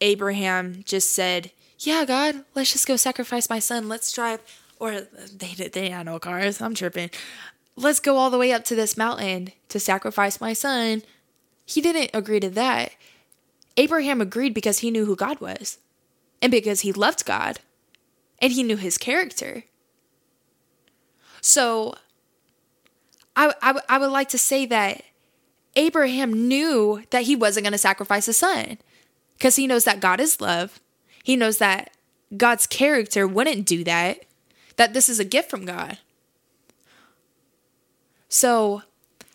Abraham 0.00 0.82
just 0.84 1.12
said, 1.12 1.52
"Yeah, 1.78 2.04
God, 2.06 2.44
let's 2.54 2.72
just 2.72 2.88
go 2.88 2.96
sacrifice 2.96 3.50
my 3.50 3.58
son. 3.58 3.88
Let's 3.88 4.10
drive." 4.10 4.40
Or 4.80 5.02
they 5.02 5.54
they 5.68 5.90
had 5.90 6.06
no 6.06 6.18
cars. 6.18 6.60
I'm 6.60 6.74
tripping. 6.74 7.10
Let's 7.76 8.00
go 8.00 8.16
all 8.16 8.30
the 8.30 8.38
way 8.38 8.52
up 8.52 8.64
to 8.64 8.74
this 8.74 8.96
mountain 8.96 9.52
to 9.68 9.78
sacrifice 9.78 10.40
my 10.40 10.54
son. 10.54 11.02
He 11.64 11.80
didn't 11.80 12.10
agree 12.12 12.40
to 12.40 12.50
that. 12.50 12.92
Abraham 13.76 14.20
agreed 14.20 14.54
because 14.54 14.80
he 14.80 14.90
knew 14.90 15.04
who 15.04 15.16
God 15.16 15.40
was 15.40 15.78
and 16.42 16.50
because 16.50 16.80
he 16.80 16.92
loved 16.92 17.24
God 17.24 17.60
and 18.40 18.52
he 18.52 18.62
knew 18.62 18.76
his 18.76 18.98
character. 18.98 19.64
So 21.40 21.94
I, 23.34 23.54
I, 23.62 23.80
I 23.88 23.98
would 23.98 24.10
like 24.10 24.28
to 24.30 24.38
say 24.38 24.66
that 24.66 25.02
Abraham 25.76 26.48
knew 26.48 27.02
that 27.10 27.22
he 27.22 27.36
wasn't 27.36 27.64
going 27.64 27.72
to 27.72 27.78
sacrifice 27.78 28.28
a 28.28 28.32
son 28.32 28.78
because 29.38 29.56
he 29.56 29.66
knows 29.66 29.84
that 29.84 30.00
God 30.00 30.20
is 30.20 30.40
love. 30.40 30.80
He 31.22 31.36
knows 31.36 31.58
that 31.58 31.90
God's 32.36 32.66
character 32.66 33.26
wouldn't 33.26 33.66
do 33.66 33.84
that, 33.84 34.24
that 34.76 34.94
this 34.94 35.08
is 35.08 35.18
a 35.18 35.24
gift 35.24 35.50
from 35.50 35.64
God. 35.64 35.98
So, 38.28 38.82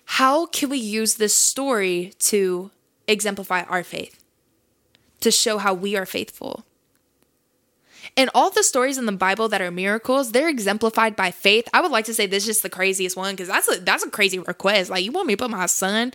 how 0.06 0.46
can 0.48 0.70
we 0.70 0.78
use 0.78 1.16
this 1.16 1.36
story 1.36 2.14
to 2.20 2.72
exemplify 3.08 3.62
our 3.64 3.84
faith, 3.84 4.24
to 5.20 5.32
show 5.32 5.58
how 5.58 5.74
we 5.74 5.96
are 5.96 6.06
faithful? 6.06 6.66
And 8.18 8.32
all 8.34 8.50
the 8.50 8.64
stories 8.64 8.98
in 8.98 9.06
the 9.06 9.12
Bible 9.12 9.48
that 9.50 9.62
are 9.62 9.70
miracles, 9.70 10.32
they're 10.32 10.50
exemplified 10.50 11.16
by 11.16 11.30
faith. 11.30 11.68
I 11.72 11.82
would 11.82 11.92
like 11.92 12.06
to 12.06 12.16
say 12.16 12.26
this 12.26 12.44
is 12.44 12.48
just 12.48 12.64
the 12.64 12.70
craziest 12.70 13.16
one 13.16 13.36
because 13.36 13.48
that's 13.48 13.72
a 13.72 13.80
that's 13.80 14.04
a 14.04 14.10
crazy 14.10 14.40
request. 14.40 14.90
Like 14.90 15.06
you 15.06 15.12
want 15.12 15.28
me 15.28 15.36
to 15.36 15.44
put 15.44 15.52
my 15.52 15.68
son 15.68 16.14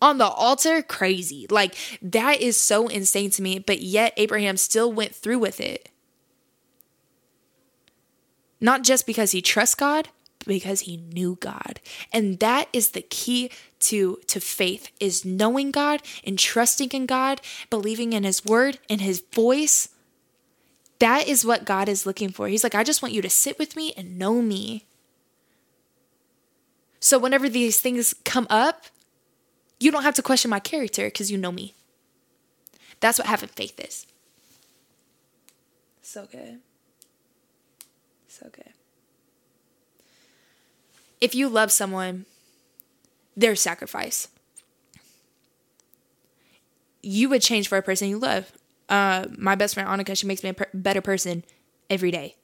on 0.00 0.18
the 0.18 0.28
altar? 0.28 0.80
Crazy. 0.80 1.46
Like 1.50 1.74
that 2.00 2.40
is 2.40 2.56
so 2.56 2.86
insane 2.86 3.30
to 3.30 3.42
me. 3.42 3.58
But 3.58 3.82
yet 3.82 4.14
Abraham 4.16 4.56
still 4.56 4.92
went 4.92 5.14
through 5.14 5.40
with 5.40 5.60
it. 5.60 5.88
Not 8.60 8.84
just 8.84 9.06
because 9.06 9.32
he 9.32 9.42
trusts 9.42 9.74
God, 9.74 10.08
but 10.38 10.48
because 10.48 10.80
he 10.80 10.98
knew 10.98 11.36
God. 11.40 11.80
And 12.12 12.38
that 12.38 12.68
is 12.72 12.90
the 12.90 13.02
key 13.02 13.50
to 13.80 14.20
to 14.26 14.40
faith 14.40 14.90
is 15.00 15.24
knowing 15.24 15.70
God 15.70 16.02
and 16.24 16.38
trusting 16.38 16.90
in 16.90 17.06
God, 17.06 17.40
believing 17.70 18.12
in 18.12 18.24
his 18.24 18.44
word 18.44 18.78
and 18.88 19.00
his 19.00 19.22
voice. 19.32 19.88
That 21.00 21.26
is 21.26 21.44
what 21.44 21.64
God 21.64 21.88
is 21.88 22.06
looking 22.06 22.30
for. 22.30 22.46
He's 22.48 22.62
like, 22.62 22.74
I 22.74 22.84
just 22.84 23.02
want 23.02 23.14
you 23.14 23.22
to 23.22 23.30
sit 23.30 23.58
with 23.58 23.74
me 23.74 23.92
and 23.96 24.18
know 24.18 24.40
me. 24.40 24.86
So 27.00 27.18
whenever 27.18 27.48
these 27.48 27.80
things 27.80 28.14
come 28.24 28.46
up, 28.50 28.84
you 29.80 29.90
don't 29.90 30.02
have 30.02 30.14
to 30.16 30.22
question 30.22 30.50
my 30.50 30.60
character 30.60 31.06
because 31.06 31.30
you 31.30 31.38
know 31.38 31.50
me. 31.50 31.74
That's 33.00 33.18
what 33.18 33.26
having 33.26 33.48
faith 33.48 33.80
is. 33.80 34.06
So 36.02 36.28
good. 36.30 36.60
So 38.28 38.48
good. 38.52 38.74
If 41.20 41.34
you 41.34 41.48
love 41.48 41.72
someone, 41.72 42.26
their 43.36 43.56
sacrifice. 43.56 44.28
You 47.02 47.30
would 47.30 47.40
change 47.40 47.68
for 47.68 47.78
a 47.78 47.82
person 47.82 48.08
you 48.08 48.18
love. 48.18 48.52
Uh, 48.90 49.26
my 49.38 49.54
best 49.54 49.74
friend 49.74 49.88
Annika, 49.88 50.18
she 50.18 50.26
makes 50.26 50.42
me 50.42 50.50
a 50.50 50.54
per- 50.54 50.68
better 50.74 51.00
person 51.00 51.44
every 51.88 52.10
day. 52.10 52.36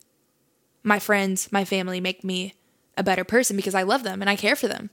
My 0.83 0.99
friends, 0.99 1.51
my 1.51 1.65
family 1.65 2.01
make 2.01 2.23
me 2.23 2.55
a 2.97 3.03
better 3.03 3.25
person 3.25 3.57
because 3.57 3.75
I 3.75 3.83
love 3.83 4.05
them 4.05 4.23
and 4.23 4.31
I 4.31 4.37
care 4.37 4.57
for 4.57 4.69
them. 4.69 4.91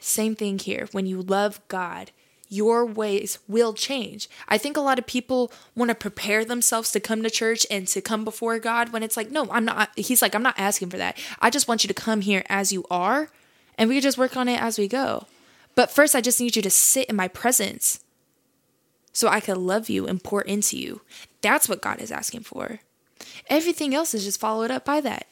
Same 0.00 0.36
thing 0.36 0.58
here. 0.58 0.88
When 0.92 1.06
you 1.06 1.20
love 1.20 1.60
God, 1.66 2.12
your 2.48 2.86
ways 2.86 3.40
will 3.48 3.72
change. 3.72 4.28
I 4.48 4.58
think 4.58 4.76
a 4.76 4.80
lot 4.80 4.98
of 4.98 5.06
people 5.06 5.50
want 5.74 5.88
to 5.88 5.94
prepare 5.94 6.44
themselves 6.44 6.92
to 6.92 7.00
come 7.00 7.22
to 7.24 7.30
church 7.30 7.66
and 7.70 7.88
to 7.88 8.00
come 8.00 8.24
before 8.24 8.58
God 8.60 8.92
when 8.92 9.02
it's 9.02 9.16
like, 9.16 9.30
no, 9.30 9.48
I'm 9.50 9.64
not. 9.64 9.90
He's 9.96 10.22
like, 10.22 10.34
I'm 10.34 10.42
not 10.42 10.58
asking 10.58 10.90
for 10.90 10.98
that. 10.98 11.18
I 11.40 11.50
just 11.50 11.66
want 11.66 11.82
you 11.82 11.88
to 11.88 11.94
come 11.94 12.20
here 12.20 12.44
as 12.48 12.72
you 12.72 12.84
are 12.90 13.30
and 13.76 13.88
we 13.88 14.00
just 14.00 14.18
work 14.18 14.36
on 14.36 14.48
it 14.48 14.62
as 14.62 14.78
we 14.78 14.86
go. 14.86 15.26
But 15.74 15.90
first, 15.90 16.14
I 16.14 16.20
just 16.20 16.40
need 16.40 16.54
you 16.54 16.62
to 16.62 16.70
sit 16.70 17.08
in 17.08 17.16
my 17.16 17.26
presence 17.26 18.03
so 19.14 19.28
I 19.28 19.40
can 19.40 19.66
love 19.66 19.88
you 19.88 20.06
and 20.06 20.22
pour 20.22 20.42
into 20.42 20.76
you. 20.76 21.00
That's 21.40 21.68
what 21.68 21.80
God 21.80 22.00
is 22.00 22.12
asking 22.12 22.42
for. 22.42 22.80
Everything 23.48 23.94
else 23.94 24.12
is 24.12 24.24
just 24.24 24.40
followed 24.40 24.70
up 24.70 24.84
by 24.84 25.00
that. 25.00 25.28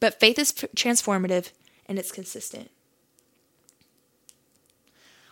But 0.00 0.20
faith 0.20 0.38
is 0.38 0.52
transformative 0.52 1.50
and 1.86 1.98
it's 1.98 2.12
consistent. 2.12 2.70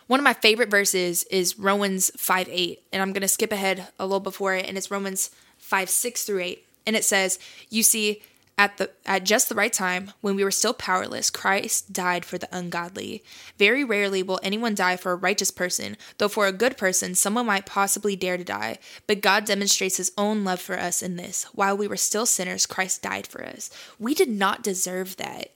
One 0.07 0.19
of 0.19 0.23
my 0.23 0.33
favorite 0.33 0.69
verses 0.69 1.23
is 1.25 1.57
Romans 1.57 2.11
5 2.15 2.47
8, 2.51 2.83
and 2.93 3.01
I'm 3.01 3.11
going 3.11 3.21
to 3.21 3.27
skip 3.27 3.51
ahead 3.51 3.87
a 3.97 4.05
little 4.05 4.19
before 4.19 4.53
it, 4.53 4.67
and 4.67 4.77
it's 4.77 4.91
Romans 4.91 5.31
5 5.57 5.89
6 5.89 6.23
through 6.23 6.41
8. 6.41 6.67
And 6.85 6.95
it 6.95 7.03
says, 7.03 7.39
You 7.71 7.81
see, 7.81 8.21
at 8.57 8.77
the 8.77 8.89
at 9.05 9.25
just 9.25 9.49
the 9.49 9.55
right 9.55 9.73
time, 9.73 10.13
when 10.21 10.35
we 10.35 10.43
were 10.43 10.51
still 10.51 10.73
powerless, 10.73 11.29
Christ 11.29 11.91
died 11.91 12.23
for 12.23 12.37
the 12.37 12.47
ungodly. 12.55 13.21
Very 13.57 13.83
rarely 13.83 14.23
will 14.23 14.39
anyone 14.41 14.75
die 14.75 14.95
for 14.95 15.11
a 15.11 15.17
righteous 15.17 15.51
person, 15.51 15.97
though 16.17 16.29
for 16.29 16.47
a 16.47 16.53
good 16.53 16.77
person 16.77 17.15
someone 17.15 17.47
might 17.47 17.65
possibly 17.65 18.15
dare 18.15 18.37
to 18.37 18.45
die. 18.45 18.79
But 19.07 19.21
God 19.21 19.43
demonstrates 19.43 19.97
his 19.97 20.13
own 20.17 20.45
love 20.45 20.61
for 20.61 20.79
us 20.79 21.03
in 21.03 21.17
this. 21.17 21.43
While 21.53 21.75
we 21.75 21.87
were 21.87 21.97
still 21.97 22.25
sinners, 22.25 22.65
Christ 22.65 23.01
died 23.01 23.27
for 23.27 23.43
us. 23.43 23.69
We 23.99 24.13
did 24.13 24.29
not 24.29 24.63
deserve 24.63 25.17
that. 25.17 25.49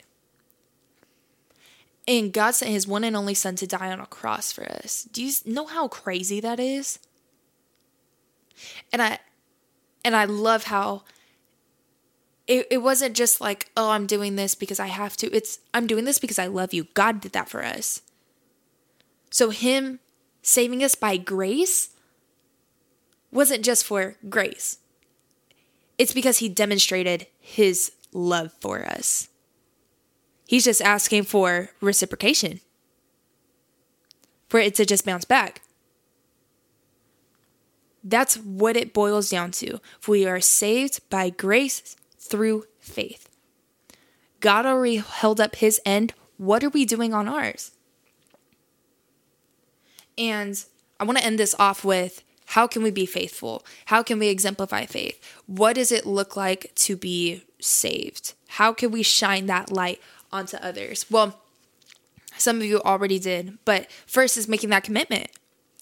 And 2.05 2.33
God 2.33 2.51
sent 2.51 2.71
his 2.71 2.87
one 2.87 3.05
and 3.05 3.15
only 3.15 3.33
son 3.33 3.55
to 3.57 3.67
die 3.67 3.91
on 3.91 4.01
a 4.01 4.07
cross 4.07 4.51
for 4.51 4.65
us. 4.65 5.03
Do 5.03 5.23
you 5.23 5.31
know 5.45 5.67
how 5.67 5.87
crazy 5.87 6.41
that 6.41 6.59
is? 6.59 6.99
And 8.91 9.01
I 9.01 9.19
and 10.03 10.17
I 10.17 10.25
love 10.25 10.65
how 10.65 11.03
it, 12.49 12.65
it 12.71 12.77
wasn't 12.79 13.15
just 13.15 13.39
like, 13.39 13.69
oh, 13.77 13.91
I'm 13.91 14.07
doing 14.07 14.35
this 14.35 14.55
because 14.55 14.79
I 14.79 14.87
have 14.87 15.15
to. 15.17 15.31
It's 15.31 15.59
I'm 15.71 15.85
doing 15.85 16.03
this 16.03 16.17
because 16.17 16.39
I 16.39 16.47
love 16.47 16.73
you. 16.73 16.85
God 16.95 17.21
did 17.21 17.31
that 17.33 17.47
for 17.47 17.63
us. 17.63 18.01
So 19.29 19.51
him 19.51 19.99
saving 20.41 20.83
us 20.83 20.95
by 20.95 21.17
grace 21.17 21.89
wasn't 23.31 23.63
just 23.63 23.85
for 23.85 24.15
grace. 24.27 24.79
It's 25.99 26.11
because 26.11 26.39
he 26.39 26.49
demonstrated 26.49 27.27
his 27.39 27.91
love 28.11 28.51
for 28.59 28.83
us. 28.83 29.29
He's 30.47 30.65
just 30.65 30.81
asking 30.81 31.25
for 31.25 31.69
reciprocation, 31.79 32.61
for 34.47 34.59
it 34.59 34.73
to 34.75 34.85
just 34.85 35.05
bounce 35.05 35.25
back. 35.25 35.61
That's 38.03 38.37
what 38.37 38.75
it 38.75 38.91
boils 38.91 39.29
down 39.29 39.51
to. 39.51 39.79
If 40.01 40.07
we 40.07 40.25
are 40.25 40.41
saved 40.41 41.07
by 41.11 41.29
grace 41.29 41.95
through 42.29 42.65
faith. 42.79 43.29
God 44.39 44.65
already 44.65 44.97
held 44.97 45.41
up 45.41 45.55
his 45.57 45.81
end. 45.85 46.13
What 46.37 46.63
are 46.63 46.69
we 46.69 46.85
doing 46.85 47.13
on 47.13 47.27
ours? 47.27 47.71
And 50.17 50.63
I 50.99 51.03
want 51.03 51.17
to 51.17 51.25
end 51.25 51.39
this 51.39 51.55
off 51.59 51.83
with 51.83 52.23
how 52.47 52.67
can 52.67 52.81
we 52.81 52.91
be 52.91 53.05
faithful? 53.05 53.65
How 53.85 54.01
can 54.01 54.17
we 54.19 54.27
exemplify 54.27 54.85
faith? 54.85 55.21
What 55.45 55.73
does 55.73 55.91
it 55.91 56.05
look 56.05 56.35
like 56.35 56.71
to 56.75 56.97
be 56.97 57.43
saved? 57.59 58.33
How 58.47 58.73
can 58.73 58.91
we 58.91 59.03
shine 59.03 59.45
that 59.45 59.71
light 59.71 60.01
onto 60.31 60.57
others? 60.57 61.05
Well, 61.11 61.39
some 62.37 62.57
of 62.57 62.63
you 62.63 62.81
already 62.81 63.19
did, 63.19 63.59
but 63.65 63.91
first 64.07 64.37
is 64.37 64.47
making 64.47 64.69
that 64.71 64.83
commitment. 64.83 65.29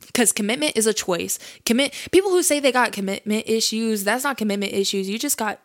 Because 0.06 0.32
commitment 0.32 0.76
is 0.76 0.88
a 0.88 0.93
choice. 0.93 1.39
Commit 1.66 1.93
people 2.12 2.32
who 2.32 2.43
say 2.43 2.60
they 2.60 2.72
got 2.72 2.91
commitment 2.91 3.43
issues, 3.48 4.04
that's 4.04 4.24
not 4.24 4.38
commitment 4.38 4.74
issues. 4.74 5.10
You 5.10 5.18
just 5.18 5.38
got 5.38 5.60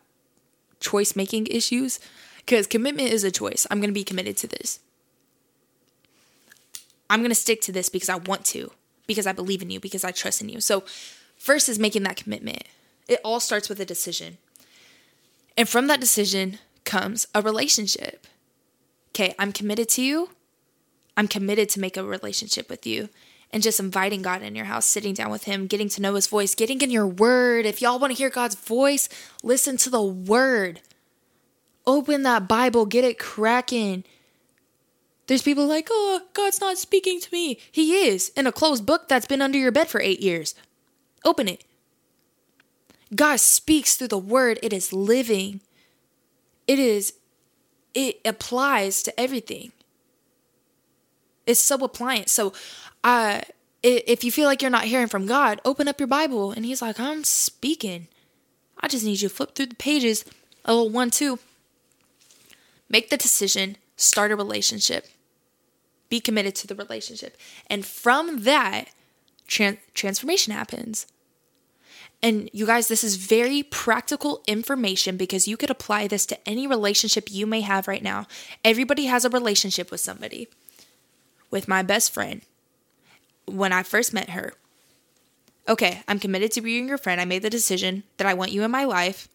choice 0.82 1.16
making 1.16 1.46
issues. 1.46 1.98
Because 2.38 2.66
commitment 2.66 3.10
is 3.10 3.24
a 3.24 3.30
choice. 3.30 3.66
I'm 3.70 3.80
gonna 3.80 3.92
be 3.92 4.04
committed 4.04 4.36
to 4.38 4.46
this. 4.46 4.80
I'm 7.08 7.22
gonna 7.22 7.34
stick 7.34 7.60
to 7.62 7.72
this 7.72 7.88
because 7.88 8.08
I 8.08 8.16
want 8.16 8.44
to, 8.46 8.72
because 9.06 9.26
I 9.26 9.32
believe 9.32 9.62
in 9.62 9.70
you, 9.70 9.80
because 9.80 10.04
I 10.04 10.10
trust 10.10 10.42
in 10.42 10.48
you. 10.48 10.60
So 10.60 10.84
first 11.36 11.68
is 11.68 11.78
making 11.78 12.02
that 12.02 12.16
commitment. 12.16 12.64
It 13.08 13.20
all 13.24 13.40
starts 13.40 13.68
with 13.68 13.80
a 13.80 13.84
decision. 13.84 14.38
And 15.56 15.68
from 15.68 15.86
that 15.86 16.00
decision 16.00 16.58
comes 16.84 17.26
a 17.34 17.40
relationship 17.40 18.26
okay, 19.12 19.34
I'm 19.38 19.52
committed 19.52 19.88
to 19.90 20.02
you. 20.02 20.30
I'm 21.16 21.28
committed 21.28 21.68
to 21.70 21.80
make 21.80 21.96
a 21.96 22.04
relationship 22.04 22.70
with 22.70 22.86
you. 22.86 23.10
And 23.52 23.62
just 23.62 23.80
inviting 23.80 24.22
God 24.22 24.42
in 24.42 24.54
your 24.54 24.64
house, 24.64 24.86
sitting 24.86 25.12
down 25.12 25.30
with 25.30 25.44
Him, 25.44 25.66
getting 25.66 25.90
to 25.90 26.00
know 26.00 26.14
His 26.14 26.26
voice, 26.26 26.54
getting 26.54 26.80
in 26.80 26.90
your 26.90 27.06
word. 27.06 27.66
If 27.66 27.82
y'all 27.82 27.98
want 27.98 28.12
to 28.12 28.16
hear 28.16 28.30
God's 28.30 28.54
voice, 28.54 29.08
listen 29.42 29.76
to 29.78 29.90
the 29.90 30.02
word. 30.02 30.80
Open 31.86 32.22
that 32.22 32.48
Bible, 32.48 32.86
get 32.86 33.04
it 33.04 33.18
cracking. 33.18 34.04
There's 35.26 35.42
people 35.42 35.66
like, 35.66 35.88
oh, 35.90 36.22
God's 36.32 36.60
not 36.60 36.78
speaking 36.78 37.20
to 37.20 37.28
me. 37.32 37.58
He 37.70 38.06
is 38.06 38.30
in 38.30 38.46
a 38.46 38.52
closed 38.52 38.86
book 38.86 39.08
that's 39.08 39.26
been 39.26 39.42
under 39.42 39.58
your 39.58 39.72
bed 39.72 39.88
for 39.88 40.00
eight 40.00 40.20
years. 40.20 40.54
Open 41.24 41.48
it. 41.48 41.64
God 43.14 43.40
speaks 43.40 43.96
through 43.96 44.08
the 44.08 44.18
word, 44.18 44.58
it 44.62 44.72
is 44.72 44.92
living. 44.92 45.60
It 46.66 46.78
is 46.78 47.14
it 47.94 48.20
applies 48.24 49.02
to 49.02 49.20
everything. 49.20 49.72
It's 51.46 51.60
so 51.60 51.76
appliant. 51.78 52.28
So, 52.28 52.52
uh, 53.04 53.40
if 53.82 54.24
you 54.24 54.30
feel 54.30 54.46
like 54.46 54.62
you're 54.62 54.70
not 54.70 54.84
hearing 54.84 55.08
from 55.08 55.26
God, 55.26 55.60
open 55.64 55.88
up 55.88 55.98
your 55.98 56.06
Bible. 56.06 56.52
And 56.52 56.64
He's 56.64 56.82
like, 56.82 57.00
I'm 57.00 57.24
speaking. 57.24 58.08
I 58.80 58.88
just 58.88 59.04
need 59.04 59.20
you 59.20 59.28
to 59.28 59.34
flip 59.34 59.54
through 59.54 59.66
the 59.66 59.74
pages. 59.74 60.24
A 60.64 60.74
little 60.74 60.90
one, 60.90 61.10
two. 61.10 61.38
Make 62.88 63.10
the 63.10 63.16
decision, 63.16 63.76
start 63.96 64.30
a 64.30 64.36
relationship, 64.36 65.06
be 66.08 66.20
committed 66.20 66.54
to 66.56 66.66
the 66.66 66.74
relationship. 66.74 67.36
And 67.68 67.86
from 67.86 68.42
that, 68.42 68.90
tran- 69.48 69.78
transformation 69.94 70.52
happens. 70.52 71.06
And 72.22 72.48
you 72.52 72.66
guys, 72.66 72.86
this 72.86 73.02
is 73.02 73.16
very 73.16 73.64
practical 73.64 74.42
information 74.46 75.16
because 75.16 75.48
you 75.48 75.56
could 75.56 75.70
apply 75.70 76.06
this 76.06 76.24
to 76.26 76.48
any 76.48 76.66
relationship 76.66 77.28
you 77.32 77.46
may 77.46 77.62
have 77.62 77.88
right 77.88 78.02
now. 78.02 78.26
Everybody 78.64 79.06
has 79.06 79.24
a 79.24 79.30
relationship 79.30 79.90
with 79.90 80.00
somebody. 80.00 80.48
With 81.50 81.66
my 81.66 81.82
best 81.82 82.14
friend, 82.14 82.42
when 83.46 83.72
I 83.72 83.82
first 83.82 84.12
met 84.12 84.30
her, 84.30 84.52
okay, 85.68 86.02
I'm 86.08 86.18
committed 86.18 86.52
to 86.52 86.60
being 86.60 86.88
your 86.88 86.98
friend. 86.98 87.20
I 87.20 87.24
made 87.24 87.42
the 87.42 87.50
decision 87.50 88.02
that 88.16 88.26
I 88.26 88.34
want 88.34 88.52
you 88.52 88.62
in 88.62 88.70
my 88.70 88.84
life. 88.84 89.28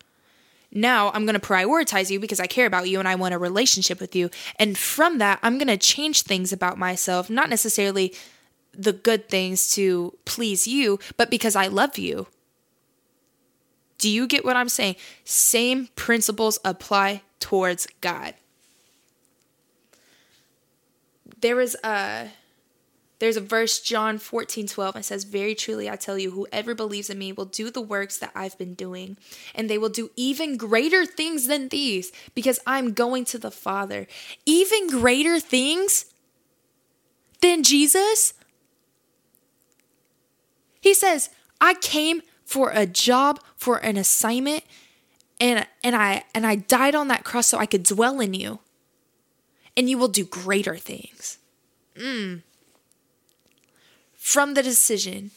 Now 0.71 1.11
I'm 1.11 1.25
going 1.25 1.39
to 1.39 1.47
prioritize 1.47 2.09
you 2.11 2.19
because 2.19 2.39
I 2.39 2.47
care 2.47 2.65
about 2.65 2.89
you 2.89 2.99
and 2.99 3.07
I 3.07 3.15
want 3.15 3.33
a 3.33 3.37
relationship 3.37 3.99
with 3.99 4.15
you. 4.15 4.29
And 4.57 4.77
from 4.77 5.17
that, 5.19 5.39
I'm 5.41 5.57
going 5.57 5.67
to 5.67 5.77
change 5.77 6.23
things 6.23 6.51
about 6.51 6.77
myself, 6.77 7.29
not 7.29 7.49
necessarily 7.49 8.13
the 8.73 8.93
good 8.93 9.29
things 9.29 9.73
to 9.75 10.13
please 10.25 10.67
you, 10.67 10.99
but 11.15 11.29
because 11.29 11.55
I 11.55 11.67
love 11.67 11.97
you 11.97 12.27
Do 13.97 14.09
you 14.09 14.27
get 14.27 14.45
what 14.45 14.55
I'm 14.55 14.69
saying? 14.69 14.95
Same 15.23 15.87
principles 15.95 16.59
apply 16.63 17.23
towards 17.39 17.87
God. 18.01 18.35
There 21.41 21.59
is 21.61 21.75
a 21.83 22.29
there's 23.19 23.37
a 23.37 23.41
verse 23.41 23.79
John 23.79 24.19
14, 24.19 24.67
12, 24.67 24.95
and 24.95 25.05
says, 25.05 25.23
Very 25.23 25.55
truly 25.55 25.89
I 25.89 25.95
tell 25.95 26.19
you, 26.19 26.31
whoever 26.31 26.75
believes 26.75 27.09
in 27.09 27.17
me 27.17 27.31
will 27.31 27.45
do 27.45 27.71
the 27.71 27.81
works 27.81 28.17
that 28.17 28.31
I've 28.35 28.57
been 28.57 28.75
doing, 28.75 29.17
and 29.55 29.69
they 29.69 29.77
will 29.77 29.89
do 29.89 30.11
even 30.15 30.55
greater 30.55 31.05
things 31.05 31.47
than 31.47 31.69
these, 31.69 32.11
because 32.35 32.59
I'm 32.67 32.93
going 32.93 33.25
to 33.25 33.39
the 33.39 33.51
Father. 33.51 34.07
Even 34.45 34.87
greater 34.87 35.39
things 35.39 36.05
than 37.41 37.63
Jesus? 37.63 38.33
He 40.79 40.93
says, 40.93 41.29
I 41.59 41.73
came 41.73 42.21
for 42.45 42.71
a 42.71 42.85
job, 42.85 43.39
for 43.55 43.77
an 43.77 43.97
assignment, 43.97 44.63
and 45.39 45.67
and 45.83 45.95
I 45.95 46.23
and 46.33 46.45
I 46.45 46.55
died 46.55 46.95
on 46.95 47.07
that 47.09 47.23
cross 47.23 47.47
so 47.47 47.57
I 47.57 47.65
could 47.65 47.83
dwell 47.83 48.19
in 48.19 48.33
you. 48.33 48.59
And 49.75 49.89
you 49.89 49.97
will 49.97 50.07
do 50.07 50.25
greater 50.25 50.75
things. 50.75 51.37
Mm. 51.95 52.41
From 54.27 54.55
the 54.55 54.61
decision 54.61 55.31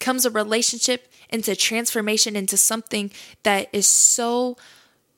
comes 0.00 0.24
a 0.24 0.30
relationship 0.30 1.12
into 1.28 1.54
transformation 1.54 2.34
into 2.34 2.56
something 2.56 3.10
that 3.42 3.68
is 3.74 3.86
so 3.86 4.56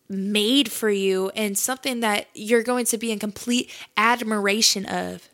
made 0.09 0.73
for 0.73 0.91
you 0.91 1.31
and 1.37 1.57
something 1.57 2.01
that 2.01 2.27
you're 2.35 2.65
going 2.65 2.87
to 2.87 2.99
be 2.99 3.12
in 3.12 3.21
complete 3.21 3.71
admiration 3.97 4.85
of. 4.87 5.29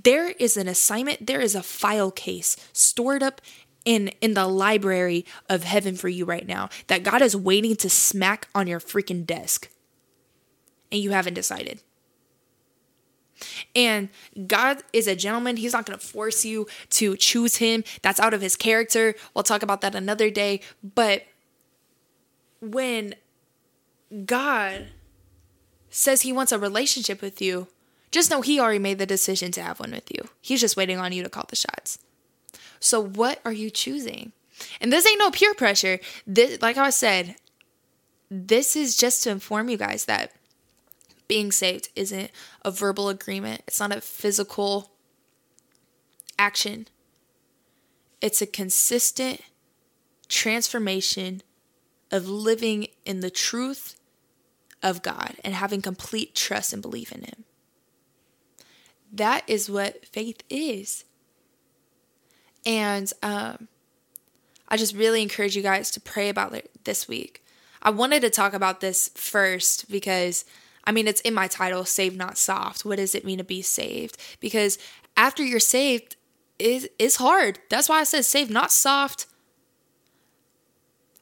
There 0.00 0.28
is 0.38 0.56
an 0.56 0.68
assignment, 0.68 1.26
there 1.26 1.40
is 1.40 1.56
a 1.56 1.64
file 1.64 2.12
case 2.12 2.56
stored 2.72 3.24
up 3.24 3.40
in 3.84 4.12
in 4.20 4.34
the 4.34 4.46
library 4.46 5.26
of 5.48 5.64
heaven 5.64 5.96
for 5.96 6.08
you 6.08 6.24
right 6.24 6.46
now 6.46 6.68
that 6.86 7.02
God 7.02 7.22
is 7.22 7.34
waiting 7.34 7.74
to 7.74 7.90
smack 7.90 8.46
on 8.54 8.68
your 8.68 8.78
freaking 8.78 9.26
desk. 9.26 9.68
And 10.92 11.00
you 11.00 11.10
haven't 11.10 11.34
decided. 11.34 11.82
And 13.74 14.08
God 14.46 14.82
is 14.92 15.06
a 15.06 15.16
gentleman. 15.16 15.56
He's 15.56 15.72
not 15.72 15.86
going 15.86 15.98
to 15.98 16.06
force 16.06 16.44
you 16.44 16.66
to 16.90 17.16
choose 17.16 17.56
him. 17.56 17.84
That's 18.02 18.20
out 18.20 18.34
of 18.34 18.40
his 18.40 18.56
character. 18.56 19.14
We'll 19.34 19.44
talk 19.44 19.62
about 19.62 19.80
that 19.82 19.94
another 19.94 20.30
day. 20.30 20.60
But 20.82 21.24
when 22.60 23.14
God 24.24 24.86
says 25.90 26.22
he 26.22 26.32
wants 26.32 26.52
a 26.52 26.58
relationship 26.58 27.20
with 27.22 27.40
you, 27.40 27.68
just 28.10 28.30
know 28.30 28.40
he 28.40 28.60
already 28.60 28.78
made 28.78 28.98
the 28.98 29.06
decision 29.06 29.52
to 29.52 29.62
have 29.62 29.80
one 29.80 29.90
with 29.90 30.10
you. 30.10 30.28
He's 30.40 30.60
just 30.60 30.76
waiting 30.76 30.98
on 30.98 31.12
you 31.12 31.22
to 31.22 31.28
call 31.28 31.44
the 31.48 31.56
shots. 31.56 31.98
So 32.80 33.00
what 33.00 33.40
are 33.44 33.52
you 33.52 33.70
choosing? 33.70 34.32
And 34.80 34.92
this 34.92 35.06
ain't 35.06 35.18
no 35.18 35.30
peer 35.30 35.54
pressure. 35.54 35.98
This 36.26 36.62
like 36.62 36.76
I 36.76 36.90
said, 36.90 37.36
this 38.30 38.76
is 38.76 38.96
just 38.96 39.22
to 39.24 39.30
inform 39.30 39.68
you 39.68 39.76
guys 39.76 40.06
that 40.06 40.32
being 41.28 41.50
saved 41.52 41.88
isn't 41.96 42.30
a 42.62 42.70
verbal 42.70 43.08
agreement. 43.08 43.62
It's 43.66 43.80
not 43.80 43.94
a 43.94 44.00
physical 44.00 44.90
action. 46.38 46.88
It's 48.20 48.40
a 48.40 48.46
consistent 48.46 49.40
transformation 50.28 51.42
of 52.10 52.28
living 52.28 52.88
in 53.04 53.20
the 53.20 53.30
truth 53.30 53.96
of 54.82 55.02
God 55.02 55.36
and 55.44 55.54
having 55.54 55.82
complete 55.82 56.34
trust 56.34 56.72
and 56.72 56.82
belief 56.82 57.12
in 57.12 57.22
Him. 57.22 57.44
That 59.12 59.42
is 59.46 59.70
what 59.70 60.04
faith 60.06 60.42
is. 60.50 61.04
And 62.64 63.12
um, 63.22 63.68
I 64.68 64.76
just 64.76 64.94
really 64.94 65.22
encourage 65.22 65.56
you 65.56 65.62
guys 65.62 65.90
to 65.92 66.00
pray 66.00 66.28
about 66.28 66.54
it 66.54 66.70
this 66.84 67.06
week. 67.06 67.44
I 67.82 67.90
wanted 67.90 68.22
to 68.22 68.30
talk 68.30 68.52
about 68.52 68.80
this 68.80 69.10
first 69.14 69.90
because, 69.90 70.44
I 70.86 70.92
mean, 70.92 71.08
it's 71.08 71.20
in 71.22 71.34
my 71.34 71.48
title, 71.48 71.84
Saved 71.84 72.16
Not 72.16 72.38
Soft. 72.38 72.84
What 72.84 72.96
does 72.96 73.14
it 73.14 73.24
mean 73.24 73.38
to 73.38 73.44
be 73.44 73.60
saved? 73.60 74.16
Because 74.40 74.78
after 75.16 75.42
you're 75.42 75.58
saved, 75.58 76.16
it 76.58 76.92
is 76.98 77.16
hard. 77.16 77.58
That's 77.68 77.88
why 77.88 78.00
I 78.00 78.04
said 78.04 78.24
saved, 78.24 78.50
not 78.50 78.70
soft. 78.70 79.26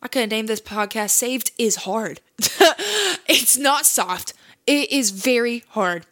I 0.03 0.09
could 0.09 0.31
named 0.31 0.49
this 0.49 0.61
podcast 0.61 1.11
Saved 1.11 1.53
is 1.59 1.77
Hard. 1.77 2.21
it's 2.39 3.57
not 3.57 3.87
soft. 3.87 4.35
It 4.67 4.93
is 4.93 5.11
very 5.11 5.65
hard. 5.71 6.07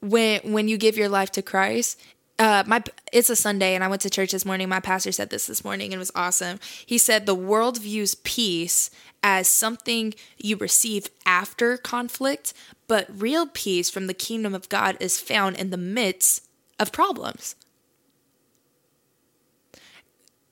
When 0.00 0.52
when 0.52 0.68
you 0.68 0.76
give 0.76 0.96
your 0.96 1.08
life 1.08 1.32
to 1.32 1.42
Christ, 1.42 2.00
uh, 2.38 2.62
my 2.66 2.82
it's 3.12 3.30
a 3.30 3.36
Sunday 3.36 3.74
and 3.74 3.82
I 3.82 3.88
went 3.88 4.02
to 4.02 4.10
church 4.10 4.32
this 4.32 4.44
morning. 4.44 4.68
My 4.68 4.80
pastor 4.80 5.12
said 5.12 5.30
this 5.30 5.46
this 5.46 5.64
morning 5.64 5.86
and 5.86 5.94
it 5.94 5.98
was 5.98 6.12
awesome. 6.14 6.60
He 6.84 6.98
said 6.98 7.26
the 7.26 7.34
world 7.34 7.78
views 7.80 8.14
peace 8.16 8.90
as 9.26 9.48
something 9.48 10.12
you 10.36 10.54
receive 10.54 11.08
after 11.24 11.78
conflict, 11.78 12.52
but 12.86 13.08
real 13.10 13.46
peace 13.46 13.88
from 13.88 14.06
the 14.06 14.12
kingdom 14.12 14.54
of 14.54 14.68
God 14.68 14.98
is 15.00 15.18
found 15.18 15.56
in 15.56 15.70
the 15.70 15.78
midst 15.78 16.46
of 16.78 16.92
problems. 16.92 17.56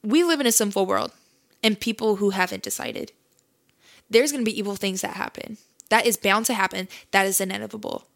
We 0.02 0.24
live 0.24 0.40
in 0.40 0.46
a 0.46 0.52
sinful 0.52 0.86
world 0.86 1.12
and 1.62 1.78
people 1.78 2.16
who 2.16 2.30
haven't 2.30 2.62
decided. 2.62 3.12
There's 4.08 4.32
going 4.32 4.42
to 4.42 4.50
be 4.50 4.58
evil 4.58 4.74
things 4.74 5.02
that 5.02 5.16
happen. 5.16 5.58
That 5.90 6.06
is 6.06 6.16
bound 6.16 6.46
to 6.46 6.54
happen. 6.54 6.88
That 7.10 7.26
is 7.26 7.42
inevitable. 7.42 8.06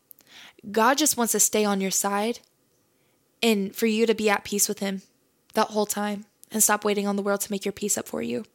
God 0.72 0.96
just 0.96 1.18
wants 1.18 1.32
to 1.32 1.40
stay 1.40 1.66
on 1.66 1.82
your 1.82 1.90
side 1.90 2.40
and 3.42 3.76
for 3.76 3.86
you 3.86 4.06
to 4.06 4.14
be 4.14 4.30
at 4.30 4.44
peace 4.44 4.68
with 4.68 4.78
Him 4.78 5.02
that 5.52 5.68
whole 5.68 5.86
time 5.86 6.24
and 6.50 6.62
stop 6.62 6.82
waiting 6.82 7.06
on 7.06 7.16
the 7.16 7.22
world 7.22 7.42
to 7.42 7.52
make 7.52 7.66
your 7.66 7.72
peace 7.72 7.98
up 7.98 8.08
for 8.08 8.22
you. 8.22 8.46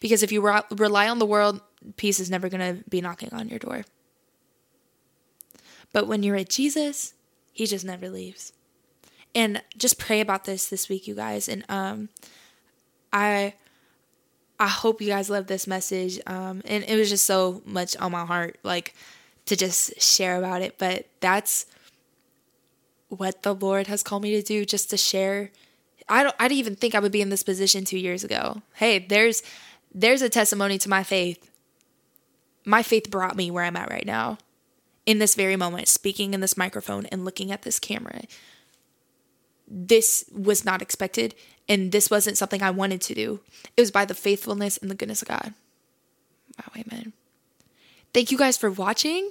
Because 0.00 0.22
if 0.22 0.32
you 0.32 0.40
re- 0.40 0.62
rely 0.70 1.08
on 1.08 1.18
the 1.18 1.26
world, 1.26 1.60
peace 1.96 2.20
is 2.20 2.30
never 2.30 2.48
going 2.48 2.76
to 2.76 2.84
be 2.88 3.00
knocking 3.00 3.30
on 3.32 3.48
your 3.48 3.58
door. 3.58 3.84
But 5.92 6.06
when 6.06 6.22
you're 6.22 6.36
at 6.36 6.48
Jesus, 6.48 7.14
He 7.52 7.66
just 7.66 7.84
never 7.84 8.08
leaves. 8.08 8.52
And 9.34 9.62
just 9.76 9.98
pray 9.98 10.20
about 10.20 10.44
this 10.44 10.68
this 10.68 10.88
week, 10.88 11.06
you 11.06 11.14
guys. 11.14 11.48
And 11.48 11.64
um, 11.68 12.08
I 13.12 13.54
I 14.60 14.66
hope 14.66 15.00
you 15.00 15.08
guys 15.08 15.30
love 15.30 15.46
this 15.46 15.66
message. 15.66 16.20
Um, 16.26 16.62
and 16.64 16.84
it 16.84 16.96
was 16.96 17.10
just 17.10 17.26
so 17.26 17.62
much 17.64 17.96
on 17.96 18.10
my 18.12 18.24
heart, 18.24 18.58
like 18.64 18.94
to 19.46 19.56
just 19.56 20.00
share 20.00 20.36
about 20.36 20.62
it. 20.62 20.76
But 20.78 21.06
that's 21.20 21.66
what 23.08 23.42
the 23.42 23.54
Lord 23.54 23.86
has 23.86 24.02
called 24.02 24.22
me 24.22 24.32
to 24.32 24.42
do 24.42 24.64
just 24.64 24.90
to 24.90 24.96
share. 24.96 25.50
I 26.08 26.22
don't 26.22 26.34
I 26.38 26.48
didn't 26.48 26.58
even 26.60 26.76
think 26.76 26.94
I 26.94 27.00
would 27.00 27.12
be 27.12 27.20
in 27.20 27.30
this 27.30 27.42
position 27.42 27.84
2 27.84 27.98
years 27.98 28.24
ago. 28.24 28.62
Hey, 28.74 28.98
there's 28.98 29.42
there's 29.94 30.22
a 30.22 30.28
testimony 30.28 30.78
to 30.78 30.88
my 30.88 31.02
faith. 31.02 31.50
My 32.64 32.82
faith 32.82 33.10
brought 33.10 33.36
me 33.36 33.50
where 33.50 33.64
I'm 33.64 33.76
at 33.76 33.90
right 33.90 34.06
now. 34.06 34.38
In 35.06 35.18
this 35.18 35.34
very 35.34 35.56
moment, 35.56 35.88
speaking 35.88 36.34
in 36.34 36.40
this 36.40 36.56
microphone 36.56 37.06
and 37.06 37.24
looking 37.24 37.50
at 37.50 37.62
this 37.62 37.78
camera. 37.78 38.22
This 39.66 40.24
was 40.32 40.64
not 40.64 40.82
expected 40.82 41.34
and 41.68 41.92
this 41.92 42.10
wasn't 42.10 42.38
something 42.38 42.62
I 42.62 42.70
wanted 42.70 43.00
to 43.02 43.14
do. 43.14 43.40
It 43.76 43.80
was 43.80 43.90
by 43.90 44.04
the 44.04 44.14
faithfulness 44.14 44.76
and 44.78 44.90
the 44.90 44.94
goodness 44.94 45.22
of 45.22 45.28
God. 45.28 45.54
Wow, 46.58 46.72
amen. 46.76 47.12
Thank 48.14 48.30
you 48.30 48.38
guys 48.38 48.56
for 48.56 48.70
watching. 48.70 49.30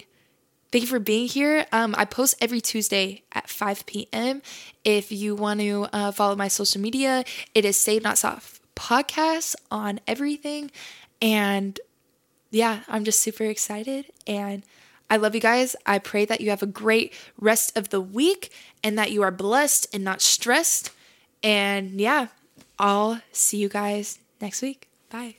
Thank 0.71 0.83
you 0.83 0.87
for 0.87 0.99
being 0.99 1.27
here. 1.27 1.65
Um, 1.71 1.95
I 1.97 2.05
post 2.05 2.35
every 2.41 2.59
Tuesday 2.59 3.23
at 3.31 3.49
5 3.49 3.85
p.m. 3.85 4.41
If 4.83 5.11
you 5.11 5.35
want 5.35 5.61
to 5.61 5.87
uh, 5.93 6.11
follow 6.11 6.35
my 6.35 6.49
social 6.49 6.81
media, 6.81 7.23
it 7.55 7.63
is 7.63 7.77
Saved 7.77 8.03
Not 8.03 8.17
Soft 8.17 8.61
podcast 8.75 9.55
on 9.71 9.99
everything. 10.07 10.71
And 11.21 11.79
yeah, 12.51 12.81
I'm 12.87 13.05
just 13.05 13.21
super 13.21 13.45
excited. 13.45 14.05
And 14.25 14.63
I 15.09 15.17
love 15.17 15.35
you 15.35 15.41
guys. 15.41 15.75
I 15.85 15.99
pray 15.99 16.25
that 16.25 16.41
you 16.41 16.49
have 16.49 16.61
a 16.61 16.67
great 16.67 17.13
rest 17.39 17.77
of 17.77 17.89
the 17.89 18.01
week 18.01 18.51
and 18.83 18.97
that 18.97 19.11
you 19.11 19.23
are 19.23 19.31
blessed 19.31 19.87
and 19.93 20.03
not 20.03 20.21
stressed. 20.21 20.91
And 21.41 21.99
yeah, 21.99 22.27
I'll 22.77 23.21
see 23.31 23.57
you 23.57 23.69
guys 23.69 24.19
next 24.41 24.61
week. 24.61 24.87
Bye. 25.09 25.35